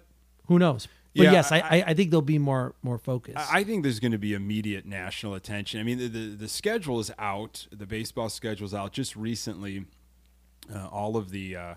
who 0.47 0.59
knows? 0.59 0.87
But 1.15 1.23
Yeah, 1.23 1.31
yes, 1.31 1.51
I, 1.51 1.59
I- 1.59 1.83
I, 1.87 1.93
think 1.93 2.11
they'll 2.11 2.21
be 2.21 2.39
more 2.39 2.75
more 2.83 2.97
focused. 2.97 3.37
I 3.37 3.63
think 3.63 3.83
there's 3.83 3.99
going 3.99 4.11
to 4.11 4.17
be 4.17 4.33
immediate 4.33 4.85
national 4.85 5.33
attention. 5.33 5.79
I 5.79 5.83
mean, 5.83 5.97
the, 5.97 6.07
the, 6.07 6.35
the 6.35 6.47
schedule 6.49 6.99
is 6.99 7.11
out. 7.17 7.67
The 7.71 7.85
baseball 7.85 8.29
schedule 8.29 8.65
is 8.65 8.73
out. 8.73 8.91
Just 8.91 9.15
recently, 9.15 9.85
uh, 10.73 10.87
all 10.87 11.15
of 11.15 11.31
the 11.31 11.55
uh, 11.55 11.73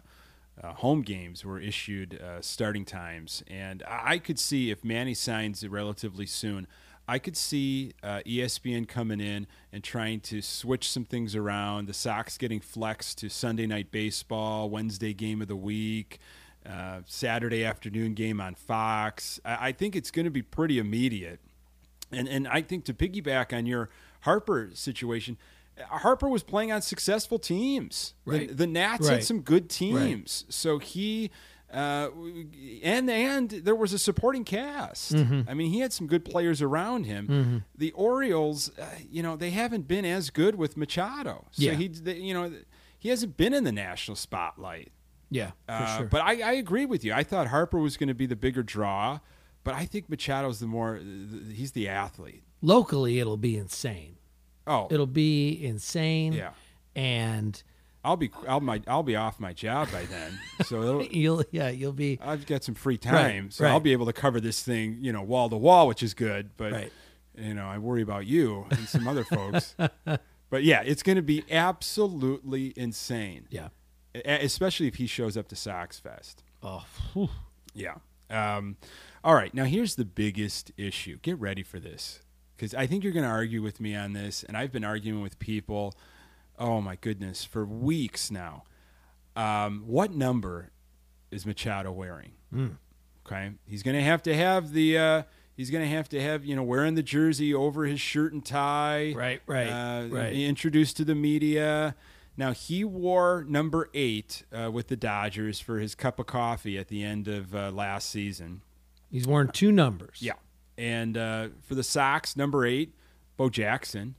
uh, 0.63 0.73
home 0.75 1.03
games 1.03 1.45
were 1.45 1.61
issued 1.61 2.21
uh, 2.21 2.41
starting 2.41 2.85
times. 2.85 3.45
And 3.47 3.83
I 3.85 4.15
I 4.15 4.19
could 4.19 4.39
see 4.39 4.71
if 4.71 4.85
Manny 4.85 5.15
signs 5.15 5.67
relatively 5.67 6.27
soon, 6.27 6.67
I 7.07 7.19
could 7.19 7.37
see 7.37 7.95
uh, 8.03 8.21
ESPN 8.27 8.87
coming 8.87 9.21
in 9.21 9.47
and 9.73 9.83
trying 9.83 10.21
to 10.21 10.43
switch 10.43 10.91
some 10.91 11.05
things 11.05 11.35
around. 11.35 11.87
The 11.87 11.95
Sox 11.95 12.37
getting 12.37 12.61
flexed 12.61 13.19
to 13.19 13.31
Sunday 13.31 13.67
night 13.67 13.91
baseball, 13.91 14.69
Wednesday 14.69 15.15
game 15.15 15.41
of 15.41 15.49
the 15.49 15.57
week. 15.57 16.19
Uh, 16.67 17.01
Saturday 17.07 17.65
afternoon 17.65 18.13
game 18.15 18.41
on 18.41 18.55
Fox. 18.55 19.41
I, 19.45 19.69
I 19.69 19.73
think 19.73 19.97
it's 19.97 20.11
going 20.11 20.25
to 20.25 20.31
be 20.31 20.43
pretty 20.43 20.79
immediate. 20.79 21.41
And 22.13 22.29
and 22.29 22.47
I 22.49 22.61
think 22.63 22.85
to 22.87 22.95
piggyback 22.95 23.57
on 23.57 23.65
your 23.67 23.89
Harper 24.23 24.71
situation, 24.75 25.39
Harper 25.89 26.29
was 26.29 26.43
playing 26.43 26.73
on 26.73 26.83
successful 26.83 27.39
teams. 27.39 28.15
The- 28.27 28.31
Right. 28.33 28.57
The, 28.57 28.67
Nats 28.67 29.07
Right. 29.09 29.15
had 29.15 29.25
some 29.25 29.41
good 29.41 29.71
teams, 29.71 30.45
so 30.49 30.79
he. 30.79 31.31
Uh, 31.73 32.09
and 32.83 33.11
and 33.11 33.51
there 33.51 33.75
was 33.77 33.93
a 33.93 33.99
supporting 33.99 34.43
cast. 34.43 35.13
Mm-hmm. 35.15 35.49
I 35.51 35.53
mean, 35.55 35.71
he 35.71 35.81
had 35.81 35.93
some 35.93 36.07
good 36.07 36.25
players 36.25 36.63
around 36.63 37.05
him. 37.05 37.65
The 37.77 37.93
Orioles, 37.93 38.71
uh, 38.79 38.87
you 39.11 39.23
know, 39.23 39.37
they 39.37 39.51
haven't 39.51 39.87
been 39.87 40.07
as 40.07 40.31
good 40.31 40.55
with 40.55 40.79
Machado. 40.79 41.45
So 41.53 41.63
Yeah. 41.65 41.75
he, 41.75 41.89
they, 41.89 42.17
you 42.17 42.33
know, 42.33 42.51
he 42.99 43.11
hasn't 43.11 43.37
been 43.37 43.53
in 43.53 43.65
the 43.65 43.73
national 43.73 44.17
spotlight. 44.17 44.93
Yeah, 45.31 45.51
for 45.67 45.73
Uh, 45.73 45.97
sure. 45.99 46.07
But 46.07 46.21
I, 46.23 46.41
I 46.41 46.53
agree 46.53 46.87
with 46.87 47.05
you. 47.05 47.13
I 47.13 47.23
thought 47.23 47.47
Harper 47.49 47.79
was 47.79 47.97
going 47.97 48.09
to 48.09 48.15
be 48.15 48.27
the 48.27 48.37
bigger 48.37 48.63
draw, 48.63 49.21
but 49.65 49.75
I 49.75 49.85
think 49.87 50.09
Machado's 50.09 50.61
the 50.61 50.67
more. 50.67 51.01
He's 51.53 51.73
the 51.73 51.89
athlete. 51.89 52.43
Locally, 52.63 53.19
it'll 53.21 53.37
be 53.37 53.57
insane. 53.57 54.17
Oh, 54.67 54.89
It'll 54.91 55.07
be 55.07 55.51
insane. 55.65 56.33
Yeah. 56.35 56.51
and 56.95 57.63
I'll 58.05 58.17
be 58.17 58.31
I'll 58.47 58.61
my 58.61 58.81
I'll 58.87 59.03
be 59.03 59.17
off 59.17 59.41
my 59.41 59.53
job 59.53 59.91
by 59.91 60.05
then. 60.05 60.39
So 60.65 60.83
it'll, 60.83 61.03
you'll 61.05 61.45
yeah 61.51 61.69
you'll 61.71 61.93
be 61.93 62.19
I've 62.23 62.47
got 62.47 62.65
some 62.65 62.75
free 62.75 62.97
time, 62.99 63.45
Right, 63.45 63.53
so 63.53 63.65
I'll 63.67 63.81
be 63.81 63.93
able 63.93 64.07
to 64.07 64.13
cover 64.13 64.41
this 64.41 64.63
thing, 64.63 64.99
you 65.01 65.13
know, 65.13 65.23
wall 65.23 65.49
to 65.51 65.57
wall, 65.57 65.89
which 65.89 66.03
is 66.03 66.15
good. 66.15 66.51
But 66.57 66.73
Right. 66.73 66.93
you 67.37 67.55
know, 67.55 67.67
I 67.67 67.79
worry 67.79 68.03
about 68.03 68.27
you 68.27 68.67
and 68.71 68.89
some 68.89 69.07
other 69.09 69.25
folks. 69.25 69.75
But 70.51 70.65
yeah, 70.65 70.81
it's 70.83 71.03
going 71.03 71.17
to 71.17 71.23
be 71.23 71.45
absolutely 71.51 72.73
insane. 72.75 73.47
yeah. 73.51 73.69
Especially 74.25 74.87
if 74.87 74.97
he 74.97 75.07
shows 75.07 75.37
up 75.37 75.49
to 75.49 75.57
Sox 75.57 75.99
Fest. 75.99 76.43
Oh, 76.63 76.85
whew. 77.13 77.29
Yeah. 77.75 77.97
Um, 78.31 78.77
all 79.25 79.35
right. 79.35 79.53
Now, 79.55 79.65
here's 79.65 79.95
the 79.95 80.05
biggest 80.05 80.73
issue. 80.77 81.19
Get 81.23 81.39
ready 81.39 81.63
for 81.63 81.79
this 81.81 82.21
because 82.57 82.75
I 82.75 82.87
think 82.87 83.05
you're 83.05 83.13
going 83.13 83.25
to 83.25 83.31
argue 83.31 83.63
with 83.63 83.81
me 83.81 83.95
on 83.95 84.13
this. 84.13 84.43
And 84.43 84.57
I've 84.57 84.73
been 84.73 84.85
arguing 84.85 85.23
with 85.23 85.39
people, 85.39 85.95
oh 86.59 86.81
my 86.81 86.97
goodness, 86.97 87.45
for 87.45 87.65
weeks 87.65 88.31
now. 88.31 88.65
Um, 89.37 89.85
what 89.87 90.13
number 90.13 90.71
is 91.31 91.47
Machado 91.47 91.93
wearing? 91.93 92.33
Okay. 93.27 93.53
He's 93.67 93.83
going 93.83 93.97
to 93.97 94.03
have 94.03 94.23
to 94.25 94.35
have 94.35 94.73
the. 94.73 94.99
Uh, 94.99 95.23
He's 95.57 95.73
going 95.73 95.83
to 95.83 95.91
have 95.91 96.09
to 96.11 96.23
have, 96.23 96.45
you 96.45 96.55
know, 96.55 96.63
wearing 96.63 96.95
the 96.95 97.03
jersey 97.03 97.53
over 97.53 97.85
his 97.85 98.01
shirt 98.01 98.33
and 98.33 98.45
tie. 98.45 99.13
Right, 99.17 99.43
right, 99.45 99.67
uh, 99.67 100.07
right. 100.09 100.33
Introduced 100.33 100.99
to 100.99 101.05
the 101.05 101.17
media. 101.17 101.97
Now, 102.39 102.53
he 102.53 102.85
wore 102.85 103.45
number 103.49 103.91
eight 103.93 104.45
uh, 104.53 104.71
with 104.71 104.87
the 104.87 104.97
Dodgers 104.97 105.59
for 105.59 105.81
his 105.81 105.97
cup 105.97 106.21
of 106.21 106.27
coffee 106.27 106.79
at 106.79 106.87
the 106.87 107.03
end 107.03 107.27
of 107.27 107.53
uh, 107.53 107.73
last 107.73 108.09
season. 108.11 108.63
he's 109.11 109.27
worn 109.27 109.49
two 109.49 109.73
numbers. 109.73 110.19
Yeah. 110.21 110.35
And 110.79 111.19
uh, 111.19 111.49
for 111.63 111.75
the 111.75 111.83
Sox, 111.83 112.37
number 112.37 112.65
eight, 112.65 112.95
Bo 113.37 113.51
Jackson. 113.51 114.15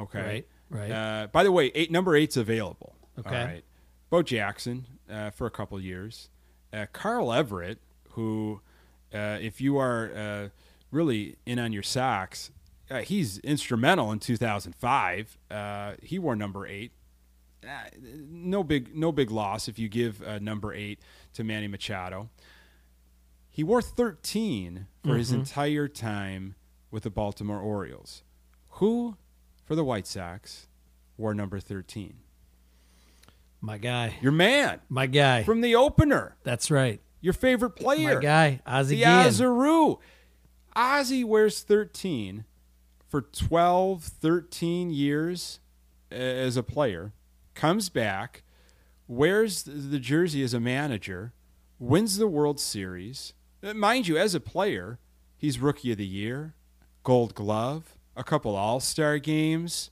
Okay. 0.00 0.44
Right, 0.68 0.80
right. 0.80 0.90
Uh, 0.90 1.26
by 1.28 1.44
the 1.44 1.52
way, 1.52 1.70
eight 1.76 1.92
number 1.92 2.16
eight's 2.16 2.36
available. 2.36 2.96
Okay. 3.16 3.38
All 3.40 3.46
right. 3.46 3.64
Bo 4.10 4.22
Jackson 4.24 4.88
uh, 5.08 5.30
for 5.30 5.46
a 5.46 5.50
couple 5.50 5.80
years. 5.80 6.28
Uh, 6.72 6.86
Carl 6.92 7.32
Everett, 7.32 7.78
who, 8.10 8.60
uh, 9.14 9.38
if 9.40 9.60
you 9.60 9.78
are 9.78 10.10
uh, 10.12 10.48
really 10.90 11.36
in 11.46 11.60
on 11.60 11.72
your 11.72 11.84
Sox, 11.84 12.50
uh, 12.90 12.98
he's 13.02 13.38
instrumental 13.38 14.10
in 14.10 14.18
2005. 14.18 15.38
Uh, 15.48 15.92
he 16.02 16.18
wore 16.18 16.34
number 16.34 16.66
eight. 16.66 16.90
No 18.30 18.62
big, 18.64 18.94
no 18.96 19.12
big 19.12 19.30
loss 19.30 19.68
if 19.68 19.78
you 19.78 19.88
give 19.88 20.22
uh, 20.22 20.38
number 20.38 20.72
eight 20.72 21.00
to 21.34 21.44
Manny 21.44 21.68
Machado. 21.68 22.30
He 23.48 23.64
wore 23.64 23.82
13 23.82 24.86
for 25.04 25.16
his 25.16 25.32
entire 25.32 25.88
time 25.88 26.54
with 26.90 27.02
the 27.02 27.10
Baltimore 27.10 27.60
Orioles. 27.60 28.22
Who, 28.74 29.16
for 29.64 29.74
the 29.74 29.84
White 29.84 30.06
Sox, 30.06 30.68
wore 31.18 31.34
number 31.34 31.58
13? 31.60 32.14
My 33.60 33.76
guy. 33.76 34.14
Your 34.22 34.32
man 34.32 34.80
My 34.88 35.06
guy. 35.06 35.42
from 35.42 35.60
the 35.60 35.74
opener, 35.74 36.36
That's 36.44 36.70
right. 36.70 37.00
your 37.20 37.34
favorite 37.34 37.70
player, 37.76 38.14
My 38.14 38.20
guy. 38.22 38.60
Ozzie 38.66 38.96
the. 38.96 39.02
Azaroo. 39.02 39.98
Ozzie 40.74 41.24
wears 41.24 41.60
13 41.62 42.44
for 43.08 43.20
12, 43.20 44.04
13 44.04 44.90
years 44.90 45.60
uh, 46.10 46.14
as 46.14 46.56
a 46.56 46.62
player, 46.62 47.12
comes 47.54 47.88
back, 47.88 48.42
wears 49.08 49.62
the- 49.64 49.98
jersey 49.98 50.42
as 50.42 50.54
a 50.54 50.60
manager, 50.60 51.32
wins 51.78 52.16
the 52.18 52.26
World 52.28 52.60
Series. 52.60 53.32
Uh, 53.62 53.74
Mind 53.74 54.06
you, 54.08 54.16
as 54.16 54.34
a 54.34 54.40
player, 54.40 54.98
he's 55.36 55.58
Rookie 55.58 55.92
of 55.92 55.98
the 55.98 56.06
Year, 56.06 56.54
Gold 57.02 57.34
Glove, 57.34 57.96
a 58.16 58.24
couple 58.24 58.54
All 58.56 58.80
Star 58.80 59.18
games. 59.18 59.90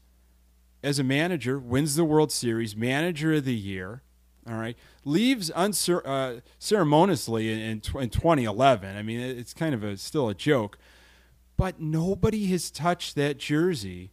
As 0.83 0.99
a 1.01 1.05
manager, 1.05 1.59
wins 1.59 1.97
the 1.97 2.05
World 2.05 2.31
Series, 2.31 2.77
Manager 2.77 3.33
of 3.35 3.45
the 3.45 3.55
Year. 3.55 4.03
All 4.49 4.55
right, 4.55 4.79
leaves 5.05 5.51
uncer- 5.51 6.07
uh, 6.07 6.41
ceremoniously 6.59 7.53
in, 7.53 7.59
in, 7.59 8.01
in 8.01 8.09
2011. 8.11 8.97
I 8.97 9.03
mean, 9.03 9.21
it's 9.21 9.53
kind 9.53 9.75
of 9.75 9.83
a 9.85 9.97
still 9.99 10.29
a 10.29 10.35
joke, 10.35 10.79
but 11.59 11.81
nobody 11.81 12.47
has 12.47 12.71
touched 12.71 13.15
that 13.17 13.37
jersey 13.39 14.13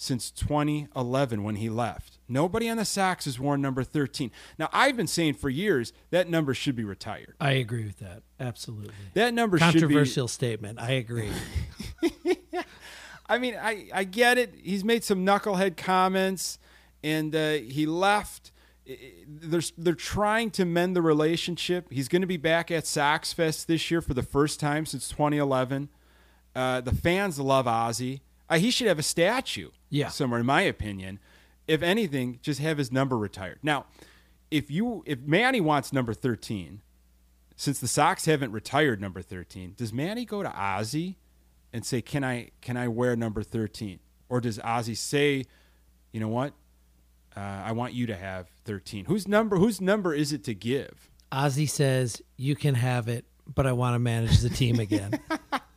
since 0.00 0.30
2011 0.30 1.42
when 1.42 1.56
he 1.56 1.68
left. 1.68 2.18
Nobody 2.28 2.68
on 2.68 2.76
the 2.76 2.84
Sox 2.84 3.24
has 3.24 3.40
worn 3.40 3.60
number 3.60 3.82
13. 3.82 4.30
Now, 4.56 4.68
I've 4.72 4.96
been 4.96 5.08
saying 5.08 5.34
for 5.34 5.50
years 5.50 5.92
that 6.10 6.30
number 6.30 6.54
should 6.54 6.76
be 6.76 6.84
retired. 6.84 7.34
I 7.40 7.52
agree 7.52 7.84
with 7.84 7.98
that. 7.98 8.22
Absolutely. 8.38 8.94
That 9.14 9.34
number 9.34 9.58
should 9.58 9.74
be. 9.74 9.80
Controversial 9.80 10.28
statement. 10.28 10.80
I 10.80 10.92
agree. 10.92 11.30
I 13.28 13.38
mean, 13.38 13.56
I, 13.60 13.88
I 13.92 14.04
get 14.04 14.38
it. 14.38 14.54
He's 14.62 14.84
made 14.84 15.02
some 15.02 15.26
knucklehead 15.26 15.76
comments, 15.76 16.60
and 17.02 17.34
uh, 17.34 17.54
he 17.54 17.84
left. 17.84 18.52
They're, 19.26 19.60
they're 19.76 19.94
trying 19.94 20.52
to 20.52 20.64
mend 20.64 20.94
the 20.94 21.02
relationship. 21.02 21.88
He's 21.90 22.06
going 22.06 22.22
to 22.22 22.28
be 22.28 22.36
back 22.36 22.70
at 22.70 22.86
Sox 22.86 23.32
Fest 23.32 23.66
this 23.66 23.90
year 23.90 24.00
for 24.00 24.14
the 24.14 24.22
first 24.22 24.60
time 24.60 24.86
since 24.86 25.08
2011. 25.08 25.88
Uh, 26.54 26.82
the 26.82 26.94
fans 26.94 27.40
love 27.40 27.66
Ozzie. 27.66 28.22
Uh, 28.50 28.58
he 28.58 28.70
should 28.70 28.86
have 28.86 28.98
a 28.98 29.02
statue 29.02 29.70
Yeah. 29.90 30.08
somewhere, 30.08 30.40
in 30.40 30.46
my 30.46 30.62
opinion. 30.62 31.18
If 31.66 31.82
anything, 31.82 32.38
just 32.42 32.60
have 32.60 32.78
his 32.78 32.90
number 32.90 33.18
retired. 33.18 33.58
Now, 33.62 33.86
if 34.50 34.70
you 34.70 35.02
if 35.06 35.20
Manny 35.20 35.60
wants 35.60 35.92
number 35.92 36.14
13, 36.14 36.80
since 37.56 37.78
the 37.78 37.88
Sox 37.88 38.24
haven't 38.24 38.52
retired 38.52 39.00
number 39.00 39.20
13, 39.20 39.74
does 39.76 39.92
Manny 39.92 40.24
go 40.24 40.42
to 40.42 40.50
Ozzie 40.50 41.18
and 41.72 41.84
say, 41.84 42.00
"Can 42.00 42.24
I 42.24 42.50
can 42.62 42.76
I 42.78 42.88
wear 42.88 43.16
number 43.16 43.42
13?" 43.42 43.98
Or 44.30 44.40
does 44.40 44.58
Ozzie 44.60 44.94
say, 44.94 45.44
"You 46.12 46.20
know 46.20 46.28
what? 46.28 46.54
Uh, 47.36 47.40
I 47.40 47.72
want 47.72 47.92
you 47.92 48.06
to 48.06 48.16
have 48.16 48.48
13." 48.64 49.04
Whose 49.04 49.28
number 49.28 49.56
whose 49.58 49.80
number 49.80 50.14
is 50.14 50.32
it 50.32 50.44
to 50.44 50.54
give? 50.54 51.10
Ozzie 51.30 51.66
says, 51.66 52.22
You 52.38 52.56
can 52.56 52.74
have 52.76 53.06
it, 53.08 53.26
but 53.54 53.66
I 53.66 53.72
want 53.72 53.94
to 53.94 53.98
manage 53.98 54.38
the 54.38 54.48
team 54.48 54.80
again. 54.80 55.20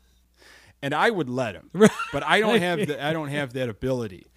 And 0.81 0.93
I 0.95 1.09
would 1.09 1.29
let 1.29 1.55
him. 1.55 1.69
But 2.11 2.23
I 2.23 2.39
don't 2.39 2.59
have 2.59 2.87
the, 2.87 3.03
I 3.09 3.13
don't 3.13 3.27
have 3.29 3.53
that 3.53 3.69
ability. 3.69 4.27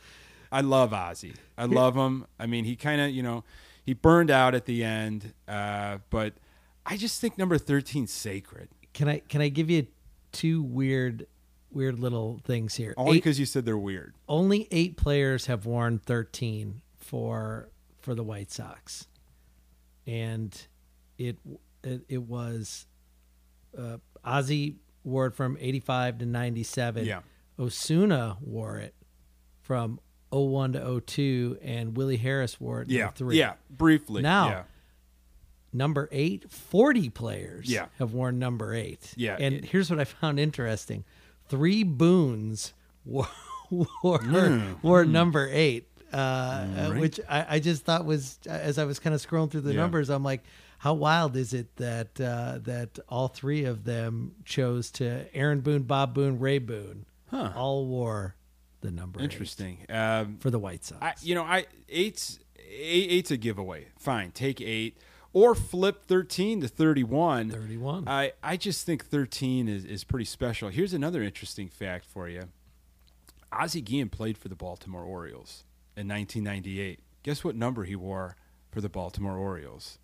I 0.53 0.61
love 0.61 0.93
Ozzie. 0.93 1.35
I 1.59 1.65
love 1.65 1.97
him. 1.97 2.27
I 2.39 2.47
mean, 2.47 2.65
he 2.65 2.77
kind 2.77 3.01
of, 3.01 3.11
you 3.11 3.23
know, 3.23 3.45
he 3.85 3.93
burned 3.95 4.31
out 4.31 4.55
at 4.55 4.67
the 4.67 4.85
end, 4.85 5.33
uh, 5.49 5.99
but 6.11 6.35
I 6.87 6.97
just 6.97 7.21
think 7.21 7.39
number 7.39 7.59
13 7.59 8.07
sacred. 8.07 8.69
can 8.93 9.09
I 9.09 9.19
can 9.21 9.41
I 9.41 9.49
give 9.49 9.69
you 9.71 9.87
two 10.33 10.63
weird 10.63 11.27
weird 11.73 11.99
little 11.99 12.41
things 12.45 12.75
here? 12.77 12.95
Only 12.97 13.15
because 13.19 13.41
you 13.41 13.47
said 13.47 13.65
they're 13.65 13.77
weird. 13.77 14.15
only 14.29 14.69
eight 14.71 14.97
players 14.97 15.47
have 15.47 15.67
worn 15.67 15.99
13 15.99 16.83
for 16.99 17.69
for 18.01 18.15
the 18.15 18.23
White 18.23 18.51
Sox, 18.53 19.07
and 20.07 20.67
it 21.19 21.37
it, 21.83 22.03
it 22.09 22.23
was 22.23 22.87
uh, 23.77 23.97
Ozzie 24.25 24.77
wore 25.05 25.27
it 25.27 25.35
from 25.35 25.57
85 25.61 26.19
to 26.19 26.27
97. 26.27 27.05
Yeah. 27.05 27.21
Osuna 27.59 28.37
wore 28.41 28.79
it 28.79 28.95
from 29.61 30.01
01 30.31 30.73
to 30.73 31.01
02, 31.07 31.59
and 31.63 31.97
Willie 31.97 32.17
Harris 32.17 32.61
wore 32.61 32.83
it 32.83 32.91
Yeah. 32.91 33.11
03. 33.11 33.39
Yeah. 33.39 33.55
Briefly. 33.71 34.23
Now, 34.23 34.49
yeah. 34.49 34.63
number 35.73 36.09
eight, 36.13 36.51
40 36.51 37.11
players 37.11 37.69
Yeah. 37.71 37.87
have 37.99 38.13
worn 38.13 38.39
number 38.39 38.75
eight. 38.75 39.13
Yeah, 39.17 39.37
And 39.39 39.55
it- 39.55 39.65
here's 39.67 39.91
what 39.91 40.01
I 40.01 40.05
found 40.05 40.39
interesting 40.41 41.05
three 41.49 41.83
Boons 41.85 42.73
wore, 43.05 43.29
wore, 43.71 44.19
Hmm. 44.19 44.73
wore 44.83 45.05
number 45.05 45.49
eight, 45.53 45.89
uh, 46.13 46.93
which 46.95 47.21
I, 47.29 47.47
I 47.57 47.59
just 47.61 47.85
thought 47.85 48.05
was, 48.05 48.39
as 48.47 48.79
I 48.79 48.85
was 48.85 48.99
kind 48.99 49.15
of 49.15 49.21
scrolling 49.25 49.51
through 49.51 49.61
the 49.63 49.75
Yeah. 49.75 49.81
numbers, 49.81 50.09
I'm 50.11 50.23
like, 50.25 50.43
how 50.85 50.93
wild 50.93 51.35
is 51.35 51.55
it 51.55 51.77
that 51.77 52.21
uh, 52.21 52.59
that 52.63 52.99
all 53.09 53.29
three 53.29 53.65
of 53.65 53.85
them 53.85 54.35
chose 54.45 54.91
to 54.91 55.25
Aaron 55.35 55.63
Boone, 55.63 55.85
Bob 55.85 56.13
Boone, 56.13 56.39
Ray 56.39 56.59
Boone, 56.59 57.07
Huh. 57.31 57.53
all 57.57 57.87
wore 57.87 58.37
the 58.83 58.91
number 58.91 59.19
Interesting. 59.19 59.87
Um, 59.89 60.37
for 60.41 60.51
the 60.51 60.59
White 60.59 60.85
Sox. 60.85 61.01
I, 61.01 61.15
you 61.23 61.35
know, 61.35 61.43
I 61.43 61.65
eight's 61.89 62.39
eight, 62.59 63.11
eight's 63.11 63.31
a 63.31 63.39
giveaway. 63.39 63.87
Fine, 63.99 64.33
take 64.33 64.61
eight 64.61 64.99
or 65.33 65.55
flip 65.55 66.05
thirteen 66.05 66.61
to 66.61 66.69
thirty-one. 66.69 67.51
31. 67.51 68.07
I 68.07 68.33
I 68.43 68.59
just 68.59 68.85
think 68.85 69.07
thirteen 69.07 69.69
is 69.69 69.87
is 69.87 70.05
pretty 70.05 70.27
special. 70.27 70.69
Here's 70.69 70.93
another 70.93 71.23
interesting 71.23 71.71
fact 71.71 72.05
for 72.05 72.29
you. 72.29 72.43
Ozzie 73.51 73.81
Guillen 73.81 74.11
played 74.11 74.37
for 74.37 74.49
the 74.49 74.55
Baltimore 74.55 75.05
Orioles 75.05 75.65
in 75.97 76.09
1998. 76.09 77.01
Guess 77.23 77.43
what 77.43 77.57
number 77.57 77.85
he 77.85 77.97
wore 77.97 78.37
for 78.71 78.83
the 78.83 78.91
Baltimore 78.91 79.39
Orioles? 79.39 79.99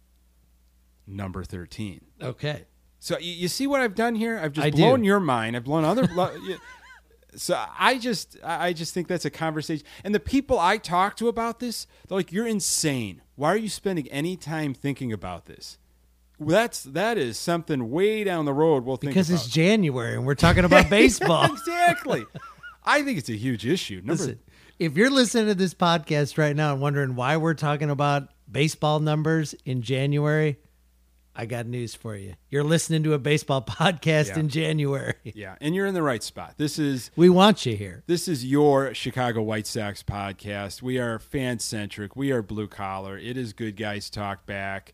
Number 1.11 1.45
13. 1.45 2.01
okay. 2.23 2.65
So 3.03 3.19
you, 3.19 3.33
you 3.33 3.49
see 3.49 3.67
what 3.67 3.81
I've 3.81 3.95
done 3.95 4.15
here? 4.15 4.39
I've 4.39 4.53
just 4.53 4.67
I 4.67 4.69
do. 4.71 4.77
blown 4.77 5.05
your 5.05 5.21
mind. 5.21 5.57
I've 5.57 5.65
blown 5.65 5.85
other. 5.85 6.07
lo- 6.15 6.35
you- 6.47 6.59
so 7.35 7.63
I 7.79 7.97
just, 7.97 8.37
I 8.45 8.69
I 8.69 8.73
just 8.73 8.93
think 8.93 9.07
that's 9.09 9.25
a 9.25 9.31
conversation. 9.31 9.87
And 10.05 10.15
the 10.15 10.21
people 10.21 10.59
I 10.59 10.77
talk 10.79 11.17
to 11.19 11.29
about 11.29 11.61
this, 11.61 11.87
they're 12.09 12.17
like, 12.19 12.31
"You're 12.33 12.47
insane. 12.47 13.23
Why 13.37 13.53
are 13.53 13.57
you 13.57 13.69
spending 13.71 14.07
any 14.09 14.37
time 14.37 14.75
thinking 14.75 15.13
about 15.13 15.47
this?" 15.47 15.79
Well, 16.39 16.49
that's 16.51 16.83
that 16.83 17.17
is 17.19 17.39
something 17.39 17.91
way 17.91 18.25
down 18.25 18.45
the 18.47 18.53
road. 18.53 18.85
We'll 18.85 18.97
think 18.97 19.13
Because 19.13 19.31
about. 19.31 19.45
it's 19.45 19.49
January 19.55 20.15
and 20.15 20.27
we're 20.27 20.35
talking 20.35 20.65
about 20.65 20.91
baseball. 20.91 21.45
exactly. 21.53 22.27
I 22.85 23.03
think 23.03 23.17
it's 23.19 23.29
a 23.31 23.37
huge 23.37 23.65
issue. 23.67 23.97
Number, 24.05 24.13
Listen, 24.15 24.41
if 24.79 24.97
you're 24.97 25.11
listening 25.11 25.47
to 25.47 25.55
this 25.55 25.73
podcast 25.73 26.37
right 26.37 26.57
now 26.57 26.73
and 26.73 26.83
wondering 26.83 27.15
why 27.15 27.37
we're 27.37 27.55
talking 27.55 27.91
about 27.91 28.29
baseball 28.51 28.99
numbers 29.01 29.55
in 29.65 29.83
January, 29.83 30.59
I 31.35 31.47
got 31.47 31.67
news 31.67 31.95
for 31.95 32.17
you. 32.17 32.35
You're 32.51 32.65
listening 32.65 33.03
to 33.05 33.13
a 33.15 33.19
baseball 33.19 33.63
podcast 33.67 34.29
Yeah. 34.29 34.39
in 34.41 34.49
January. 34.49 35.15
yeah, 35.25 35.57
and 35.61 35.75
you're 35.75 35.87
in 35.87 35.95
the 35.95 36.03
right 36.03 36.23
spot. 36.23 36.55
This 36.57 36.79
is 36.79 37.11
We 37.17 37.29
want 37.29 37.65
you 37.67 37.77
here. 37.77 38.03
This 38.07 38.27
is 38.29 38.45
your 38.45 38.93
Chicago 38.95 39.41
White 39.43 39.67
Sox 39.67 40.03
podcast. 40.03 40.83
We 40.83 40.99
are 40.99 41.19
fan 41.19 41.59
centric. 41.61 42.17
We 42.17 42.33
are 42.33 42.43
blue 42.43 42.67
collar. 42.69 43.17
It 43.17 43.37
is 43.37 43.53
good 43.53 43.77
guys 43.77 44.11
talk 44.11 44.45
back. 44.47 44.93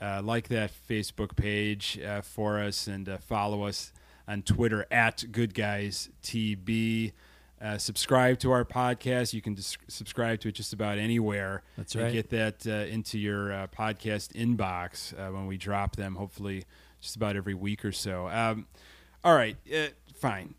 Uh, 0.00 0.22
like 0.24 0.48
that 0.48 0.70
Facebook 0.88 1.36
page 1.36 1.98
uh, 2.00 2.22
for 2.22 2.58
us 2.58 2.86
and 2.86 3.06
uh, 3.06 3.18
follow 3.18 3.64
us 3.64 3.92
on 4.26 4.40
Twitter 4.40 4.86
at 4.90 5.24
Good 5.30 5.52
Guys 5.52 6.08
TB. 6.22 7.12
Uh, 7.60 7.76
subscribe 7.76 8.38
to 8.40 8.50
our 8.50 8.64
podcast. 8.64 9.32
You 9.32 9.42
can 9.42 9.54
dis- 9.54 9.76
subscribe 9.88 10.40
to 10.40 10.48
it 10.48 10.52
just 10.52 10.72
about 10.72 10.98
anywhere. 10.98 11.62
That's 11.76 11.94
and 11.94 12.04
right. 12.04 12.12
Get 12.12 12.30
that 12.30 12.66
uh, 12.66 12.90
into 12.90 13.18
your 13.18 13.52
uh, 13.52 13.66
podcast 13.66 14.32
inbox 14.32 15.12
uh, 15.12 15.32
when 15.32 15.46
we 15.46 15.58
drop 15.58 15.96
them. 15.96 16.14
Hopefully, 16.14 16.64
just 17.00 17.16
about 17.16 17.36
every 17.36 17.54
week 17.54 17.84
or 17.84 17.92
so. 17.92 18.28
Um, 18.28 18.66
all 19.22 19.34
right, 19.34 19.56
uh, 19.74 19.88
fine 20.14 20.54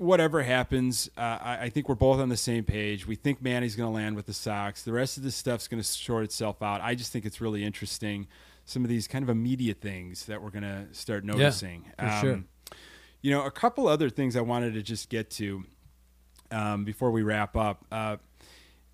whatever 0.00 0.42
happens, 0.42 1.10
uh, 1.18 1.38
I, 1.42 1.58
I 1.64 1.68
think 1.68 1.86
we're 1.86 1.94
both 1.94 2.20
on 2.20 2.30
the 2.30 2.36
same 2.36 2.64
page. 2.64 3.06
We 3.06 3.16
think 3.16 3.42
Manny's 3.42 3.76
going 3.76 3.86
to 3.86 3.94
land 3.94 4.16
with 4.16 4.24
the 4.24 4.32
Sox. 4.32 4.82
The 4.82 4.92
rest 4.92 5.18
of 5.18 5.22
this 5.22 5.36
stuff's 5.36 5.68
going 5.68 5.80
to 5.80 5.86
sort 5.86 6.24
itself 6.24 6.62
out. 6.62 6.80
I 6.80 6.94
just 6.94 7.12
think 7.12 7.26
it's 7.26 7.40
really 7.40 7.62
interesting. 7.62 8.26
Some 8.64 8.82
of 8.82 8.88
these 8.88 9.06
kind 9.06 9.22
of 9.22 9.28
immediate 9.28 9.82
things 9.82 10.24
that 10.24 10.42
we're 10.42 10.50
going 10.50 10.62
to 10.62 10.86
start 10.92 11.24
noticing. 11.24 11.92
Um, 11.98 12.08
for 12.08 12.20
sure. 12.20 12.42
You 13.20 13.30
know, 13.30 13.44
a 13.44 13.50
couple 13.50 13.86
other 13.86 14.08
things 14.08 14.36
I 14.36 14.40
wanted 14.40 14.72
to 14.72 14.82
just 14.82 15.10
get 15.10 15.28
to 15.32 15.64
um, 16.50 16.84
before 16.84 17.10
we 17.10 17.22
wrap 17.22 17.56
up. 17.56 17.84
Uh, 17.90 18.16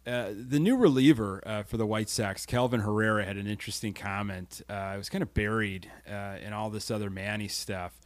uh, 0.07 0.29
the 0.33 0.61
new 0.61 0.77
reliever 0.77 1.43
uh, 1.45 1.65
for 1.65 1.77
the 1.77 1.87
White 1.87 2.09
Sox, 2.09 2.47
Kelvin 2.47 2.81
Herrera, 2.81 3.25
had 3.25 3.37
an 3.37 3.49
interesting 3.49 3.93
comment. 3.93 4.63
Uh, 4.71 4.93
it 4.95 4.99
was 4.99 5.09
kind 5.09 5.23
of 5.23 5.35
buried 5.35 5.91
uh, 6.09 6.37
in 6.41 6.53
all 6.53 6.71
this 6.71 6.93
other 6.93 7.11
Manny 7.11 7.49
stuff. 7.49 8.01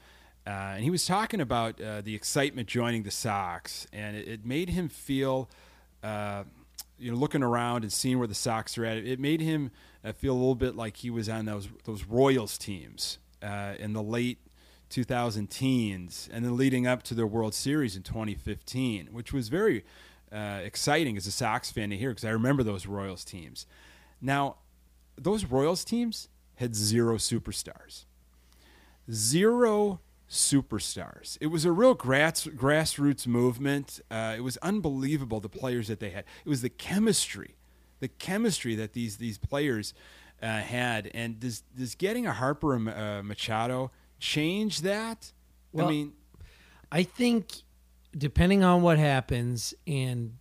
Uh, 0.46 0.72
and 0.74 0.82
he 0.82 0.88
was 0.88 1.04
talking 1.04 1.42
about 1.42 1.78
uh, 1.78 2.00
the 2.00 2.14
excitement 2.14 2.68
joining 2.68 3.02
the 3.02 3.10
Sox, 3.10 3.86
and 3.92 4.16
it, 4.16 4.26
it 4.26 4.46
made 4.46 4.70
him 4.70 4.88
feel, 4.88 5.50
you 6.02 7.10
know, 7.10 7.16
looking 7.16 7.42
around 7.42 7.82
and 7.82 7.92
seeing 7.92 8.18
where 8.18 8.26
the 8.26 8.34
Sox 8.34 8.78
are 8.78 8.86
at. 8.86 8.96
It 8.96 9.20
made 9.20 9.42
him 9.42 9.70
feel 10.16 10.32
a 10.32 10.38
little 10.38 10.54
bit 10.54 10.74
like 10.74 10.96
he 10.96 11.10
was 11.10 11.28
on 11.28 11.44
those 11.44 11.68
those 11.84 12.04
Royals 12.04 12.56
teams 12.56 13.18
in 13.42 13.92
the 13.92 14.02
late 14.02 14.38
2000 14.90 15.48
teens, 15.48 16.28
and 16.32 16.44
then 16.44 16.56
leading 16.56 16.86
up 16.86 17.02
to 17.04 17.14
their 17.14 17.26
World 17.26 17.54
Series 17.54 17.96
in 17.96 18.02
2015, 18.02 19.08
which 19.12 19.32
was 19.32 19.48
very 19.48 19.84
uh, 20.30 20.60
exciting 20.62 21.16
as 21.16 21.26
a 21.26 21.32
Sox 21.32 21.70
fan 21.70 21.90
to 21.90 21.96
hear 21.96 22.10
because 22.10 22.24
I 22.24 22.30
remember 22.30 22.62
those 22.62 22.86
Royals 22.86 23.24
teams. 23.24 23.66
Now, 24.20 24.56
those 25.16 25.44
Royals 25.44 25.84
teams 25.84 26.28
had 26.56 26.74
zero 26.74 27.16
superstars 27.16 28.04
zero 29.10 30.00
superstars. 30.28 31.36
It 31.40 31.48
was 31.48 31.64
a 31.64 31.72
real 31.72 31.94
grass, 31.94 32.46
grassroots 32.46 33.26
movement. 33.26 34.00
Uh, 34.10 34.34
it 34.36 34.40
was 34.40 34.56
unbelievable 34.58 35.40
the 35.40 35.48
players 35.48 35.88
that 35.88 36.00
they 36.00 36.10
had. 36.10 36.24
It 36.44 36.48
was 36.48 36.62
the 36.62 36.68
chemistry, 36.68 37.56
the 37.98 38.08
chemistry 38.08 38.74
that 38.76 38.92
these 38.92 39.16
these 39.16 39.38
players 39.38 39.92
uh, 40.42 40.60
had. 40.60 41.10
And 41.12 41.40
does 41.40 41.62
does 41.76 41.94
getting 41.94 42.26
a 42.26 42.32
Harper 42.32 42.74
and 42.74 42.88
uh, 42.88 43.22
Machado 43.24 43.90
change 44.20 44.82
that? 44.82 45.32
Well, 45.72 45.86
I 45.86 45.90
mean, 45.90 46.12
I 46.92 47.02
think 47.02 47.48
depending 48.16 48.62
on 48.64 48.82
what 48.82 48.98
happens 48.98 49.74
and 49.86 50.34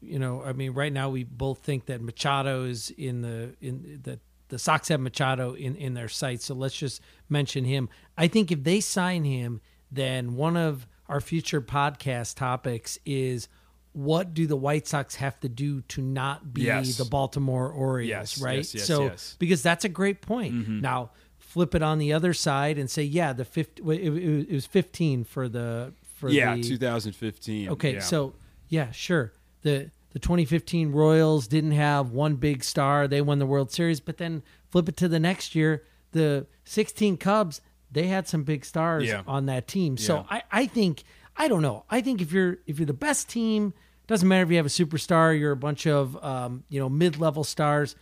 you 0.00 0.18
know, 0.18 0.42
I 0.44 0.52
mean 0.52 0.72
right 0.72 0.92
now 0.92 1.10
we 1.10 1.24
both 1.24 1.58
think 1.58 1.86
that 1.86 2.00
Machado 2.00 2.64
is 2.64 2.90
in 2.90 3.22
the 3.22 3.54
in 3.60 4.00
the 4.04 4.20
the 4.48 4.58
Sox 4.58 4.88
have 4.88 5.00
Machado 5.00 5.54
in 5.54 5.74
in 5.76 5.94
their 5.94 6.08
sights, 6.08 6.44
so 6.46 6.54
let's 6.54 6.76
just 6.76 7.02
mention 7.28 7.64
him. 7.64 7.88
I 8.16 8.28
think 8.28 8.52
if 8.52 8.62
they 8.62 8.80
sign 8.80 9.24
him, 9.24 9.60
then 9.90 10.36
one 10.36 10.56
of 10.56 10.86
our 11.08 11.20
future 11.20 11.60
podcast 11.60 12.36
topics 12.36 12.98
is 13.04 13.48
what 13.92 14.34
do 14.34 14.46
the 14.46 14.56
White 14.56 14.86
Sox 14.86 15.16
have 15.16 15.40
to 15.40 15.48
do 15.48 15.80
to 15.82 16.00
not 16.02 16.52
be 16.54 16.62
Yes. 16.62 16.96
the 16.96 17.04
Baltimore 17.04 17.68
Orioles, 17.70 18.08
Yes, 18.08 18.40
right? 18.40 18.56
yes, 18.58 18.74
yes, 18.74 18.86
so 18.86 19.04
yes. 19.04 19.30
Mm-hmm. 19.30 19.36
because 19.40 19.62
that's 19.62 19.84
a 19.84 19.88
great 19.88 20.20
point. 20.22 20.68
Now 20.68 21.10
flip 21.48 21.74
it 21.74 21.82
on 21.82 21.96
the 21.98 22.12
other 22.12 22.34
side 22.34 22.76
and 22.76 22.90
say, 22.90 23.02
yeah, 23.02 23.32
the 23.32 23.44
50, 23.44 23.82
it, 23.90 24.48
it, 24.50 24.52
was 24.52 24.66
15 24.66 25.24
for 25.24 25.48
the 25.48 25.94
for 26.14 26.28
yeah, 26.28 26.54
the 26.54 26.62
2015. 26.62 27.70
Okay, 27.70 27.94
yeah. 27.94 28.00
so 28.00 28.34
yeah, 28.68 28.90
sure. 28.90 29.32
The 29.62 29.90
the 30.12 30.18
2015 30.18 30.92
Royals 30.92 31.48
didn't 31.48 31.72
have 31.72 32.10
one 32.10 32.36
big 32.36 32.64
star. 32.64 33.08
They 33.08 33.22
won 33.22 33.38
the 33.38 33.46
World 33.46 33.72
Series, 33.72 33.98
but 33.98 34.18
then 34.18 34.42
flip 34.70 34.90
it 34.90 34.96
to 34.98 35.08
the 35.08 35.18
next 35.18 35.54
year, 35.54 35.84
the 36.12 36.46
16 36.64 37.16
Cubs, 37.16 37.60
they 37.90 38.08
had 38.08 38.28
some 38.28 38.42
big 38.42 38.64
stars 38.64 39.06
Yeah. 39.06 39.22
on 39.26 39.46
that 39.46 39.66
team. 39.66 39.96
So 39.96 40.16
Yeah. 40.16 40.24
I, 40.28 40.42
I 40.62 40.66
think 40.66 41.02
I 41.34 41.48
don't 41.48 41.62
know. 41.62 41.84
I 41.88 42.02
think 42.02 42.20
if 42.20 42.30
you're 42.30 42.58
if 42.66 42.78
you're 42.78 42.86
the 42.86 42.92
best 42.92 43.28
team, 43.30 43.72
doesn't 44.06 44.28
matter 44.28 44.42
if 44.42 44.50
you 44.50 44.56
have 44.58 44.66
a 44.66 44.68
superstar, 44.70 45.38
you're 45.38 45.52
a 45.52 45.56
bunch 45.56 45.86
of 45.86 46.22
um, 46.22 46.64
you 46.68 46.78
know 46.78 46.90
mid-level 46.90 47.44
stars. 47.44 47.96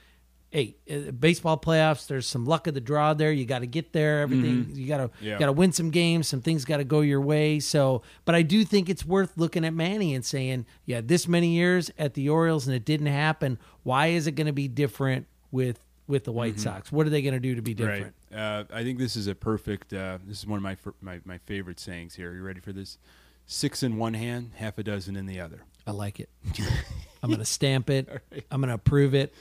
Hey, 0.57 0.75
uh, 0.91 1.11
baseball 1.11 1.59
playoffs. 1.59 2.07
There's 2.07 2.27
some 2.27 2.47
luck 2.47 2.67
of 2.67 2.73
the 2.73 2.81
draw 2.81 3.13
there. 3.13 3.31
You 3.31 3.45
got 3.45 3.59
to 3.59 3.67
get 3.67 3.93
there. 3.93 4.23
Everything 4.23 4.71
you 4.73 4.89
got 4.89 4.97
to 4.97 5.09
Mm-hmm. 5.09 5.25
Yeah. 5.27 5.39
got 5.39 5.47
to 5.47 5.53
win 5.53 5.71
some 5.73 5.91
games. 5.91 6.29
Some 6.29 6.41
things 6.41 6.65
got 6.65 6.79
to 6.79 6.85
go 6.85 7.03
your 7.03 7.21
way. 7.21 7.61
So, 7.61 8.01
but 8.25 8.35
I 8.35 8.41
do 8.41 8.65
think 8.65 8.89
it's 8.89 9.05
worth 9.05 9.35
looking 9.37 9.67
at 9.67 9.75
Manny 9.75 10.15
and 10.15 10.25
saying, 10.25 10.65
yeah, 10.87 11.03
this 11.05 11.29
many 11.29 11.49
years 11.49 11.91
at 11.99 12.15
the 12.15 12.31
Orioles 12.31 12.67
and 12.67 12.75
it 12.75 12.87
didn't 12.87 13.09
happen. 13.09 13.59
Why 13.83 14.07
is 14.07 14.27
it 14.27 14.33
going 14.33 14.47
to 14.47 14.55
be 14.55 14.67
different 14.67 15.27
with 15.51 15.79
with 16.07 16.25
the 16.25 16.33
White 16.33 16.59
Sox? 16.59 16.91
What 16.91 17.07
are 17.07 17.11
they 17.11 17.21
going 17.21 17.35
to 17.35 17.41
do 17.41 17.55
to 17.57 17.61
be 17.63 17.75
different? 17.75 18.15
Mm-hmm. 18.33 18.35
Right. 18.35 18.61
Uh, 18.61 18.65
I 18.73 18.83
think 18.83 18.99
this 18.99 19.15
is 19.15 19.27
a 19.27 19.35
perfect. 19.35 19.93
Uh, 19.93 20.17
this 20.27 20.39
is 20.39 20.47
one 20.47 20.57
of 20.57 20.63
my, 20.63 20.79
my 21.03 21.21
my 21.27 21.37
favorite 21.45 21.79
sayings 21.79 22.15
here. 22.15 22.31
Are 22.31 22.35
You 22.35 22.43
ready 22.43 22.61
for 22.61 22.73
this? 22.73 22.97
Six 23.45 23.83
in 23.83 23.99
one 23.99 24.15
hand, 24.15 24.53
half 24.55 24.79
a 24.79 24.83
dozen 24.83 25.17
in 25.17 25.27
the 25.27 25.39
other. 25.39 25.65
I 25.87 25.91
like 25.91 26.19
it. 26.19 26.31
I'm 27.23 27.29
going 27.29 27.39
to 27.41 27.45
stamp 27.45 27.91
it. 27.91 28.09
I'm 28.51 28.61
going 28.61 28.69
to 28.69 28.75
approve 28.75 29.15
it. 29.15 29.35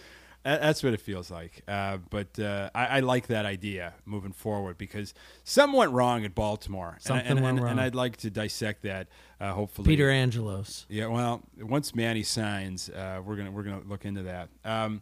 That- 0.46 0.62
That's 0.62 0.84
what 0.84 0.94
it 0.94 1.02
feels 1.02 1.30
like. 1.32 1.64
Uh, 1.68 1.98
but 2.10 2.40
uh, 2.40 2.70
I, 2.74 2.86
I 2.86 3.00
like 3.02 3.28
that 3.28 3.46
idea 3.46 3.96
moving 4.06 4.32
forward 4.32 4.78
because 4.78 5.14
something 5.44 5.78
went 5.78 5.92
wrong 5.92 6.24
at 6.24 6.36
Baltimore. 6.36 6.94
And 6.94 7.02
Something 7.02 7.26
and, 7.26 7.42
went 7.42 7.58
and, 7.58 7.64
wrong. 7.64 7.72
And 7.72 7.82
I'd 7.82 7.96
like 7.96 8.18
to 8.18 8.30
dissect 8.30 8.84
that. 8.84 9.08
Uh, 9.42 9.52
hopefully, 9.54 9.88
Peter 9.88 10.10
Angelos. 10.10 10.86
Yeah, 10.88 11.08
well, 11.08 11.42
once 11.60 11.94
Manny 11.96 12.24
signs, 12.24 12.90
uh, 12.90 13.22
we're 13.26 13.36
gonna 13.36 13.52
we're 13.52 13.64
gonna 13.64 13.82
look 13.86 14.06
into 14.06 14.24
that. 14.24 14.50
Um, 14.64 15.02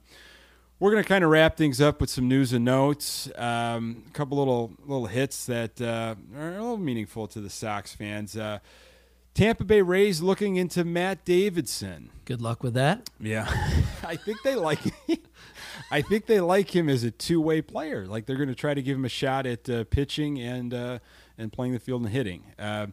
we're 0.79 0.91
gonna 0.91 1.03
kind 1.03 1.23
of 1.23 1.29
wrap 1.29 1.55
things 1.55 1.79
up 1.79 2.01
with 2.01 2.09
some 2.09 2.27
news 2.27 2.51
and 2.51 2.65
notes. 2.65 3.29
Um, 3.35 4.03
a 4.07 4.11
couple 4.11 4.37
little 4.39 4.71
little 4.85 5.05
hits 5.05 5.45
that 5.45 5.79
uh, 5.79 6.15
are 6.35 6.49
a 6.49 6.53
little 6.53 6.77
meaningful 6.77 7.27
to 7.27 7.41
the 7.41 7.49
Sox 7.49 7.93
fans. 7.93 8.35
Tampa 9.33 9.63
Bay 9.63 9.81
Rays 9.81 10.21
looking 10.21 10.55
into 10.57 10.83
Matt 10.83 11.25
Davidson. 11.25 12.09
Good 12.25 12.41
luck 12.41 12.63
with 12.63 12.73
that. 12.75 13.09
Yeah, 13.19 13.47
I 14.03 14.15
think 14.15 14.37
they 14.43 14.55
like. 14.55 14.79
I 15.91 16.01
think 16.01 16.27
they 16.27 16.39
like 16.39 16.75
him 16.75 16.87
as 16.89 17.03
a 17.03 17.11
two-way 17.11 17.61
player. 17.61 18.05
Like 18.05 18.25
they're 18.25 18.37
going 18.37 18.49
to 18.49 18.55
try 18.55 18.73
to 18.73 18.81
give 18.81 18.95
him 18.97 19.05
a 19.05 19.09
shot 19.09 19.45
at 19.45 19.67
uh, 19.69 19.83
pitching 19.85 20.39
and 20.39 20.73
uh, 20.73 20.99
and 21.37 21.51
playing 21.51 21.73
the 21.73 21.79
field 21.79 22.03
and 22.03 22.11
hitting. 22.11 22.43
Uh, 22.59 22.87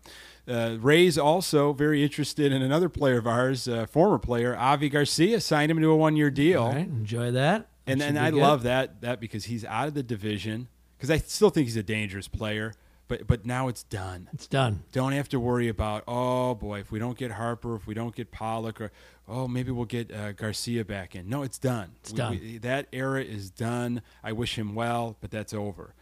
uh, 0.49 0.77
Rays 0.81 1.17
also 1.19 1.73
very 1.73 2.03
interested 2.03 2.53
in 2.53 2.63
another 2.63 2.89
player 2.89 3.19
of 3.19 3.27
ours, 3.27 3.69
uh, 3.69 3.87
former 3.87 4.19
player 4.19 4.57
Avi 4.57 4.89
Garcia, 4.89 5.41
signed 5.41 5.71
him 5.71 5.81
to 5.81 5.91
a 5.91 5.97
one-year 5.97 6.31
deal. 6.31 6.63
All 6.65 6.73
right, 6.73 6.87
enjoy 6.87 7.31
that. 7.33 7.69
and 7.87 8.01
be 8.01 8.05
I 8.19 8.31
good. 8.31 8.41
love 8.41 8.63
that 8.65 9.01
that 9.03 9.21
because 9.21 9.45
he's 9.45 9.65
out 9.65 9.89
of 9.89 9.95
the 9.95 10.03
division. 10.03 10.69
Because 10.97 11.11
I 11.11 11.19
still 11.19 11.49
think 11.51 11.67
he's 11.67 11.77
a 11.79 11.83
dangerous 11.83 12.29
player, 12.29 12.75
but 13.11 13.27
but 13.27 13.45
now 13.45 13.67
it's 13.67 13.83
done. 13.83 14.31
It's 14.33 14.47
done. 14.47 14.85
Don't 14.93 15.13
have 15.13 15.29
to 15.31 15.41
worry 15.41 15.69
about 15.69 16.05
oh 16.07 16.55
boy 16.55 16.79
if 16.79 16.93
we 16.93 16.99
don't 17.01 17.19
get 17.19 17.33
Harper, 17.33 17.75
if 17.75 17.87
we 17.87 17.93
don't 17.93 18.15
get 18.15 18.31
Pollock, 18.31 18.81
or 18.81 18.93
oh 19.29 19.49
maybe 19.49 19.73
we'll 19.73 19.85
get 19.85 20.15
uh, 20.15 20.33
Garcia 20.33 20.85
back 20.85 21.17
in. 21.17 21.29
No, 21.29 21.43
it's 21.43 21.59
done. 21.59 21.91
It's 22.01 22.13
done. 22.13 22.61
that 22.63 22.87
era 22.93 23.23
is 23.23 23.51
done. 23.51 24.01
I 24.23 24.33
wish 24.33 24.57
him 24.57 24.77
well, 24.77 25.17
but 25.21 25.33
that's 25.33 25.53
over. 25.53 25.95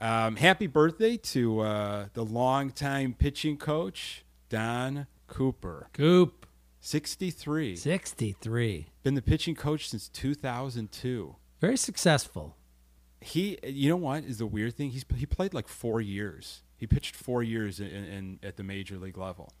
Um, 0.00 0.36
happy 0.36 0.66
birthday 0.66 1.16
to 1.16 1.60
uh, 1.60 2.06
the 2.12 2.24
longtime 2.24 3.14
pitching 3.14 3.56
coach 3.56 4.24
Don 4.48 5.06
Cooper, 5.28 5.88
Coop, 5.92 6.44
sixty 6.80 7.30
three. 7.30 7.76
63. 7.76 8.86
Been 9.04 9.14
the 9.14 9.22
pitching 9.22 9.54
coach 9.54 9.88
since 9.88 10.08
two 10.08 10.34
thousand 10.34 10.90
two. 10.90 11.36
Very 11.60 11.76
successful. 11.76 12.56
He 13.20 13.58
you 13.64 13.88
know 13.88 13.96
what 13.96 14.24
is 14.24 14.38
the 14.38 14.46
weird 14.46 14.74
thing 14.74 14.90
he's 14.90 15.04
he 15.16 15.26
played 15.26 15.52
like 15.54 15.66
four 15.68 16.00
years 16.00 16.62
he 16.76 16.86
pitched 16.86 17.16
four 17.16 17.42
years 17.42 17.80
in, 17.80 17.86
in 17.88 18.38
at 18.42 18.56
the 18.56 18.62
major 18.62 18.96
league 18.96 19.18
level 19.18 19.52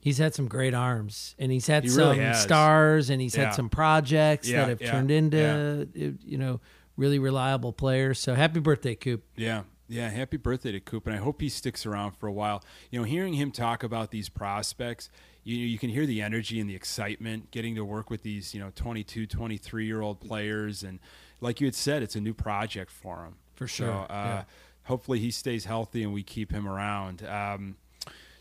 He's 0.00 0.18
had 0.18 0.34
some 0.34 0.48
great 0.48 0.74
arms, 0.74 1.34
and 1.38 1.50
he's 1.50 1.66
had 1.66 1.82
He 1.84 1.88
some 1.88 2.18
really 2.18 2.34
stars, 2.34 3.08
and 3.08 3.22
he's 3.22 3.34
Yeah. 3.34 3.44
had 3.46 3.54
some 3.54 3.70
projects 3.70 4.46
Yeah, 4.46 4.58
that 4.60 4.68
have 4.68 4.82
yeah, 4.82 4.90
turned 4.90 5.10
into, 5.10 5.88
you 5.94 6.36
know, 6.36 6.60
really 6.98 7.18
reliable 7.18 7.72
players. 7.72 8.18
So 8.18 8.34
happy 8.34 8.60
birthday, 8.60 8.96
Coop. 8.96 9.24
yeah 9.34 9.62
yeah 9.88 10.10
happy 10.10 10.36
birthday 10.38 10.72
to 10.72 10.80
coop 10.80 11.06
and 11.06 11.14
i 11.14 11.18
hope 11.18 11.42
he 11.42 11.48
sticks 11.50 11.84
around 11.84 12.12
for 12.12 12.26
a 12.26 12.32
while 12.32 12.64
you 12.90 12.98
know 12.98 13.04
hearing 13.04 13.34
him 13.34 13.50
talk 13.50 13.82
about 13.82 14.10
these 14.10 14.30
prospects 14.30 15.10
you 15.42 15.56
you 15.58 15.76
can 15.78 15.90
hear 15.90 16.06
the 16.06 16.22
energy 16.22 16.58
and 16.58 16.70
the 16.70 16.74
excitement 16.74 17.50
getting 17.50 17.74
to 17.74 17.84
work 17.84 18.08
with 18.08 18.22
these 18.22 18.54
you 18.54 18.60
know 18.60 18.70
22 18.74 19.26
23 19.26 19.84
year 19.84 20.00
old 20.00 20.20
players 20.20 20.82
and 20.82 20.98
like 21.44 21.60
you 21.60 21.66
had 21.66 21.74
said 21.74 22.02
it's 22.02 22.16
a 22.16 22.20
new 22.20 22.34
project 22.34 22.90
for 22.90 23.24
him 23.24 23.34
For 23.54 23.68
So, 23.68 23.84
sure, 23.84 24.06
uh, 24.10 24.24
yeah. 24.24 24.44
hopefully 24.84 25.18
he 25.20 25.30
stays 25.30 25.64
healthy 25.66 26.02
and 26.02 26.12
we 26.12 26.22
keep 26.22 26.50
him 26.50 26.66
around 26.66 27.24
um, 27.24 27.76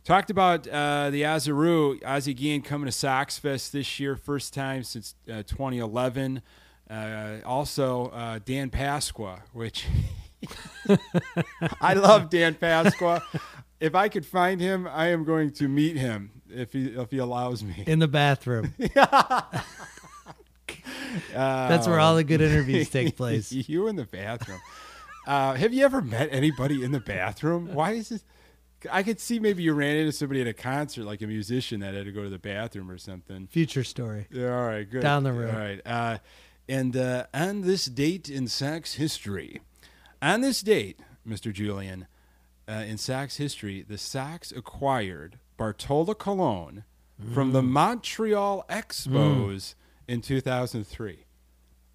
Talked 0.04 0.30
about 0.30 0.68
uh, 0.68 1.12
the 1.12 1.22
Azaru, 1.22 2.04
Ozzie 2.06 2.34
Guillen 2.34 2.62
coming 2.62 2.88
to 2.88 2.92
Sox 2.92 3.40
Fest 3.40 3.72
this 3.72 4.02
year, 4.02 4.18
first 4.18 4.54
time 4.54 4.84
since 4.84 5.16
uh, 5.32 5.44
2011. 5.44 6.42
Uh, 6.90 7.38
also, 7.46 8.08
uh, 8.08 8.40
Dan 8.44 8.70
Pasqua, 8.70 9.40
which 9.54 9.86
I 11.82 11.94
love 11.94 12.30
Dan 12.30 12.56
Pasqua. 12.56 13.22
if 13.80 13.96
I 13.96 14.10
could 14.10 14.26
find 14.26 14.60
him, 14.60 14.90
I 14.92 15.08
am 15.08 15.24
going 15.24 15.52
to 15.54 15.70
meet 15.70 15.96
him 15.96 16.32
if 16.50 16.74
he 16.74 16.88
if 16.88 17.12
he 17.12 17.20
allows 17.20 17.64
me. 17.64 17.86
In 17.88 18.00
the 18.00 18.10
bathroom. 18.10 18.74
That's 21.34 21.88
where 21.88 22.00
all 22.00 22.16
the 22.16 22.24
good 22.24 22.42
interviews 22.42 22.90
take 22.90 23.16
place. 23.18 23.52
you 23.52 23.88
in 23.88 23.96
the 23.96 24.06
bathroom. 24.06 24.60
Uh, 25.26 25.54
have 25.56 25.74
you 25.74 25.86
ever 25.86 26.02
met 26.02 26.30
anybody 26.32 26.84
in 26.84 26.92
the 26.92 27.00
bathroom? 27.00 27.74
Why 27.74 27.92
is 27.92 28.10
this? 28.10 28.24
I 28.92 29.02
could 29.04 29.22
see 29.22 29.40
maybe 29.40 29.64
you 29.64 29.74
ran 29.74 29.96
into 29.96 30.12
somebody 30.12 30.42
at 30.42 30.48
a 30.48 30.54
concert, 30.54 31.06
like 31.06 31.22
a 31.22 31.28
musician 31.28 31.80
that 31.80 31.94
had 31.94 32.04
to 32.06 32.12
go 32.12 32.24
to 32.24 32.30
the 32.30 32.38
bathroom 32.40 32.92
or 32.92 32.98
something. 32.98 33.48
Future 33.48 33.86
story. 33.86 34.28
Yeah, 34.30 34.54
all 34.54 34.66
right, 34.68 34.90
good. 34.90 35.02
Down 35.02 35.24
the 35.24 35.32
road. 35.32 35.54
All 35.54 35.60
right. 35.60 35.82
Uh, 35.86 36.18
and 36.68 36.98
uh, 36.98 37.26
on 37.34 37.62
this 37.62 37.86
date 37.86 38.28
in 38.30 38.48
Sox 38.50 38.96
history, 38.96 39.62
on 40.22 40.42
this 40.42 40.62
date, 40.62 41.00
Mr. 41.26 41.54
Julian, 41.54 42.08
uh, 42.68 42.74
in 42.86 42.98
Sox 42.98 43.38
history, 43.38 43.86
the 43.88 43.98
Sox 43.98 44.52
acquired 44.52 45.40
Bartolo 45.56 46.14
Colon 46.14 46.84
from 47.34 47.52
Mm. 47.52 47.54
the 47.54 47.62
Montreal 47.64 48.66
Expos 48.70 49.76
in 50.08 50.22
2003. 50.22 51.26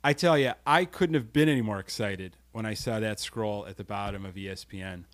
I 0.04 0.12
tell 0.12 0.38
you, 0.38 0.52
I 0.66 0.84
couldn't 0.84 1.14
have 1.14 1.32
been 1.32 1.48
any 1.48 1.60
more 1.62 1.78
excited 1.80 2.36
when 2.52 2.64
I 2.66 2.74
saw 2.74 3.00
that 3.00 3.18
scroll 3.20 3.66
at 3.66 3.76
the 3.76 3.84
bottom 3.84 4.24
of 4.24 4.34
ESPN. 4.34 5.04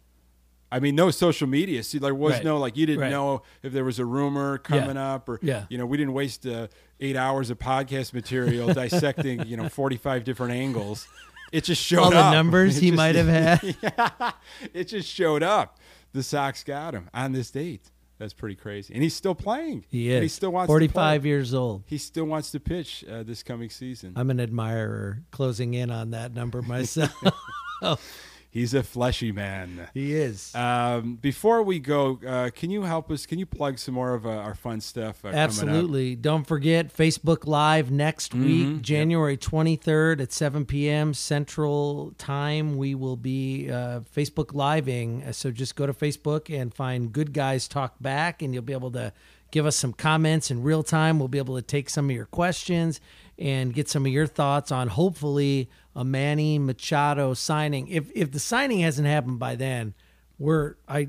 I 0.70 0.80
mean, 0.80 0.94
no 0.96 1.10
social 1.10 1.46
media. 1.46 1.82
See, 1.84 1.98
there 1.98 2.14
was 2.14 2.34
Right. 2.34 2.44
no 2.44 2.58
like 2.58 2.76
you 2.76 2.84
didn't 2.84 3.02
Right. 3.02 3.10
know 3.10 3.42
if 3.62 3.72
there 3.72 3.84
was 3.84 3.98
a 3.98 4.04
rumor 4.04 4.58
coming 4.58 4.96
up, 4.96 5.28
or 5.28 5.38
Yeah. 5.42 5.66
you 5.68 5.78
know, 5.78 5.86
we 5.86 5.96
didn't 5.96 6.14
waste 6.14 6.46
uh, 6.46 6.66
eight 7.00 7.16
hours 7.16 7.48
of 7.50 7.58
podcast 7.58 8.12
material 8.12 8.72
dissecting 8.74 9.46
you 9.46 9.56
know 9.56 9.68
forty 9.68 9.96
five 9.96 10.24
different 10.24 10.52
angles. 10.52 11.06
It 11.52 11.62
just 11.64 11.80
showed 11.82 11.98
up 12.00 12.04
All 12.06 12.10
the 12.10 12.18
up. 12.18 12.32
numbers 12.32 12.76
It 12.78 12.82
he 12.82 12.86
just- 12.90 12.96
might 12.96 13.14
have 13.14 13.26
had. 13.62 13.76
yeah, 13.82 14.32
it 14.72 14.84
just 14.88 15.08
showed 15.08 15.42
up. 15.44 15.78
The 16.12 16.22
Sox 16.22 16.64
got 16.64 16.94
him 16.94 17.08
on 17.14 17.32
this 17.32 17.50
date. 17.50 17.90
That's 18.18 18.32
pretty 18.32 18.54
crazy, 18.54 18.94
and 18.94 19.02
he's 19.02 19.14
still 19.14 19.34
playing. 19.34 19.84
He 19.88 20.12
And 20.14 20.24
is. 20.24 20.30
he 20.32 20.34
still 20.36 20.50
wants 20.52 20.68
45 20.68 20.92
To 20.92 21.20
play. 21.20 21.28
years 21.28 21.52
old. 21.52 21.82
He 21.86 21.98
still 21.98 22.26
wants 22.26 22.52
to 22.52 22.60
pitch 22.60 23.04
uh, 23.10 23.22
this 23.24 23.42
coming 23.42 23.70
season. 23.70 24.12
I'm 24.16 24.30
an 24.30 24.38
admirer 24.40 25.22
closing 25.32 25.74
in 25.74 25.90
on 25.90 26.10
that 26.10 26.32
number 26.32 26.62
myself. 26.62 27.12
He's 28.54 28.72
a 28.72 28.84
fleshy 28.84 29.32
man. 29.32 29.88
he 29.92 30.14
is. 30.14 30.54
Um, 30.54 31.16
before 31.16 31.62
we 31.64 31.80
go, 31.80 32.20
uh, 32.24 32.50
can 32.54 32.70
you 32.70 32.82
help 32.82 33.10
us? 33.10 33.26
Can 33.26 33.40
you 33.40 33.46
plug 33.46 33.80
some 33.80 33.94
more 33.94 34.14
of 34.14 34.24
uh, 34.24 34.30
our 34.30 34.54
fun 34.54 34.80
stuff? 34.80 35.18
Uh, 35.24 35.28
coming 35.30 35.38
up? 35.38 35.44
Absolutely. 35.44 36.14
Don't 36.14 36.46
forget 36.46 36.96
Facebook 36.96 37.46
Live 37.48 37.90
next 37.90 38.30
Mm-hmm. 38.32 38.44
week, 38.74 38.82
January 38.82 39.36
23rd 39.36 40.20
at 40.22 40.32
7 40.32 40.64
p.m. 40.66 41.12
Central 41.14 42.14
Time. 42.16 42.76
We 42.76 42.94
will 42.94 43.16
be 43.16 43.68
uh, 43.70 44.00
Facebook 44.14 44.54
Living. 44.54 45.32
So 45.32 45.50
just 45.50 45.74
go 45.74 45.84
to 45.86 45.92
Facebook 45.92 46.48
and 46.56 46.72
find 46.72 47.12
Good 47.12 47.32
Guys 47.32 47.66
Talk 47.66 47.96
Back, 48.00 48.40
and 48.40 48.54
you'll 48.54 48.62
be 48.62 48.72
able 48.72 48.92
to 48.92 49.12
give 49.50 49.66
us 49.66 49.74
some 49.76 49.92
comments 49.92 50.50
in 50.50 50.62
real 50.62 50.82
time. 50.84 51.18
We'll 51.18 51.26
be 51.28 51.38
able 51.38 51.56
to 51.56 51.62
take 51.62 51.90
some 51.90 52.08
of 52.08 52.14
your 52.16 52.26
questions 52.26 53.00
and 53.38 53.72
get 53.74 53.88
some 53.88 54.06
of 54.06 54.12
your 54.12 54.26
thoughts 54.26 54.70
on 54.72 54.88
hopefully 54.88 55.68
a 55.94 56.04
Manny 56.04 56.58
Machado 56.58 57.34
signing. 57.34 57.88
If 57.88 58.10
if 58.14 58.32
the 58.32 58.40
signing 58.40 58.80
hasn't 58.80 59.06
happened 59.08 59.38
by 59.38 59.54
then, 59.56 59.94
we're 60.38 60.74
I 60.88 61.08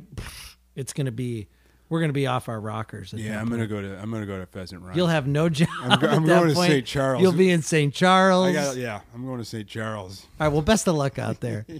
it's 0.76 0.94
going 0.94 1.06
to 1.06 1.12
be 1.12 1.48
we're 1.90 2.00
going 2.00 2.10
to 2.10 2.14
be 2.14 2.28
off 2.28 2.50
our 2.50 2.60
rockers. 2.60 3.14
Yeah, 3.14 3.40
I'm 3.40 3.48
gonna 3.48 3.68
go 3.68 3.82
to 3.82 4.00
I'm 4.00 4.12
gonna 4.12 4.26
go 4.26 4.40
to 4.40 4.46
Pheasant 4.46 4.82
Run. 4.82 4.96
You'll 4.96 5.08
have 5.08 5.28
no 5.28 5.50
job. 5.50 5.70
I'm 5.82 6.00
go- 6.00 6.08
I'm 6.08 6.26
going 6.26 6.50
to. 6.50 6.56
St. 6.56 6.86
Charles. 6.86 7.22
You'll 7.22 7.32
be 7.32 7.52
in 7.52 7.62
St. 7.62 7.94
Charles. 7.94 8.48
I 8.48 8.54
got 8.54 8.76
yeah. 8.76 9.02
I'm 9.14 9.26
going 9.26 9.38
to 9.40 9.46
St. 9.46 9.68
Charles. 9.68 10.26
All 10.40 10.48
right. 10.48 10.54
Well, 10.54 10.62
best 10.64 10.88
of 10.88 10.96
luck 10.96 11.20
out 11.20 11.42
there. 11.42 11.66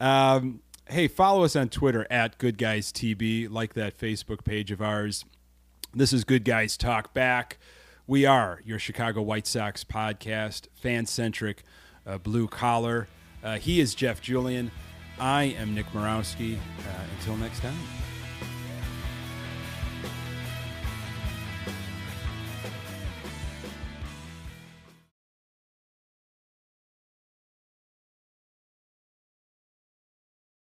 Um, 0.00 0.60
hey, 0.88 1.08
follow 1.08 1.44
us 1.44 1.56
on 1.56 1.68
Twitter 1.68 2.06
at 2.10 2.38
Good 2.38 2.58
Guys 2.58 2.92
TB. 2.92 3.50
Like 3.50 3.74
that 3.74 3.98
Facebook 3.98 4.44
page 4.44 4.70
of 4.70 4.80
ours. 4.80 5.24
This 5.94 6.12
is 6.12 6.24
Good 6.24 6.44
Guys 6.44 6.76
Talk 6.76 7.14
Back. 7.14 7.58
We 8.08 8.24
are 8.24 8.62
your 8.64 8.78
Chicago 8.78 9.20
White 9.20 9.46
Sox 9.46 9.84
podcast, 9.84 10.68
fan 10.72 11.04
centric, 11.04 11.62
uh, 12.06 12.16
blue 12.16 12.48
collar. 12.48 13.06
Uh, 13.44 13.58
he 13.58 13.80
is 13.80 13.94
Jeff 13.94 14.22
Julian. 14.22 14.70
I 15.20 15.54
am 15.58 15.74
Nick 15.74 15.84
Morawski. 15.92 16.56
Uh, 16.56 17.04
until 17.18 17.36
next 17.36 17.60
time. 17.60 17.76